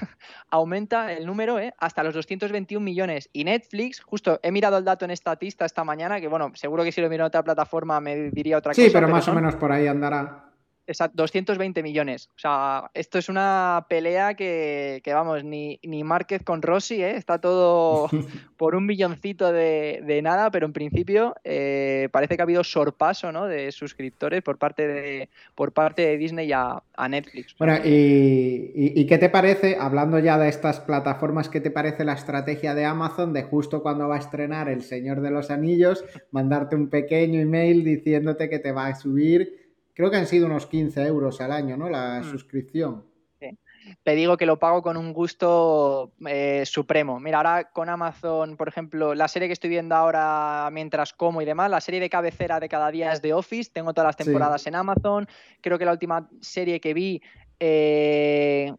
aumenta 0.48 1.12
el 1.12 1.26
número 1.26 1.58
¿eh? 1.58 1.74
hasta 1.78 2.02
los 2.02 2.14
221 2.14 2.82
millones. 2.82 3.28
Y 3.32 3.44
Netflix, 3.44 4.00
justo 4.00 4.40
he 4.42 4.50
mirado 4.50 4.78
el 4.78 4.84
dato 4.84 5.04
en 5.04 5.10
Estatista 5.10 5.66
esta 5.66 5.84
mañana, 5.84 6.20
que 6.20 6.28
bueno, 6.28 6.52
seguro 6.54 6.82
que 6.82 6.92
si 6.92 7.00
lo 7.00 7.10
miro 7.10 7.24
en 7.24 7.26
otra 7.26 7.42
plataforma 7.42 8.00
me 8.00 8.30
diría 8.30 8.56
otra 8.56 8.70
cosa. 8.70 8.82
Sí, 8.82 8.90
pero 8.90 9.08
más 9.08 9.26
o 9.28 9.34
menos 9.34 9.56
por 9.56 9.70
ahí 9.70 9.86
andará. 9.86 10.53
Exacto, 10.86 11.16
220 11.16 11.82
millones. 11.82 12.28
O 12.36 12.38
sea, 12.38 12.90
esto 12.92 13.18
es 13.18 13.28
una 13.28 13.86
pelea 13.88 14.34
que, 14.34 15.00
vamos, 15.06 15.42
ni, 15.44 15.78
ni 15.82 16.04
Márquez 16.04 16.42
con 16.42 16.60
Rossi, 16.60 17.02
¿eh? 17.02 17.16
está 17.16 17.40
todo 17.40 18.08
por 18.56 18.74
un 18.74 18.84
milloncito 18.84 19.50
de, 19.52 20.20
nada, 20.22 20.50
pero 20.50 20.66
en 20.66 20.72
principio 20.72 21.34
eh, 21.44 22.08
parece 22.12 22.36
que 22.36 22.42
ha 22.42 22.44
habido 22.44 22.64
sorpaso 22.64 23.32
¿no? 23.32 23.46
de 23.46 23.72
suscriptores 23.72 24.42
por 24.42 24.58
parte 24.58 24.86
de, 24.86 25.28
por 25.54 25.72
parte 25.72 26.02
de 26.02 26.18
Disney 26.18 26.52
a, 26.52 26.82
a 26.94 27.08
Netflix. 27.08 27.54
Bueno, 27.58 27.76
y, 27.84 28.72
y, 28.74 29.06
qué 29.06 29.18
te 29.18 29.30
parece, 29.30 29.76
hablando 29.78 30.18
ya 30.18 30.38
de 30.38 30.48
estas 30.48 30.80
plataformas, 30.80 31.48
qué 31.48 31.60
te 31.60 31.70
parece 31.70 32.04
la 32.04 32.12
estrategia 32.14 32.74
de 32.74 32.84
Amazon 32.84 33.32
de 33.32 33.42
justo 33.42 33.82
cuando 33.82 34.08
va 34.08 34.16
a 34.16 34.20
estrenar 34.20 34.68
El 34.68 34.82
Señor 34.82 35.20
de 35.20 35.30
los 35.30 35.50
Anillos, 35.50 36.04
mandarte 36.30 36.76
un 36.76 36.88
pequeño 36.88 37.40
email 37.40 37.84
diciéndote 37.84 38.48
que 38.50 38.58
te 38.58 38.72
va 38.72 38.86
a 38.86 38.94
subir 38.94 39.63
Creo 39.94 40.10
que 40.10 40.16
han 40.16 40.26
sido 40.26 40.46
unos 40.46 40.66
15 40.66 41.02
euros 41.06 41.40
al 41.40 41.52
año, 41.52 41.76
¿no? 41.76 41.88
La 41.88 42.20
mm. 42.20 42.30
suscripción. 42.30 43.04
Sí. 43.40 43.58
Te 44.02 44.14
digo 44.14 44.36
que 44.36 44.46
lo 44.46 44.58
pago 44.58 44.82
con 44.82 44.96
un 44.96 45.12
gusto 45.12 46.12
eh, 46.26 46.64
supremo. 46.66 47.20
Mira, 47.20 47.38
ahora 47.38 47.70
con 47.72 47.88
Amazon, 47.88 48.56
por 48.56 48.68
ejemplo, 48.68 49.14
la 49.14 49.28
serie 49.28 49.48
que 49.48 49.52
estoy 49.52 49.70
viendo 49.70 49.94
ahora 49.94 50.68
mientras 50.72 51.12
como 51.12 51.42
y 51.42 51.44
demás, 51.44 51.70
la 51.70 51.80
serie 51.80 52.00
de 52.00 52.10
cabecera 52.10 52.60
de 52.60 52.68
cada 52.68 52.90
día 52.90 53.12
es 53.12 53.22
de 53.22 53.32
Office. 53.32 53.70
Tengo 53.72 53.92
todas 53.92 54.08
las 54.08 54.16
temporadas 54.16 54.66
en 54.66 54.74
Amazon. 54.74 55.28
Creo 55.60 55.78
que 55.78 55.84
la 55.84 55.92
última 55.92 56.28
serie 56.40 56.80
que 56.80 56.94
vi 56.94 57.22
eh, 57.60 58.72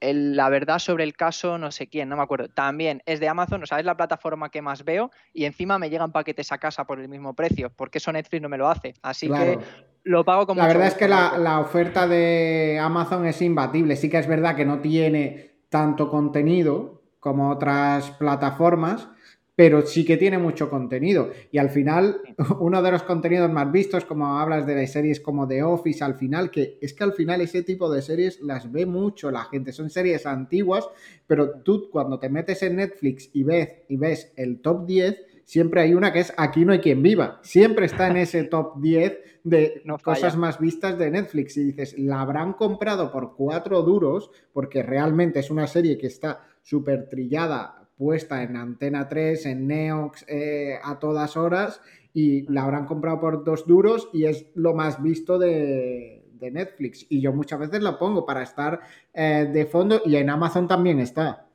la 0.00 0.48
verdad 0.48 0.78
sobre 0.78 1.04
el 1.04 1.14
caso, 1.14 1.58
no 1.58 1.70
sé 1.72 1.88
quién, 1.88 2.08
no 2.08 2.16
me 2.16 2.22
acuerdo. 2.22 2.48
También 2.48 3.02
es 3.06 3.20
de 3.20 3.28
Amazon, 3.28 3.62
o 3.62 3.66
sea, 3.66 3.78
es 3.78 3.84
la 3.84 3.96
plataforma 3.96 4.50
que 4.50 4.62
más 4.62 4.84
veo 4.84 5.10
y 5.32 5.44
encima 5.44 5.78
me 5.78 5.90
llegan 5.90 6.12
paquetes 6.12 6.52
a 6.52 6.58
casa 6.58 6.86
por 6.86 7.00
el 7.00 7.08
mismo 7.08 7.34
precio, 7.34 7.70
porque 7.70 7.98
eso 7.98 8.12
Netflix 8.12 8.40
no 8.40 8.48
me 8.48 8.58
lo 8.58 8.68
hace. 8.68 8.94
Así 9.02 9.28
que 9.28 9.58
lo 10.04 10.24
pago 10.24 10.46
como... 10.46 10.60
La 10.60 10.68
verdad 10.68 10.88
es 10.88 10.94
que 10.94 11.08
la, 11.08 11.60
oferta 11.60 12.06
de 12.06 12.78
Amazon 12.80 13.26
es 13.26 13.40
imbatible. 13.42 13.96
Sí 13.96 14.08
que 14.08 14.18
es 14.18 14.26
verdad 14.26 14.56
que 14.56 14.64
no 14.64 14.80
tiene 14.80 15.50
tanto 15.68 16.10
contenido 16.10 17.02
como 17.20 17.50
otras 17.50 18.10
plataformas, 18.12 19.08
pero 19.54 19.82
sí 19.82 20.06
que 20.06 20.16
tiene 20.16 20.38
mucho 20.38 20.70
contenido. 20.70 21.30
Y 21.52 21.58
al 21.58 21.68
final, 21.68 22.22
uno 22.60 22.82
de 22.82 22.92
los 22.92 23.02
contenidos 23.02 23.50
más 23.50 23.70
vistos, 23.70 24.04
como 24.06 24.38
hablas 24.38 24.66
de 24.66 24.74
las 24.74 24.90
series 24.90 25.20
como 25.20 25.46
The 25.46 25.62
Office, 25.62 26.02
al 26.02 26.14
final, 26.14 26.50
que 26.50 26.78
es 26.80 26.94
que 26.94 27.04
al 27.04 27.12
final 27.12 27.42
ese 27.42 27.62
tipo 27.62 27.92
de 27.92 28.00
series 28.00 28.40
las 28.40 28.72
ve 28.72 28.86
mucho 28.86 29.30
la 29.30 29.44
gente. 29.44 29.72
Son 29.72 29.90
series 29.90 30.24
antiguas, 30.24 30.88
pero 31.26 31.60
tú 31.60 31.90
cuando 31.90 32.18
te 32.18 32.30
metes 32.30 32.62
en 32.62 32.76
Netflix 32.76 33.28
y 33.34 33.42
ves, 33.42 33.68
y 33.88 33.96
ves 33.96 34.32
el 34.36 34.60
top 34.60 34.86
10, 34.86 35.29
siempre 35.50 35.80
hay 35.80 35.94
una 35.94 36.12
que 36.12 36.20
es 36.20 36.32
Aquí 36.36 36.64
no 36.64 36.72
hay 36.72 36.78
quien 36.78 37.02
viva. 37.02 37.40
Siempre 37.42 37.86
está 37.86 38.06
en 38.06 38.18
ese 38.18 38.44
top 38.54 38.80
10 38.80 39.18
de 39.42 39.82
cosas 40.00 40.36
más 40.36 40.60
vistas 40.60 40.96
de 40.96 41.10
Netflix. 41.10 41.56
Y 41.56 41.64
dices, 41.64 41.98
la 41.98 42.20
habrán 42.20 42.52
comprado 42.52 43.10
por 43.10 43.34
cuatro 43.34 43.82
duros, 43.82 44.30
porque 44.52 44.84
realmente 44.84 45.40
es 45.40 45.50
una 45.50 45.66
serie 45.66 45.98
que 45.98 46.06
está 46.06 46.46
súper 46.62 47.08
trillada, 47.08 47.88
puesta 47.96 48.44
en 48.44 48.56
Antena 48.56 49.08
3, 49.08 49.46
en 49.46 49.66
Neox, 49.66 50.24
eh, 50.28 50.78
a 50.84 51.00
todas 51.00 51.36
horas, 51.36 51.80
y 52.14 52.42
la 52.42 52.62
habrán 52.62 52.86
comprado 52.86 53.18
por 53.18 53.42
dos 53.42 53.66
duros 53.66 54.08
y 54.12 54.26
es 54.26 54.46
lo 54.54 54.74
más 54.74 55.02
visto 55.02 55.36
de, 55.36 56.18
Netflix. 56.40 57.06
Y 57.10 57.20
yo 57.20 57.34
muchas 57.34 57.58
veces 57.58 57.82
lo 57.82 57.98
pongo 57.98 58.24
para 58.24 58.42
estar 58.42 58.80
eh, 59.12 59.50
de 59.52 59.66
fondo 59.66 60.00
y 60.06 60.16
en 60.16 60.30
Amazon 60.30 60.66
también 60.66 60.98
está. 60.98 61.46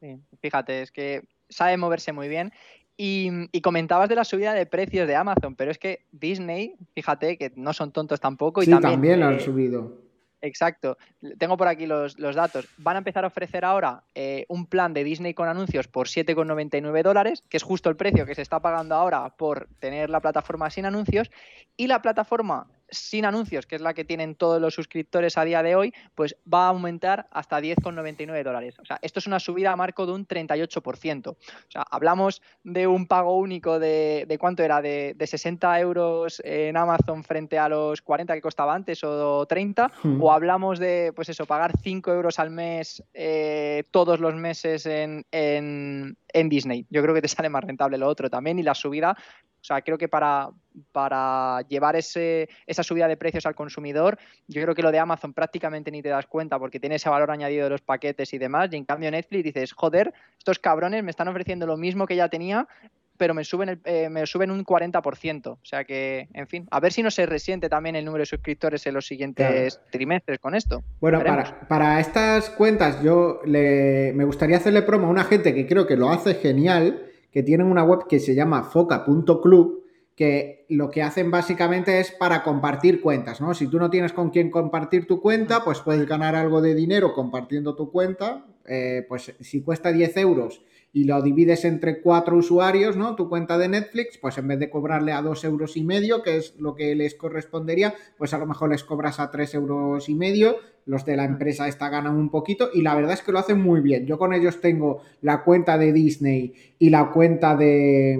Sí, 0.00 0.20
fíjate, 0.42 0.82
es 0.82 0.92
que 0.92 1.22
sabe 1.48 1.76
moverse 1.76 2.12
muy 2.12 2.28
bien 2.28 2.52
y, 3.00 3.60
comentabas 3.60 4.08
de 4.08 4.16
la 4.16 4.24
subida 4.24 4.52
de 4.52 4.66
precios 4.66 5.06
de 5.06 5.14
Amazon, 5.14 5.54
pero 5.54 5.70
es 5.70 5.78
que 5.78 6.00
Disney, 6.10 6.74
fíjate 6.94 7.38
que 7.38 7.52
no 7.54 7.72
son 7.72 7.92
tontos 7.92 8.20
tampoco. 8.20 8.60
Y 8.60 8.66
sí, 8.66 8.72
también, 8.80 9.20
lo 9.20 9.26
han 9.26 9.36
eh, 9.36 9.40
subido. 9.40 9.92
Exacto. 10.40 10.98
Tengo 11.38 11.56
por 11.56 11.68
aquí 11.68 11.86
los, 11.86 12.16
datos. 12.16 12.68
Van 12.76 12.96
a 12.96 12.98
empezar 12.98 13.22
a 13.22 13.28
ofrecer 13.28 13.64
ahora 13.64 14.02
eh, 14.16 14.46
un 14.48 14.66
plan 14.66 14.94
de 14.94 15.04
Disney 15.04 15.32
con 15.32 15.48
anuncios 15.48 15.86
por 15.86 16.08
7,99 16.08 17.02
dólares, 17.04 17.44
que 17.48 17.56
es 17.56 17.62
justo 17.62 17.88
el 17.88 17.96
precio 17.96 18.26
que 18.26 18.34
se 18.34 18.42
está 18.42 18.60
pagando 18.60 18.96
ahora 18.96 19.28
por 19.36 19.68
tener 19.78 20.10
la 20.10 20.20
plataforma 20.20 20.68
sin 20.68 20.84
anuncios. 20.84 21.30
Y 21.76 21.86
la 21.86 22.02
plataforma 22.02 22.66
sin 22.90 23.24
anuncios, 23.24 23.66
que 23.66 23.76
es 23.76 23.82
la 23.82 23.94
que 23.94 24.04
tienen 24.04 24.34
todos 24.34 24.60
los 24.60 24.74
suscriptores 24.74 25.36
a 25.38 25.44
día 25.44 25.62
de 25.62 25.76
hoy, 25.76 25.94
pues 26.14 26.36
va 26.52 26.66
a 26.66 26.68
aumentar 26.68 27.26
hasta 27.30 27.60
10,99 27.60 28.42
dólares. 28.42 28.78
O 28.78 28.84
sea, 28.84 28.98
esto 29.02 29.18
es 29.18 29.26
una 29.26 29.40
subida 29.40 29.72
a 29.72 29.76
marco 29.76 30.06
de 30.06 30.12
un 30.12 30.26
38%. 30.26 31.28
O 31.28 31.36
sea, 31.68 31.84
hablamos 31.90 32.42
de 32.64 32.86
un 32.86 33.06
pago 33.06 33.36
único 33.36 33.78
de, 33.78 34.24
de 34.26 34.38
cuánto 34.38 34.62
era, 34.62 34.80
de, 34.80 35.14
60 35.18 35.80
euros 35.80 36.40
en 36.44 36.76
Amazon 36.76 37.22
frente 37.22 37.58
a 37.58 37.68
los 37.68 38.00
40 38.00 38.34
que 38.34 38.40
costaba 38.40 38.74
antes 38.74 39.04
o 39.04 39.44
30, 39.46 39.92
hmm. 40.02 40.22
o 40.22 40.32
hablamos 40.32 40.78
de, 40.78 41.12
pues 41.14 41.28
eso, 41.28 41.44
pagar 41.44 41.72
5 41.82 42.12
euros 42.12 42.38
al 42.38 42.50
mes 42.50 43.02
eh, 43.12 43.84
todos 43.90 44.20
los 44.20 44.34
meses 44.34 44.86
en, 44.86 45.26
en, 45.30 46.16
en 46.32 46.48
Disney. 46.48 46.86
Yo 46.90 47.02
creo 47.02 47.14
que 47.14 47.22
te 47.22 47.28
sale 47.28 47.48
más 47.50 47.64
rentable 47.64 47.98
lo 47.98 48.08
otro 48.08 48.30
también 48.30 48.58
y 48.58 48.62
la 48.62 48.74
subida 48.74 49.16
o 49.60 49.64
sea, 49.64 49.82
creo 49.82 49.98
que 49.98 50.08
para, 50.08 50.50
para 50.92 51.62
llevar 51.68 51.96
ese, 51.96 52.48
esa 52.66 52.82
subida 52.82 53.08
de 53.08 53.16
precios 53.16 53.44
al 53.46 53.54
consumidor, 53.54 54.18
yo 54.46 54.62
creo 54.62 54.74
que 54.74 54.82
lo 54.82 54.92
de 54.92 54.98
Amazon 54.98 55.34
prácticamente 55.34 55.90
ni 55.90 56.02
te 56.02 56.08
das 56.08 56.26
cuenta 56.26 56.58
porque 56.58 56.80
tiene 56.80 56.96
ese 56.96 57.08
valor 57.08 57.30
añadido 57.30 57.64
de 57.64 57.70
los 57.70 57.82
paquetes 57.82 58.32
y 58.32 58.38
demás. 58.38 58.68
Y 58.72 58.76
en 58.76 58.84
cambio 58.84 59.10
Netflix 59.10 59.44
dices, 59.44 59.72
joder, 59.72 60.12
estos 60.38 60.58
cabrones 60.58 61.02
me 61.02 61.10
están 61.10 61.28
ofreciendo 61.28 61.66
lo 61.66 61.76
mismo 61.76 62.06
que 62.06 62.16
ya 62.16 62.28
tenía, 62.28 62.68
pero 63.16 63.34
me 63.34 63.44
suben, 63.44 63.80
eh, 63.84 64.08
me 64.08 64.24
suben 64.26 64.50
un 64.50 64.64
40%. 64.64 65.46
O 65.48 65.58
sea 65.62 65.84
que, 65.84 66.28
en 66.32 66.46
fin, 66.46 66.68
a 66.70 66.78
ver 66.78 66.92
si 66.92 67.02
no 67.02 67.10
se 67.10 67.26
resiente 67.26 67.68
también 67.68 67.96
el 67.96 68.04
número 68.04 68.22
de 68.22 68.26
suscriptores 68.26 68.86
en 68.86 68.94
los 68.94 69.06
siguientes 69.06 69.80
trimestres 69.90 70.38
con 70.38 70.54
esto. 70.54 70.84
Bueno, 71.00 71.18
para, 71.18 71.66
para, 71.68 72.00
estas 72.00 72.48
cuentas 72.50 73.02
yo 73.02 73.40
le, 73.44 74.12
me 74.14 74.24
gustaría 74.24 74.56
hacerle 74.56 74.82
promo 74.82 75.08
a 75.08 75.10
una 75.10 75.24
gente 75.24 75.52
que 75.52 75.66
creo 75.66 75.86
que 75.86 75.96
lo 75.96 76.10
hace 76.10 76.34
genial 76.34 77.07
que 77.30 77.42
tienen 77.42 77.66
una 77.66 77.84
web 77.84 78.06
que 78.08 78.20
se 78.20 78.34
llama 78.34 78.64
foca.club, 78.64 79.84
que 80.14 80.66
lo 80.68 80.90
que 80.90 81.02
hacen 81.02 81.30
básicamente 81.30 82.00
es 82.00 82.10
para 82.10 82.42
compartir 82.42 83.00
cuentas, 83.00 83.40
¿no? 83.40 83.54
Si 83.54 83.68
tú 83.68 83.78
no 83.78 83.88
tienes 83.88 84.12
con 84.12 84.30
quién 84.30 84.50
compartir 84.50 85.06
tu 85.06 85.20
cuenta, 85.20 85.62
pues 85.64 85.80
puedes 85.80 86.06
ganar 86.06 86.34
algo 86.34 86.60
de 86.60 86.74
dinero 86.74 87.12
compartiendo 87.12 87.76
tu 87.76 87.90
cuenta. 87.92 88.44
Eh, 88.66 89.06
pues 89.08 89.34
si 89.40 89.62
cuesta 89.62 89.92
10 89.92 90.16
euros 90.18 90.62
y 90.98 91.04
lo 91.04 91.22
divides 91.22 91.64
entre 91.64 92.00
cuatro 92.00 92.36
usuarios, 92.36 92.96
¿no? 92.96 93.14
Tu 93.14 93.28
cuenta 93.28 93.56
de 93.56 93.68
Netflix, 93.68 94.18
pues 94.18 94.36
en 94.36 94.48
vez 94.48 94.58
de 94.58 94.68
cobrarle 94.68 95.12
a 95.12 95.22
dos 95.22 95.44
euros 95.44 95.76
y 95.76 95.84
medio, 95.84 96.24
que 96.24 96.38
es 96.38 96.56
lo 96.58 96.74
que 96.74 96.96
les 96.96 97.14
correspondería, 97.14 97.94
pues 98.16 98.34
a 98.34 98.38
lo 98.38 98.46
mejor 98.46 98.70
les 98.70 98.82
cobras 98.82 99.20
a 99.20 99.30
tres 99.30 99.54
euros 99.54 100.08
y 100.08 100.16
medio. 100.16 100.56
Los 100.86 101.04
de 101.04 101.16
la 101.16 101.24
empresa 101.24 101.68
esta 101.68 101.88
ganan 101.88 102.16
un 102.16 102.30
poquito 102.30 102.70
y 102.74 102.82
la 102.82 102.96
verdad 102.96 103.12
es 103.12 103.22
que 103.22 103.30
lo 103.30 103.38
hacen 103.38 103.62
muy 103.62 103.80
bien. 103.80 104.06
Yo 104.06 104.18
con 104.18 104.34
ellos 104.34 104.60
tengo 104.60 105.02
la 105.22 105.44
cuenta 105.44 105.78
de 105.78 105.92
Disney 105.92 106.52
y 106.80 106.90
la 106.90 107.12
cuenta 107.12 107.54
de, 107.54 108.18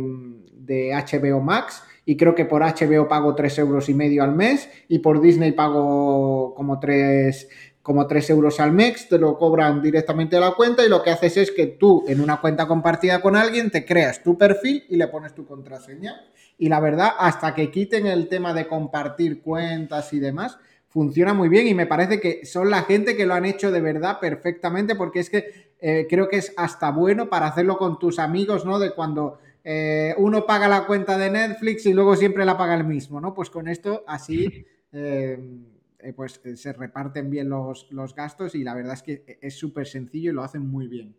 de 0.53 0.93
HBO 0.93 1.41
Max 1.41 1.83
y 2.09 2.17
creo 2.17 2.37
que 2.37 2.45
por 2.45 2.62
HBO 2.62 3.09
pago 3.09 3.35
tres 3.35 3.59
euros 3.59 3.88
y 3.88 3.95
medio 3.95 4.23
al 4.23 4.37
mes 4.37 4.71
y 4.87 5.01
por 5.01 5.21
Disney 5.21 5.51
pago 5.51 6.55
como 6.55 6.79
tres 6.79 7.49
como 7.88 8.07
3 8.07 8.29
euros 8.29 8.61
al 8.61 8.72
mes, 8.72 9.09
te 9.09 9.16
lo 9.16 9.38
cobran 9.38 9.81
directamente 9.81 10.37
a 10.37 10.40
la 10.40 10.51
cuenta 10.51 10.85
y 10.85 10.90
lo 10.90 11.03
que 11.03 11.09
haces 11.09 11.38
es 11.38 11.51
que 11.51 11.68
tú 11.68 12.05
en 12.07 12.20
una 12.20 12.38
cuenta 12.38 12.68
compartida 12.68 13.22
con 13.22 13.35
alguien 13.35 13.70
te 13.70 13.87
creas 13.87 14.22
tu 14.22 14.37
perfil 14.37 14.85
y 14.90 14.96
le 14.96 15.09
pones 15.09 15.35
tu 15.35 15.46
contraseña. 15.46 16.20
Y 16.59 16.68
la 16.68 16.81
verdad, 16.81 17.12
hasta 17.18 17.55
que 17.55 17.70
quiten 17.70 18.07
el 18.07 18.29
tema 18.29 18.53
de 18.53 18.68
compartir 18.68 19.40
cuentas 19.40 20.12
y 20.12 20.18
demás, 20.18 20.59
funciona 20.88 21.33
muy 21.33 21.48
bien 21.48 21.66
y 21.66 21.72
me 21.72 21.87
parece 21.87 22.20
que 22.20 22.44
son 22.44 22.68
la 22.68 22.83
gente 22.83 23.16
que 23.16 23.24
lo 23.24 23.33
han 23.33 23.46
hecho 23.46 23.70
de 23.70 23.81
verdad 23.81 24.20
perfectamente 24.20 24.94
porque 24.94 25.20
es 25.20 25.31
que 25.31 25.72
eh, 25.81 26.07
creo 26.11 26.28
que 26.28 26.36
es 26.36 26.53
hasta 26.59 26.91
bueno 26.91 27.30
para 27.30 27.47
hacerlo 27.47 27.78
con 27.78 27.99
tus 27.99 28.18
amigos, 28.18 28.66
¿no? 28.66 28.78
De 28.78 28.91
cuando 28.91 29.39
eh, 29.64 30.14
uno 30.18 30.45
paga 30.45 30.68
la 30.68 30.84
cuenta 30.84 31.16
de 31.16 31.30
Netflix 31.30 31.86
y 31.86 31.95
luego 31.95 32.16
siempre 32.16 32.45
la 32.45 32.59
paga 32.59 32.74
el 32.74 32.84
mismo, 32.84 33.18
¿no? 33.18 33.32
Pues 33.32 33.49
con 33.49 33.66
esto 33.66 34.05
así... 34.07 34.66
Eh, 34.91 35.39
eh, 36.01 36.12
pues 36.12 36.40
eh, 36.44 36.57
se 36.57 36.72
reparten 36.72 37.30
bien 37.30 37.49
los, 37.49 37.88
gastos 38.14 38.55
y 38.55 38.62
la 38.62 38.74
verdad 38.74 38.94
es 38.94 39.03
que 39.03 39.24
e, 39.26 39.38
es 39.42 39.59
súper 39.59 39.86
sencillo 39.86 40.30
y 40.30 40.34
lo 40.34 40.42
hacen 40.42 40.66
muy 40.66 40.88
bien. 40.88 41.16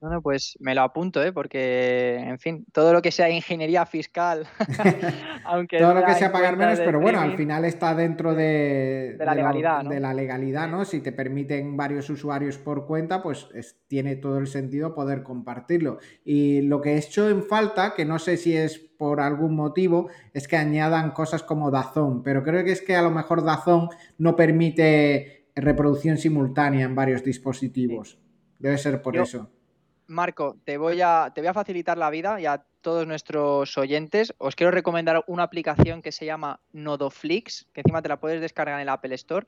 Bueno, 0.00 0.22
pues 0.22 0.56
me 0.60 0.76
lo 0.76 0.82
apunto, 0.82 1.20
¿eh? 1.24 1.32
porque, 1.32 2.14
en 2.18 2.38
fin, 2.38 2.64
todo 2.72 2.92
lo 2.92 3.02
que 3.02 3.10
sea 3.10 3.28
ingeniería 3.30 3.84
fiscal, 3.84 4.46
aunque 5.44 5.78
todo 5.78 5.92
lo 5.92 6.04
que 6.04 6.14
sea 6.14 6.30
pagar 6.30 6.56
menos, 6.56 6.78
pero 6.78 7.00
bueno, 7.00 7.20
al 7.20 7.36
final 7.36 7.64
está 7.64 7.96
dentro 7.96 8.32
de, 8.32 9.16
la 9.18 9.34
legalidad, 9.34 9.82
¿no? 9.82 9.90
De 9.90 9.98
la 9.98 10.14
legalidad, 10.14 10.68
¿no? 10.68 10.84
Si 10.84 11.00
te 11.00 11.10
permiten 11.10 11.76
varios 11.76 12.08
usuarios 12.10 12.58
por 12.58 12.86
cuenta, 12.86 13.24
pues 13.24 13.48
tiene 13.88 14.14
todo 14.14 14.38
el 14.38 14.46
sentido 14.46 14.94
poder 14.94 15.24
compartirlo. 15.24 15.98
Y 16.24 16.62
lo 16.62 16.80
que 16.80 16.92
he 16.92 16.98
hecho 16.98 17.28
en 17.28 17.42
falta, 17.42 17.94
que 17.96 18.04
no 18.04 18.20
sé 18.20 18.36
si 18.36 18.56
es 18.56 18.78
por 18.78 19.20
algún 19.20 19.56
motivo, 19.56 20.10
es 20.32 20.46
que 20.46 20.56
añadan 20.56 21.10
cosas 21.10 21.42
como 21.42 21.72
Dazón, 21.72 22.22
pero 22.22 22.44
creo 22.44 22.62
que 22.62 22.70
es 22.70 22.82
que 22.82 22.94
a 22.94 23.02
lo 23.02 23.10
mejor 23.10 23.42
Dazón 23.42 23.88
no 24.16 24.36
permite 24.36 25.48
reproducción 25.56 26.18
simultánea 26.18 26.86
en 26.86 26.94
varios 26.94 27.24
dispositivos. 27.24 28.20
Debe 28.60 28.78
ser 28.78 29.02
por 29.02 29.16
eso. 29.16 29.50
Marco, 30.08 30.56
te 30.64 30.78
voy, 30.78 31.00
a, 31.02 31.30
te 31.34 31.42
voy 31.42 31.48
a 31.48 31.54
facilitar 31.54 31.98
la 31.98 32.10
vida 32.10 32.40
y 32.40 32.46
a 32.46 32.64
todos 32.80 33.06
nuestros 33.06 33.76
oyentes. 33.76 34.34
Os 34.38 34.56
quiero 34.56 34.70
recomendar 34.70 35.22
una 35.26 35.42
aplicación 35.42 36.00
que 36.00 36.12
se 36.12 36.24
llama 36.24 36.60
Nodoflix, 36.72 37.66
que 37.74 37.82
encima 37.82 38.00
te 38.02 38.08
la 38.08 38.18
puedes 38.18 38.40
descargar 38.40 38.76
en 38.76 38.82
el 38.82 38.88
Apple 38.88 39.14
Store 39.14 39.46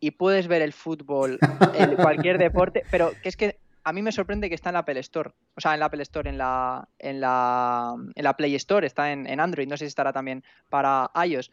y 0.00 0.12
puedes 0.12 0.48
ver 0.48 0.62
el 0.62 0.72
fútbol, 0.72 1.38
cualquier 2.00 2.38
deporte, 2.38 2.84
pero 2.90 3.12
que 3.22 3.28
es 3.28 3.36
que 3.36 3.58
a 3.84 3.92
mí 3.92 4.02
me 4.02 4.12
sorprende 4.12 4.48
que 4.48 4.54
está 4.54 4.70
en 4.70 4.74
la 4.74 4.80
Apple 4.80 5.00
Store, 5.00 5.30
o 5.56 5.60
sea, 5.60 5.74
en 5.74 5.80
la 5.80 5.86
Apple 5.86 6.02
Store, 6.02 6.28
en 6.28 6.38
la, 6.38 6.88
en 6.98 7.20
la, 7.20 7.94
en 8.14 8.24
la 8.24 8.36
Play 8.36 8.54
Store, 8.54 8.86
está 8.86 9.12
en, 9.12 9.26
en 9.26 9.40
Android, 9.40 9.68
no 9.68 9.76
sé 9.76 9.84
si 9.84 9.88
estará 9.88 10.12
también 10.12 10.42
para 10.68 11.10
iOS 11.26 11.50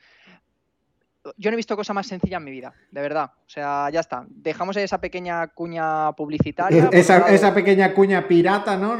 yo 1.38 1.49
no 1.49 1.55
he 1.55 1.57
visto 1.57 1.76
cosa 1.76 1.93
más 1.93 2.07
sencilla 2.07 2.38
en 2.38 2.43
mi 2.43 2.51
vida, 2.51 2.73
de 2.91 3.01
verdad. 3.01 3.32
O 3.36 3.49
sea, 3.49 3.89
ya 3.91 3.99
está. 3.99 4.26
Dejamos 4.30 4.78
esa 4.78 4.99
pequeña 4.99 5.47
cuña 5.47 6.11
publicitaria. 6.13 6.89
Esa, 6.91 7.53
pequeña 7.53 7.93
cuña 7.93 8.28
pirata, 8.28 8.78
¿no? 8.78 8.97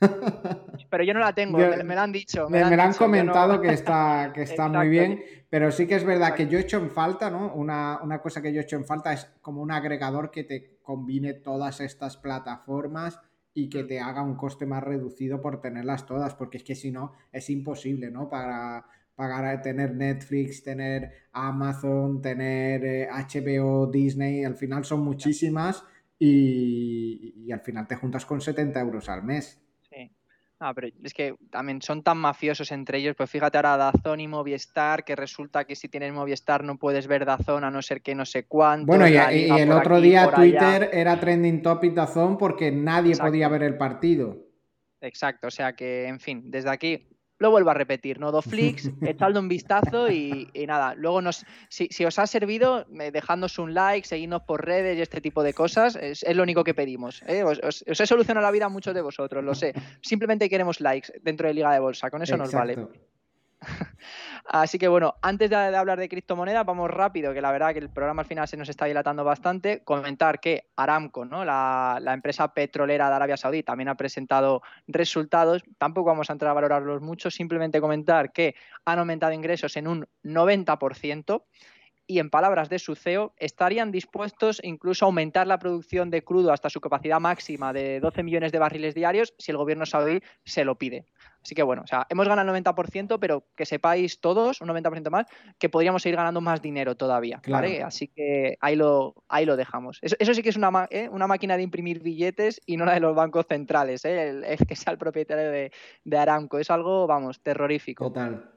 Pero 0.90 1.04
yo 1.04 1.14
no 1.14 1.20
la 1.20 1.34
tengo, 1.34 1.58
me, 1.58 1.94
lo 1.94 2.00
han 2.00 2.12
dicho. 2.12 2.48
Me, 2.48 2.64
me, 2.64 2.82
han, 2.82 2.94
comentado 2.94 3.60
que 3.60 3.68
está, 3.68 4.32
que 4.34 4.42
está 4.42 4.66
muy 4.66 4.88
bien, 4.88 5.22
pero 5.50 5.70
sí 5.70 5.86
que 5.86 5.94
es 5.94 6.04
verdad 6.04 6.34
que 6.34 6.48
yo 6.48 6.58
he 6.58 6.62
hecho 6.62 6.78
en 6.78 6.90
falta, 6.90 7.30
¿no? 7.30 7.52
Una, 7.54 8.00
una 8.02 8.20
cosa 8.20 8.40
que 8.40 8.52
yo 8.52 8.60
he 8.60 8.64
hecho 8.64 8.76
en 8.76 8.86
falta 8.86 9.12
es 9.12 9.30
como 9.42 9.60
un 9.60 9.70
agregador 9.70 10.30
que 10.30 10.44
te 10.44 10.78
combine 10.82 11.34
todas 11.34 11.80
estas 11.80 12.16
plataformas 12.16 13.20
y 13.52 13.68
que 13.68 13.84
te 13.84 14.00
haga 14.00 14.22
un 14.22 14.36
coste 14.36 14.64
más 14.64 14.82
reducido 14.82 15.42
por 15.42 15.60
tenerlas 15.60 16.06
todas, 16.06 16.34
porque 16.34 16.56
es 16.56 16.64
que 16.64 16.74
si 16.74 16.90
no 16.90 17.12
es 17.30 17.50
imposible, 17.50 18.10
¿no? 18.10 18.28
Para, 18.28 18.86
pagar, 19.20 19.60
tener 19.60 19.94
Netflix, 19.94 20.62
tener 20.62 21.12
Amazon, 21.32 22.22
tener 22.22 23.06
HBO, 23.10 23.84
eh, 23.84 23.90
Disney, 23.92 24.44
al 24.44 24.54
final 24.54 24.82
son 24.86 25.00
muchísimas 25.00 25.84
y, 26.18 27.52
al 27.52 27.60
final 27.60 27.86
te 27.86 27.96
juntas 27.96 28.24
con 28.24 28.40
70 28.40 28.80
euros 28.80 29.10
al 29.10 29.22
mes. 29.22 29.60
Sí. 29.90 30.10
Ah, 30.58 30.72
pero 30.74 30.88
es 31.04 31.12
que 31.12 31.34
también 31.50 31.82
son 31.82 32.02
tan 32.02 32.16
mafiosos 32.16 32.72
entre 32.72 32.96
ellos, 32.96 33.14
pues 33.14 33.28
fíjate 33.28 33.58
ahora 33.58 33.76
Dazón 33.76 34.20
y 34.20 34.28
Movistar, 34.28 35.04
que 35.04 35.16
resulta 35.16 35.66
que 35.66 35.76
si 35.76 35.88
tienes 35.88 36.14
Movistar 36.14 36.64
no 36.64 36.78
puedes 36.78 37.06
ver 37.06 37.26
Dazón 37.26 37.64
a 37.64 37.70
no 37.70 37.82
ser 37.82 38.00
que 38.00 38.14
no 38.14 38.24
sé 38.24 38.44
cuánto. 38.44 38.86
Bueno, 38.86 39.06
y, 39.06 39.16
el 39.16 39.70
otro 39.70 40.00
día 40.00 40.30
Twitter 40.30 40.88
era 40.94 41.20
trending 41.20 41.60
topic 41.60 41.92
Dazón 41.92 42.38
porque 42.38 42.72
nadie 42.72 43.16
podía 43.18 43.48
ver 43.48 43.64
el 43.64 43.76
partido. 43.76 44.46
Exacto, 45.02 45.48
o 45.48 45.50
sea 45.50 45.74
que, 45.74 46.06
en 46.06 46.20
fin, 46.20 46.50
desde 46.50 46.70
aquí 46.70 47.09
lo 47.40 47.50
vuelvo 47.50 47.70
a 47.70 47.74
repetir, 47.74 48.20
Nodoflix, 48.20 48.90
echadle 49.02 49.38
un 49.38 49.48
vistazo 49.48 50.10
y, 50.10 50.46
nada. 50.68 50.94
Luego, 50.94 51.22
nos, 51.22 51.44
si, 51.68 52.04
os 52.04 52.18
ha 52.18 52.26
servido, 52.26 52.84
dejadnos 53.12 53.58
un 53.58 53.74
like, 53.74 54.06
seguidnos 54.06 54.42
por 54.42 54.64
redes 54.64 54.98
y 54.98 55.00
este 55.00 55.20
tipo 55.20 55.42
de 55.42 55.54
cosas, 55.54 55.96
es, 55.96 56.22
lo 56.34 56.42
único 56.42 56.62
que 56.62 56.74
pedimos. 56.74 57.22
¿eh? 57.26 57.42
Os, 57.42 57.84
he 57.86 58.06
solucionado 58.06 58.46
la 58.46 58.52
vida 58.52 58.66
a 58.66 58.68
muchos 58.68 58.94
de 58.94 59.00
vosotros, 59.00 59.42
lo 59.42 59.54
sé. 59.54 59.72
Simplemente 60.02 60.50
queremos 60.50 60.80
likes 60.80 61.12
dentro 61.22 61.48
de 61.48 61.54
Liga 61.54 61.72
de 61.72 61.80
Bolsa, 61.80 62.10
con 62.10 62.22
eso 62.22 62.36
nos 62.36 62.52
vale. 62.52 62.76
Así 64.46 64.78
que 64.78 64.88
bueno, 64.88 65.14
antes 65.22 65.50
de, 65.50 65.56
hablar 65.56 65.98
de 65.98 66.08
criptomonedas, 66.08 66.64
vamos 66.64 66.90
rápido, 66.90 67.32
que 67.32 67.40
la 67.40 67.52
verdad 67.52 67.72
que 67.72 67.78
el 67.78 67.90
programa 67.90 68.22
al 68.22 68.28
final 68.28 68.48
se 68.48 68.56
nos 68.56 68.68
está 68.68 68.86
dilatando 68.86 69.24
bastante. 69.24 69.84
Comentar 69.84 70.40
que 70.40 70.70
Aramco, 70.76 71.24
¿no? 71.24 71.44
la, 71.44 72.00
empresa 72.12 72.52
petrolera 72.52 73.08
de 73.08 73.16
Arabia 73.16 73.36
Saudí, 73.36 73.62
también 73.62 73.88
ha 73.88 73.94
presentado 73.96 74.62
resultados. 74.86 75.62
Tampoco 75.78 76.08
vamos 76.08 76.30
a 76.30 76.32
entrar 76.32 76.50
a 76.50 76.54
valorarlos 76.54 77.00
mucho, 77.00 77.30
simplemente 77.30 77.80
comentar 77.80 78.32
que 78.32 78.54
han 78.84 78.98
aumentado 78.98 79.32
ingresos 79.32 79.76
en 79.76 79.86
un 79.86 80.06
90% 80.24 81.44
y 82.10 82.18
en 82.18 82.28
palabras 82.28 82.68
de 82.68 82.80
su 82.80 82.96
CEO, 82.96 83.34
estarían 83.36 83.92
dispuestos 83.92 84.60
incluso 84.64 85.04
a 85.04 85.06
aumentar 85.06 85.46
la 85.46 85.60
producción 85.60 86.10
de 86.10 86.24
crudo 86.24 86.52
hasta 86.52 86.68
su 86.68 86.80
capacidad 86.80 87.20
máxima 87.20 87.72
de 87.72 88.00
12 88.00 88.24
millones 88.24 88.50
de 88.50 88.58
barriles 88.58 88.96
diarios 88.96 89.32
si 89.38 89.52
el 89.52 89.56
gobierno 89.56 89.86
saudí 89.86 90.20
se 90.44 90.64
lo 90.64 90.76
pide. 90.76 91.06
Así 91.42 91.54
que 91.54 91.62
bueno, 91.62 91.82
o 91.82 91.86
sea, 91.86 92.06
hemos 92.10 92.28
ganado 92.28 92.54
el 92.54 92.64
90%, 92.64 93.18
pero 93.18 93.44
que 93.56 93.64
sepáis 93.64 94.20
todos, 94.20 94.60
un 94.60 94.68
90% 94.68 95.10
más, 95.10 95.26
que 95.58 95.68
podríamos 95.68 96.02
seguir 96.02 96.16
ganando 96.16 96.40
más 96.40 96.60
dinero 96.60 96.96
todavía. 96.96 97.40
¿vale? 97.48 97.82
Así 97.82 98.08
que 98.08 98.58
ahí 98.60 98.76
lo, 98.76 99.14
ahí 99.28 99.46
lo 99.46 99.56
dejamos. 99.56 99.98
Eso, 100.02 100.34
sí 100.34 100.42
que 100.42 100.50
es 100.50 100.56
una, 100.56 100.86
¿eh? 100.90 101.08
una, 101.08 101.26
máquina 101.26 101.56
de 101.56 101.62
imprimir 101.62 102.02
billetes 102.02 102.60
y 102.66 102.76
no 102.76 102.84
la 102.84 102.94
de 102.94 103.00
los 103.00 103.14
bancos 103.14 103.46
centrales, 103.48 104.04
¿eh? 104.04 104.28
el, 104.28 104.66
que 104.66 104.76
sea 104.76 104.92
el 104.92 104.98
propietario 104.98 105.50
de, 105.50 105.72
de 106.04 106.18
Aramco. 106.18 106.58
Es 106.58 106.70
algo, 106.70 107.06
vamos, 107.06 107.40
terrorífico. 107.40 108.04
Total. 108.04 108.50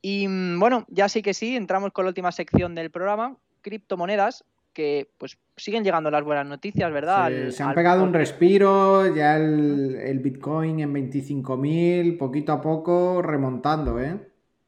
Y 0.00 0.28
mm, 0.28 0.58
bueno, 0.58 0.86
ya 0.88 1.08
sí 1.08 1.22
que 1.22 1.34
sí, 1.34 1.56
entramos 1.56 1.92
con 1.92 2.04
la 2.04 2.10
última 2.10 2.32
sección 2.32 2.74
del 2.74 2.90
programa, 2.90 3.36
criptomonedas, 3.60 4.44
que 4.78 5.10
pues 5.18 5.36
siguen 5.56 5.82
llegando 5.82 6.08
las 6.08 6.22
buenas 6.22 6.46
noticias, 6.46 6.92
¿verdad? 6.92 7.50
se 7.50 7.64
han 7.64 7.74
pegado 7.74 8.04
un 8.04 8.14
respiro, 8.14 9.12
ya 9.12 9.36
el, 9.36 10.20
Bitcoin 10.22 10.78
en 10.78 10.94
25.000, 10.94 12.16
poquito 12.16 12.52
a 12.52 12.62
poco 12.62 13.20
remontando, 13.20 14.00
¿eh? 14.00 14.20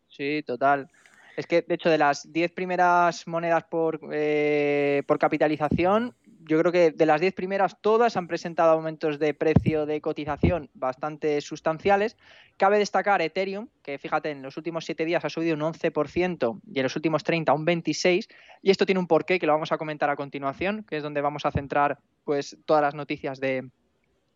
Sí, 0.08 0.42
total. 0.44 0.90
Es 1.36 1.46
que, 1.46 1.62
de 1.62 1.76
hecho, 1.76 1.90
de 1.90 1.98
las 1.98 2.32
10 2.32 2.50
primeras 2.50 3.28
monedas 3.28 3.62
por, 3.70 4.00
eh, 4.10 5.04
por 5.06 5.20
capitalización, 5.20 6.12
yo 6.44 6.58
creo 6.58 6.72
que 6.72 6.90
de 6.90 7.06
las 7.06 7.20
10 7.20 7.34
primeras 7.34 7.80
todas 7.80 8.16
han 8.16 8.26
presentado 8.26 8.72
aumentos 8.72 9.18
de 9.18 9.34
precio 9.34 9.86
de 9.86 10.00
cotización 10.00 10.70
bastante 10.74 11.40
sustanciales. 11.40 12.16
Cabe 12.56 12.78
destacar 12.78 13.20
Ethereum, 13.20 13.68
que 13.82 13.98
fíjate, 13.98 14.30
en 14.30 14.42
los 14.42 14.56
últimos 14.56 14.84
7 14.84 15.04
días 15.04 15.24
ha 15.24 15.30
subido 15.30 15.54
un 15.54 15.62
11% 15.62 16.60
y 16.72 16.78
en 16.78 16.82
los 16.82 16.96
últimos 16.96 17.24
30 17.24 17.52
un 17.52 17.66
26%. 17.66 18.26
Y 18.62 18.70
esto 18.70 18.86
tiene 18.86 18.98
un 18.98 19.06
porqué 19.06 19.38
que 19.38 19.46
lo 19.46 19.52
vamos 19.52 19.72
a 19.72 19.78
comentar 19.78 20.10
a 20.10 20.16
continuación, 20.16 20.84
que 20.84 20.96
es 20.96 21.02
donde 21.02 21.20
vamos 21.20 21.46
a 21.46 21.50
centrar 21.50 21.98
pues, 22.24 22.58
todas 22.66 22.82
las 22.82 22.94
noticias 22.94 23.40
de, 23.40 23.70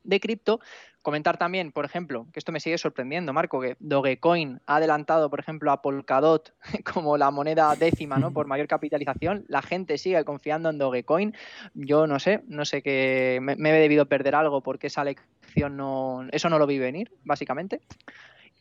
de 0.05 0.21
cripto. 0.21 0.61
Comentar 1.03 1.37
también, 1.37 1.71
por 1.71 1.85
ejemplo, 1.85 2.27
que 2.33 2.39
esto 2.39 2.51
me 2.51 2.61
sigue 2.61 2.79
sorprendiendo, 2.79 3.35
Marco, 3.35 3.61
que 3.61 3.77
Dogecoin 3.79 4.61
ha 4.67 4.77
adelantado, 4.77 5.29
por 5.29 5.39
ejemplo, 5.39 5.71
a 5.71 5.83
Polkadot 5.83 6.55
como 6.95 7.19
la 7.19 7.31
moneda 7.31 7.75
décima, 7.77 8.17
¿no? 8.17 8.33
Por 8.33 8.47
mayor 8.47 8.69
capitalización. 8.69 9.45
La 9.49 9.61
gente 9.61 9.99
sigue 9.99 10.25
confiando 10.25 10.71
en 10.71 10.79
Dogecoin. 10.79 11.35
Yo 11.75 12.07
no 12.07 12.19
sé, 12.19 12.43
no 12.47 12.65
sé 12.65 12.83
que 12.83 13.39
me, 13.43 13.57
me 13.57 13.71
he 13.71 13.81
debido 13.81 14.07
perder 14.07 14.35
algo 14.35 14.63
porque 14.63 14.87
esa 14.87 15.05
lección 15.05 15.77
no, 15.77 16.27
eso 16.33 16.49
no 16.49 16.59
lo 16.59 16.67
vi 16.67 16.79
venir, 16.79 17.13
básicamente. 17.25 17.81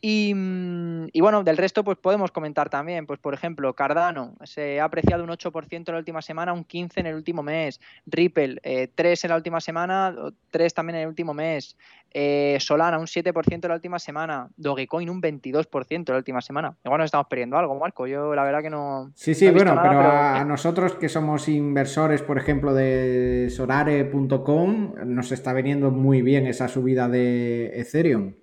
Mm, 0.02 1.06
y, 1.12 1.20
bueno, 1.22 1.42
del 1.44 1.56
resto, 1.56 1.82
pues 1.82 1.96
podemos 1.96 2.30
comentar 2.30 2.68
también, 2.68 3.06
pues 3.06 3.18
por 3.18 3.32
ejemplo, 3.32 3.74
Cardano 3.74 4.34
se 4.44 4.78
ha 4.80 4.84
apreciado 4.84 5.24
un 5.24 5.30
8% 5.30 5.88
en 5.88 5.94
la 5.94 5.98
última 5.98 6.20
semana, 6.20 6.52
un 6.52 6.66
15% 6.66 6.92
en 6.96 7.06
el 7.06 7.14
último 7.14 7.42
mes, 7.42 7.80
Ripple 8.04 8.58
eh, 8.62 8.88
3 8.94 9.24
en 9.24 9.30
la 9.30 9.36
última 9.36 9.60
semana, 9.60 10.14
3 10.50 10.74
también 10.74 10.96
en 10.96 11.02
el 11.02 11.08
último 11.08 11.32
mes, 11.32 11.76
eh, 12.10 12.58
Solana 12.60 12.98
un 12.98 13.06
7% 13.06 13.64
en 13.64 13.68
la 13.68 13.74
última 13.74 13.98
semana, 13.98 14.50
Dogecoin 14.56 15.08
un 15.08 15.22
22% 15.22 15.90
en 15.90 16.04
la 16.06 16.16
última 16.16 16.42
semana. 16.42 16.76
Igual 16.84 16.98
nos 16.98 17.06
estamos 17.06 17.26
perdiendo 17.28 17.56
algo, 17.56 17.78
Marco, 17.78 18.06
yo 18.06 18.34
la 18.34 18.44
verdad 18.44 18.60
que 18.60 18.70
no... 18.70 19.10
Sí, 19.14 19.34
sí, 19.34 19.50
bueno, 19.50 19.78
pero, 19.82 20.00
a 20.00 20.44
nosotros 20.44 20.94
que 20.96 21.08
somos 21.08 21.48
inversores, 21.48 22.22
por 22.22 22.36
ejemplo, 22.36 22.74
de 22.74 23.48
Sorare.com, 23.50 24.94
nos 25.06 25.32
está 25.32 25.54
veniendo 25.54 25.90
muy 25.90 26.20
bien 26.20 26.46
esa 26.46 26.68
subida 26.68 27.08
de 27.08 27.80
Ethereum. 27.80 28.34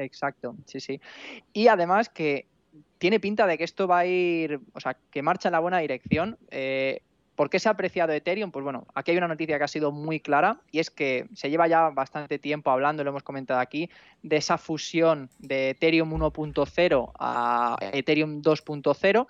Exacto, 0.00 0.56
sí, 0.66 0.80
sí. 0.80 1.00
Y 1.52 1.68
además 1.68 2.08
que 2.08 2.46
tiene 2.98 3.20
pinta 3.20 3.46
de 3.46 3.58
que 3.58 3.64
esto 3.64 3.86
va 3.88 4.00
a 4.00 4.06
ir, 4.06 4.60
o 4.74 4.80
sea, 4.80 4.96
que 5.10 5.22
marcha 5.22 5.48
en 5.48 5.52
la 5.52 5.60
buena 5.60 5.78
dirección. 5.78 6.38
Eh, 6.50 7.02
¿Por 7.34 7.48
qué 7.48 7.58
se 7.58 7.70
ha 7.70 7.72
apreciado 7.72 8.12
Ethereum? 8.12 8.50
Pues 8.50 8.62
bueno, 8.62 8.86
aquí 8.94 9.12
hay 9.12 9.16
una 9.16 9.28
noticia 9.28 9.56
que 9.56 9.64
ha 9.64 9.68
sido 9.68 9.92
muy 9.92 10.20
clara 10.20 10.60
y 10.70 10.78
es 10.78 10.90
que 10.90 11.26
se 11.32 11.48
lleva 11.48 11.68
ya 11.68 11.88
bastante 11.88 12.38
tiempo 12.38 12.70
hablando, 12.70 13.02
lo 13.02 13.10
hemos 13.10 13.22
comentado 13.22 13.60
aquí, 13.60 13.88
de 14.22 14.36
esa 14.36 14.58
fusión 14.58 15.30
de 15.38 15.70
Ethereum 15.70 16.12
1.0 16.12 17.12
a 17.18 17.78
Ethereum 17.92 18.42
2.0 18.42 19.26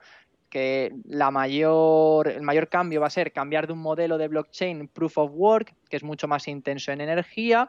que 0.50 0.92
la 1.04 1.30
mayor, 1.30 2.26
el 2.26 2.42
mayor 2.42 2.68
cambio 2.68 3.00
va 3.00 3.06
a 3.06 3.10
ser 3.10 3.32
cambiar 3.32 3.68
de 3.68 3.72
un 3.72 3.78
modelo 3.78 4.18
de 4.18 4.26
blockchain 4.26 4.88
proof 4.88 5.18
of 5.18 5.30
work, 5.32 5.74
que 5.88 5.96
es 5.96 6.02
mucho 6.02 6.26
más 6.26 6.48
intenso 6.48 6.90
en 6.90 7.00
energía, 7.00 7.68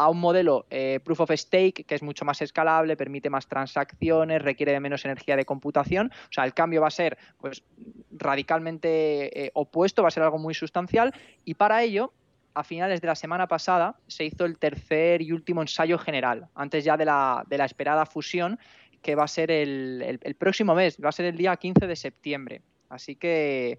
a 0.00 0.08
un 0.08 0.18
modelo 0.18 0.64
eh, 0.70 0.98
proof 1.04 1.20
of 1.20 1.30
stake 1.32 1.84
que 1.84 1.94
es 1.94 2.02
mucho 2.02 2.24
más 2.24 2.40
escalable, 2.40 2.96
permite 2.96 3.28
más 3.28 3.46
transacciones, 3.46 4.40
requiere 4.40 4.72
de 4.72 4.80
menos 4.80 5.04
energía 5.04 5.36
de 5.36 5.44
computación. 5.44 6.10
O 6.10 6.32
sea, 6.32 6.44
el 6.44 6.54
cambio 6.54 6.80
va 6.80 6.86
a 6.88 6.90
ser 6.90 7.18
pues 7.38 7.62
radicalmente 8.10 9.44
eh, 9.44 9.50
opuesto, 9.52 10.00
va 10.00 10.08
a 10.08 10.10
ser 10.10 10.22
algo 10.22 10.38
muy 10.38 10.54
sustancial 10.54 11.12
y 11.44 11.52
para 11.52 11.82
ello 11.82 12.14
a 12.54 12.64
finales 12.64 13.02
de 13.02 13.08
la 13.08 13.14
semana 13.14 13.46
pasada 13.46 13.96
se 14.06 14.24
hizo 14.24 14.46
el 14.46 14.56
tercer 14.56 15.20
y 15.20 15.32
último 15.32 15.60
ensayo 15.60 15.98
general, 15.98 16.48
antes 16.54 16.82
ya 16.82 16.96
de 16.96 17.04
la, 17.04 17.44
de 17.46 17.58
la 17.58 17.66
esperada 17.66 18.06
fusión, 18.06 18.58
que 19.02 19.14
va 19.14 19.24
a 19.24 19.28
ser 19.28 19.50
el, 19.50 20.18
próximo 20.38 20.74
mes, 20.74 20.96
va 20.96 21.10
a 21.10 21.12
ser 21.12 21.26
el 21.26 21.36
día 21.36 21.54
15 21.54 21.86
de 21.86 21.96
septiembre. 21.96 22.62
Así 22.88 23.16
que, 23.16 23.78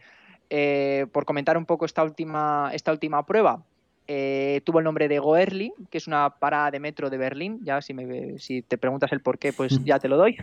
eh, 0.51 1.07
por 1.11 1.25
comentar 1.25 1.57
un 1.57 1.65
poco 1.65 1.85
esta 1.85 2.03
última, 2.03 2.69
esta 2.73 2.91
última 2.91 3.25
prueba, 3.25 3.65
eh, 4.13 4.59
tuvo 4.65 4.79
el 4.79 4.83
nombre 4.83 5.07
de 5.07 5.19
Goerli, 5.19 5.71
que 5.89 5.97
es 5.97 6.05
una 6.05 6.31
parada 6.31 6.69
de 6.69 6.81
metro 6.81 7.09
de 7.09 7.17
Berlín. 7.17 7.61
Ya 7.63 7.81
si, 7.81 7.93
me, 7.93 8.37
si 8.39 8.61
te 8.61 8.77
preguntas 8.77 9.09
el 9.13 9.21
por 9.21 9.39
qué, 9.39 9.53
pues 9.53 9.81
ya 9.85 9.99
te 9.99 10.09
lo 10.09 10.17
doy. 10.17 10.35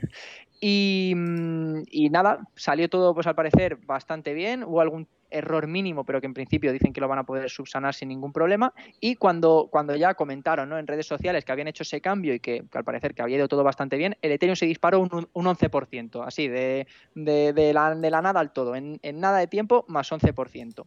Y, 0.59 1.13
mm, 1.15 1.83
y, 1.91 2.09
nada, 2.09 2.41
salió 2.55 2.89
todo, 2.89 3.13
pues 3.13 3.27
al 3.27 3.35
parecer, 3.35 3.77
bastante 3.85 4.33
bien. 4.33 4.65
Hubo 4.65 4.81
algún 4.81 5.07
error 5.31 5.67
mínimo, 5.67 6.05
pero 6.05 6.19
que 6.19 6.27
en 6.27 6.33
principio 6.33 6.73
dicen 6.73 6.95
que 6.95 7.03
lo 7.03 7.09
van 7.09 7.19
a 7.19 7.25
poder 7.25 7.51
subsanar 7.51 7.95
sin 7.95 8.09
ningún 8.09 8.33
problema. 8.33 8.73
Y 9.01 9.17
cuando, 9.17 9.69
cuando 9.71 9.95
ya 9.95 10.15
comentaron 10.15 10.71
¿no? 10.71 10.79
en 10.79 10.87
redes 10.87 11.05
sociales 11.05 11.45
que 11.45 11.53
habían 11.53 11.69
hecho 11.69 11.83
ese 11.83 12.01
cambio 12.01 12.33
y 12.33 12.41
que, 12.41 12.65
al 12.73 12.85
parecer 12.85 13.13
que 13.13 13.21
había 13.21 13.37
ido 13.37 13.49
todo 13.49 13.65
bastante 13.65 13.99
bien, 13.99 14.17
el 14.23 14.33
Ethereum 14.33 14.57
se 14.57 14.65
disparó 14.65 15.01
un, 15.01 15.29
un 15.31 15.45
11%, 15.45 16.27
así, 16.27 16.49
de, 16.49 16.87
de, 17.15 17.53
de, 17.53 17.75
la, 17.75 17.95
de, 17.95 18.11
la, 18.11 18.23
nada 18.23 18.41
al 18.41 18.51
todo, 18.51 18.75
en, 18.75 18.99
en 19.03 19.21
nada 19.21 19.41
de 19.41 19.47
tiempo, 19.47 19.85
más 19.89 20.11
11%. 20.11 20.87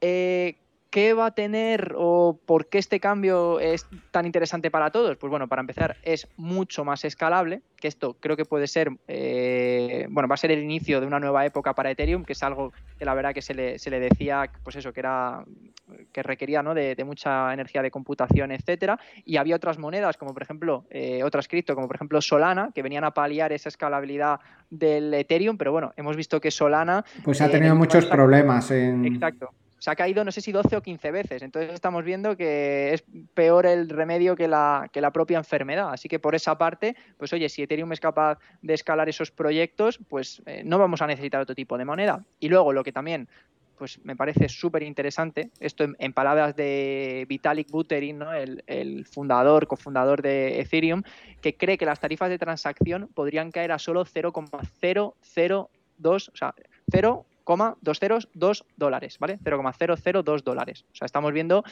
Eh, 0.00 0.56
¿Qué 0.92 1.14
va 1.14 1.24
a 1.24 1.30
tener 1.30 1.94
o 1.96 2.38
por 2.44 2.68
qué 2.68 2.76
este 2.76 3.00
cambio 3.00 3.58
es 3.60 3.86
tan 4.10 4.26
interesante 4.26 4.70
para 4.70 4.90
todos? 4.90 5.16
Pues 5.16 5.30
bueno, 5.30 5.48
para 5.48 5.60
empezar, 5.60 5.96
es 6.02 6.28
mucho 6.36 6.84
más 6.84 7.06
escalable, 7.06 7.62
que 7.76 7.88
esto 7.88 8.18
creo 8.20 8.36
que 8.36 8.44
puede 8.44 8.66
ser, 8.66 8.90
eh, 9.08 10.06
bueno, 10.10 10.28
va 10.28 10.34
a 10.34 10.36
ser 10.36 10.50
el 10.50 10.62
inicio 10.62 11.00
de 11.00 11.06
una 11.06 11.18
nueva 11.18 11.46
época 11.46 11.72
para 11.72 11.90
Ethereum, 11.90 12.24
que 12.26 12.34
es 12.34 12.42
algo 12.42 12.74
que 12.98 13.06
la 13.06 13.14
verdad 13.14 13.32
que 13.32 13.40
se 13.40 13.54
le, 13.54 13.78
se 13.78 13.88
le 13.88 14.00
decía, 14.00 14.50
pues 14.62 14.76
eso, 14.76 14.92
que 14.92 15.00
era 15.00 15.42
que 16.12 16.22
requería 16.22 16.62
¿no? 16.62 16.74
de, 16.74 17.02
mucha 17.06 17.54
energía 17.54 17.80
de 17.80 17.90
computación, 17.90 18.52
etcétera, 18.52 19.00
y 19.24 19.38
había 19.38 19.56
otras 19.56 19.78
monedas, 19.78 20.18
como 20.18 20.34
por 20.34 20.42
ejemplo, 20.42 20.84
eh, 20.90 21.24
otras 21.24 21.48
cripto, 21.48 21.74
como 21.74 21.86
por 21.86 21.96
ejemplo 21.96 22.20
Solana, 22.20 22.70
que 22.74 22.82
venían 22.82 23.04
a 23.04 23.12
paliar 23.12 23.50
esa 23.54 23.70
escalabilidad 23.70 24.40
del 24.68 25.14
Ethereum, 25.14 25.56
pero 25.56 25.72
bueno, 25.72 25.94
hemos 25.96 26.18
visto 26.18 26.38
que 26.38 26.50
Solana... 26.50 27.02
Pues 27.24 27.40
ha 27.40 27.50
tenido 27.50 27.74
muchos 27.74 28.04
problemas 28.04 28.70
en... 28.72 29.06
Exacto 29.06 29.54
se 29.82 29.90
ha 29.90 29.96
caído 29.96 30.22
no 30.22 30.30
sé 30.30 30.40
si 30.40 30.52
12 30.52 30.76
o 30.76 30.80
15 30.80 31.10
veces. 31.10 31.42
Entonces 31.42 31.74
estamos 31.74 32.04
viendo 32.04 32.36
que 32.36 32.94
es 32.94 33.02
peor 33.34 33.66
el 33.66 33.88
remedio 33.88 34.36
que 34.36 34.46
la, 34.46 34.88
que 34.92 35.00
la 35.00 35.10
propia 35.10 35.38
enfermedad. 35.38 35.90
Así 35.92 36.08
que 36.08 36.20
por 36.20 36.36
esa 36.36 36.56
parte, 36.56 36.94
pues 37.18 37.32
oye, 37.32 37.48
si 37.48 37.62
Ethereum 37.62 37.92
es 37.92 37.98
capaz 37.98 38.38
de 38.60 38.74
escalar 38.74 39.08
esos 39.08 39.32
proyectos, 39.32 39.98
pues 40.08 40.40
eh, 40.46 40.62
no 40.64 40.78
vamos 40.78 41.02
a 41.02 41.08
necesitar 41.08 41.40
otro 41.40 41.56
tipo 41.56 41.76
de 41.78 41.84
moneda. 41.84 42.24
Y 42.38 42.48
luego 42.48 42.72
lo 42.72 42.84
que 42.84 42.92
también 42.92 43.28
pues 43.76 43.98
me 44.04 44.14
parece 44.14 44.48
súper 44.48 44.84
interesante, 44.84 45.50
esto 45.58 45.84
en, 45.98 46.12
palabras 46.12 46.54
de 46.54 47.26
Vitalik 47.28 47.68
Buterin, 47.68 48.18
¿no? 48.18 48.32
el, 48.32 48.62
el, 48.68 49.04
fundador, 49.04 49.66
cofundador 49.66 50.22
de 50.22 50.60
Ethereum, 50.60 51.02
que 51.40 51.56
cree 51.56 51.76
que 51.76 51.86
las 51.86 51.98
tarifas 51.98 52.30
de 52.30 52.38
transacción 52.38 53.08
podrían 53.12 53.50
caer 53.50 53.72
a 53.72 53.80
solo 53.80 54.04
0,002, 54.04 56.28
o 56.28 56.36
sea, 56.36 56.54
0 56.92 57.26
202 57.44 58.64
dólares, 58.76 59.18
¿vale? 59.18 59.38
0,002 59.42 60.44
dólares. 60.44 60.84
O 60.92 60.94
sea, 60.94 61.06
estamos 61.06 61.32
viendo 61.32 61.64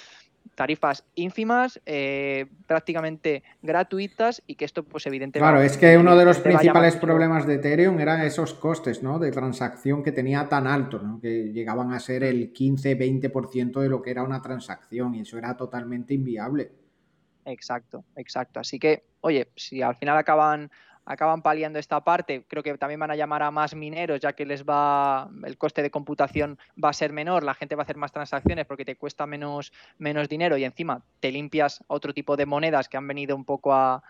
tarifas 0.54 1.04
ínfimas, 1.14 1.80
eh, 1.86 2.46
prácticamente 2.66 3.42
gratuitas 3.62 4.42
y 4.46 4.56
que 4.56 4.64
esto, 4.64 4.82
pues 4.82 5.06
evidentemente... 5.06 5.50
Claro, 5.50 5.62
es 5.62 5.76
que 5.76 5.96
uno 5.96 6.16
de 6.16 6.24
los 6.24 6.38
principales 6.38 6.96
problemas 6.96 7.46
de 7.46 7.54
Ethereum 7.54 7.98
eran 8.00 8.22
esos 8.22 8.54
costes, 8.54 9.02
¿no? 9.02 9.18
De 9.18 9.30
transacción 9.30 10.02
que 10.02 10.12
tenía 10.12 10.48
tan 10.48 10.66
alto, 10.66 10.98
¿no? 10.98 11.20
Que 11.20 11.52
llegaban 11.52 11.92
a 11.92 12.00
ser 12.00 12.24
el 12.24 12.52
15-20% 12.52 13.80
de 13.80 13.88
lo 13.88 14.02
que 14.02 14.10
era 14.10 14.22
una 14.22 14.42
transacción 14.42 15.14
y 15.14 15.20
eso 15.20 15.38
era 15.38 15.56
totalmente 15.56 16.14
inviable. 16.14 16.72
Exacto, 17.44 18.04
exacto. 18.16 18.60
Así 18.60 18.78
que, 18.78 19.04
oye, 19.20 19.50
si 19.56 19.82
al 19.82 19.96
final 19.96 20.18
acaban 20.18 20.70
acaban 21.04 21.42
paliando 21.42 21.78
esta 21.78 22.02
parte. 22.02 22.44
Creo 22.48 22.62
que 22.62 22.76
también 22.78 23.00
van 23.00 23.10
a 23.10 23.16
llamar 23.16 23.42
a 23.42 23.50
más 23.50 23.74
mineros, 23.74 24.20
ya 24.20 24.32
que 24.32 24.46
les 24.46 24.64
va 24.64 25.30
el 25.44 25.58
coste 25.58 25.82
de 25.82 25.90
computación 25.90 26.58
va 26.82 26.90
a 26.90 26.92
ser 26.92 27.12
menor, 27.12 27.42
la 27.42 27.54
gente 27.54 27.74
va 27.74 27.82
a 27.82 27.84
hacer 27.84 27.96
más 27.96 28.12
transacciones 28.12 28.66
porque 28.66 28.84
te 28.84 28.96
cuesta 28.96 29.26
menos, 29.26 29.72
menos 29.98 30.28
dinero 30.28 30.56
y 30.56 30.64
encima 30.64 31.02
te 31.20 31.32
limpias 31.32 31.84
otro 31.86 32.14
tipo 32.14 32.36
de 32.36 32.46
monedas 32.46 32.88
que 32.88 32.96
han 32.96 33.06
venido 33.06 33.36
un 33.36 33.44
poco 33.44 33.72
a, 33.74 34.02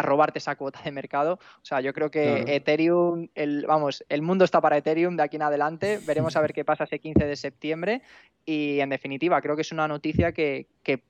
robarte 0.00 0.38
esa 0.38 0.56
cuota 0.56 0.80
de 0.82 0.90
mercado. 0.90 1.34
O 1.34 1.64
sea, 1.64 1.82
yo 1.82 1.92
creo 1.92 2.10
que 2.10 2.44
Ethereum, 2.46 3.28
el, 3.34 3.66
vamos, 3.66 4.02
el 4.08 4.22
mundo 4.22 4.46
está 4.46 4.62
para 4.62 4.78
Ethereum 4.78 5.14
de 5.14 5.22
aquí 5.22 5.36
en 5.36 5.42
adelante. 5.42 6.00
Veremos 6.06 6.36
a 6.36 6.40
ver 6.40 6.54
qué 6.54 6.64
pasa 6.64 6.84
ese 6.84 6.98
15 6.98 7.26
de 7.26 7.36
septiembre. 7.36 8.00
Y 8.46 8.80
en 8.80 8.88
definitiva, 8.88 9.42
creo 9.42 9.56
que 9.56 9.60
es 9.60 9.70
una 9.70 9.86
noticia 9.86 10.32
que, 10.32 10.68
que 10.82 11.02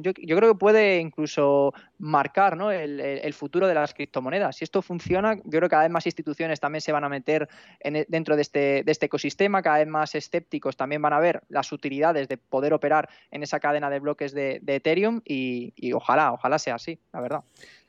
yo, 0.00 0.12
creo 0.14 0.52
que 0.52 0.58
puede 0.58 0.98
incluso 0.98 1.72
marcar 1.98 2.58
el, 2.72 3.34
futuro 3.34 3.66
de 3.66 3.74
las 3.74 3.94
criptomonedas. 3.94 4.56
Si 4.56 4.64
esto 4.64 4.82
funciona, 4.82 5.36
yo 5.36 5.42
creo 5.50 5.62
que 5.62 5.68
cada 5.68 5.82
vez 5.82 5.90
más 5.90 6.06
instituciones 6.06 6.60
también 6.60 6.80
se 6.80 6.92
van 6.92 7.04
a 7.04 7.08
meter 7.08 7.48
e, 7.80 8.06
dentro 8.08 8.36
de 8.36 8.42
este, 8.42 8.82
de 8.84 8.92
este 8.92 9.06
ecosistema, 9.06 9.62
cada 9.62 9.78
vez 9.78 9.88
más 9.88 10.14
escépticos 10.14 10.76
también 10.76 11.02
van 11.02 11.12
a 11.12 11.20
ver 11.20 11.42
las 11.48 11.72
utilidades 11.72 12.28
de 12.28 12.36
poder 12.38 12.72
operar 12.72 13.08
en 13.30 13.42
esa 13.42 13.60
cadena 13.60 13.90
de 13.90 14.00
bloques 14.00 14.32
de, 14.32 14.60
Ethereum 14.66 15.20
y, 15.24 15.92
ojalá, 15.92 16.32
ojalá 16.32 16.58
sea 16.58 16.76
así, 16.76 16.98
la 17.12 17.20
verdad. 17.20 17.40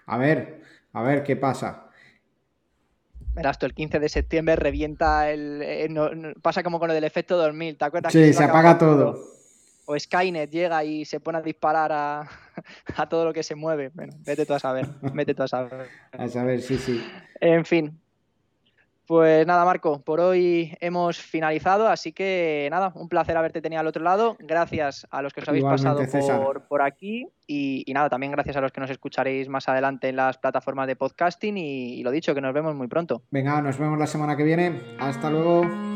A 0.06 0.18
ver, 0.18 0.62
a 0.91 1.01
ver 1.01 1.24
qué 1.24 1.36
pasa. 1.36 1.89
Verás, 3.34 3.58
el 3.62 3.74
15 3.74 3.99
de 3.99 4.10
septiembre 4.10 4.56
revienta 4.56 5.32
el. 5.32 5.62
Eh, 5.64 6.36
pasa 6.41 6.62
como 6.62 6.78
con 6.80 6.89
lo 6.89 6.93
del 6.93 7.04
efecto 7.04 7.36
2000, 7.38 7.78
¿te 7.78 7.86
acuerdas? 7.86 8.14
Sí, 8.14 8.34
se 8.34 8.43
apaga 8.43 8.78
todo 8.78 9.34
o 9.86 9.97
Skynet 9.97 10.49
llega 10.49 10.84
y 10.84 11.05
se 11.05 11.19
pone 11.19 11.39
a 11.39 11.41
disparar 11.41 11.91
a, 12.95 13.09
todo 13.09 13.25
lo 13.25 13.34
que 13.34 13.43
se 13.43 13.55
mueve. 13.55 13.91
Bueno, 13.93 14.13
vete 14.25 14.45
tú 14.45 14.53
a 14.53 14.59
saber, 14.59 14.88
vete 15.13 15.34
tú 15.34 15.43
a 15.43 15.47
saber. 15.47 15.88
A 16.13 16.27
saber, 16.27 16.61
sí, 16.61 16.77
sí. 16.77 17.03
En 17.39 17.65
fin. 17.65 17.99
Pues 19.05 19.45
nada, 19.45 19.65
Marco, 19.65 20.01
por 20.01 20.21
hoy 20.21 20.77
hemos 20.79 21.17
finalizado, 21.17 21.89
así 21.89 22.13
que 22.13 22.69
nada, 22.71 22.93
un 22.95 23.09
placer 23.09 23.36
haberte 23.36 23.61
tenido 23.61 23.81
al 23.81 23.88
otro 23.88 24.01
lado. 24.01 24.38
Gracias 24.39 25.05
a 25.11 25.21
los 25.21 25.34
que 25.34 25.41
os 25.41 25.49
habéis 25.49 25.65
pasado 25.65 25.99
por, 26.69 26.81
aquí 26.81 27.27
y, 27.45 27.84
nada, 27.93 28.09
también 28.09 28.31
gracias 28.31 28.55
a 28.55 28.61
los 28.61 28.71
que 28.71 28.79
nos 28.79 28.89
escucharéis 28.89 29.49
más 29.49 29.67
adelante 29.67 30.07
en 30.07 30.15
las 30.15 30.38
plataformas 30.38 30.88
de 30.88 30.95
podcasting 30.95 31.57
y 31.57 32.01
lo 32.01 32.11
dicho, 32.11 32.34
que 32.34 32.39
nos 32.39 32.53
vemos 32.53 32.75
muy 32.75 32.88
pronto. 32.88 33.23
Venga, 33.29 33.61
nos 33.61 33.77
vemos 33.77 33.99
la 33.99 34.07
semana 34.07 34.38
que 34.38 34.43
viene. 34.45 34.79
Hasta 34.99 35.29
luego. 35.29 35.93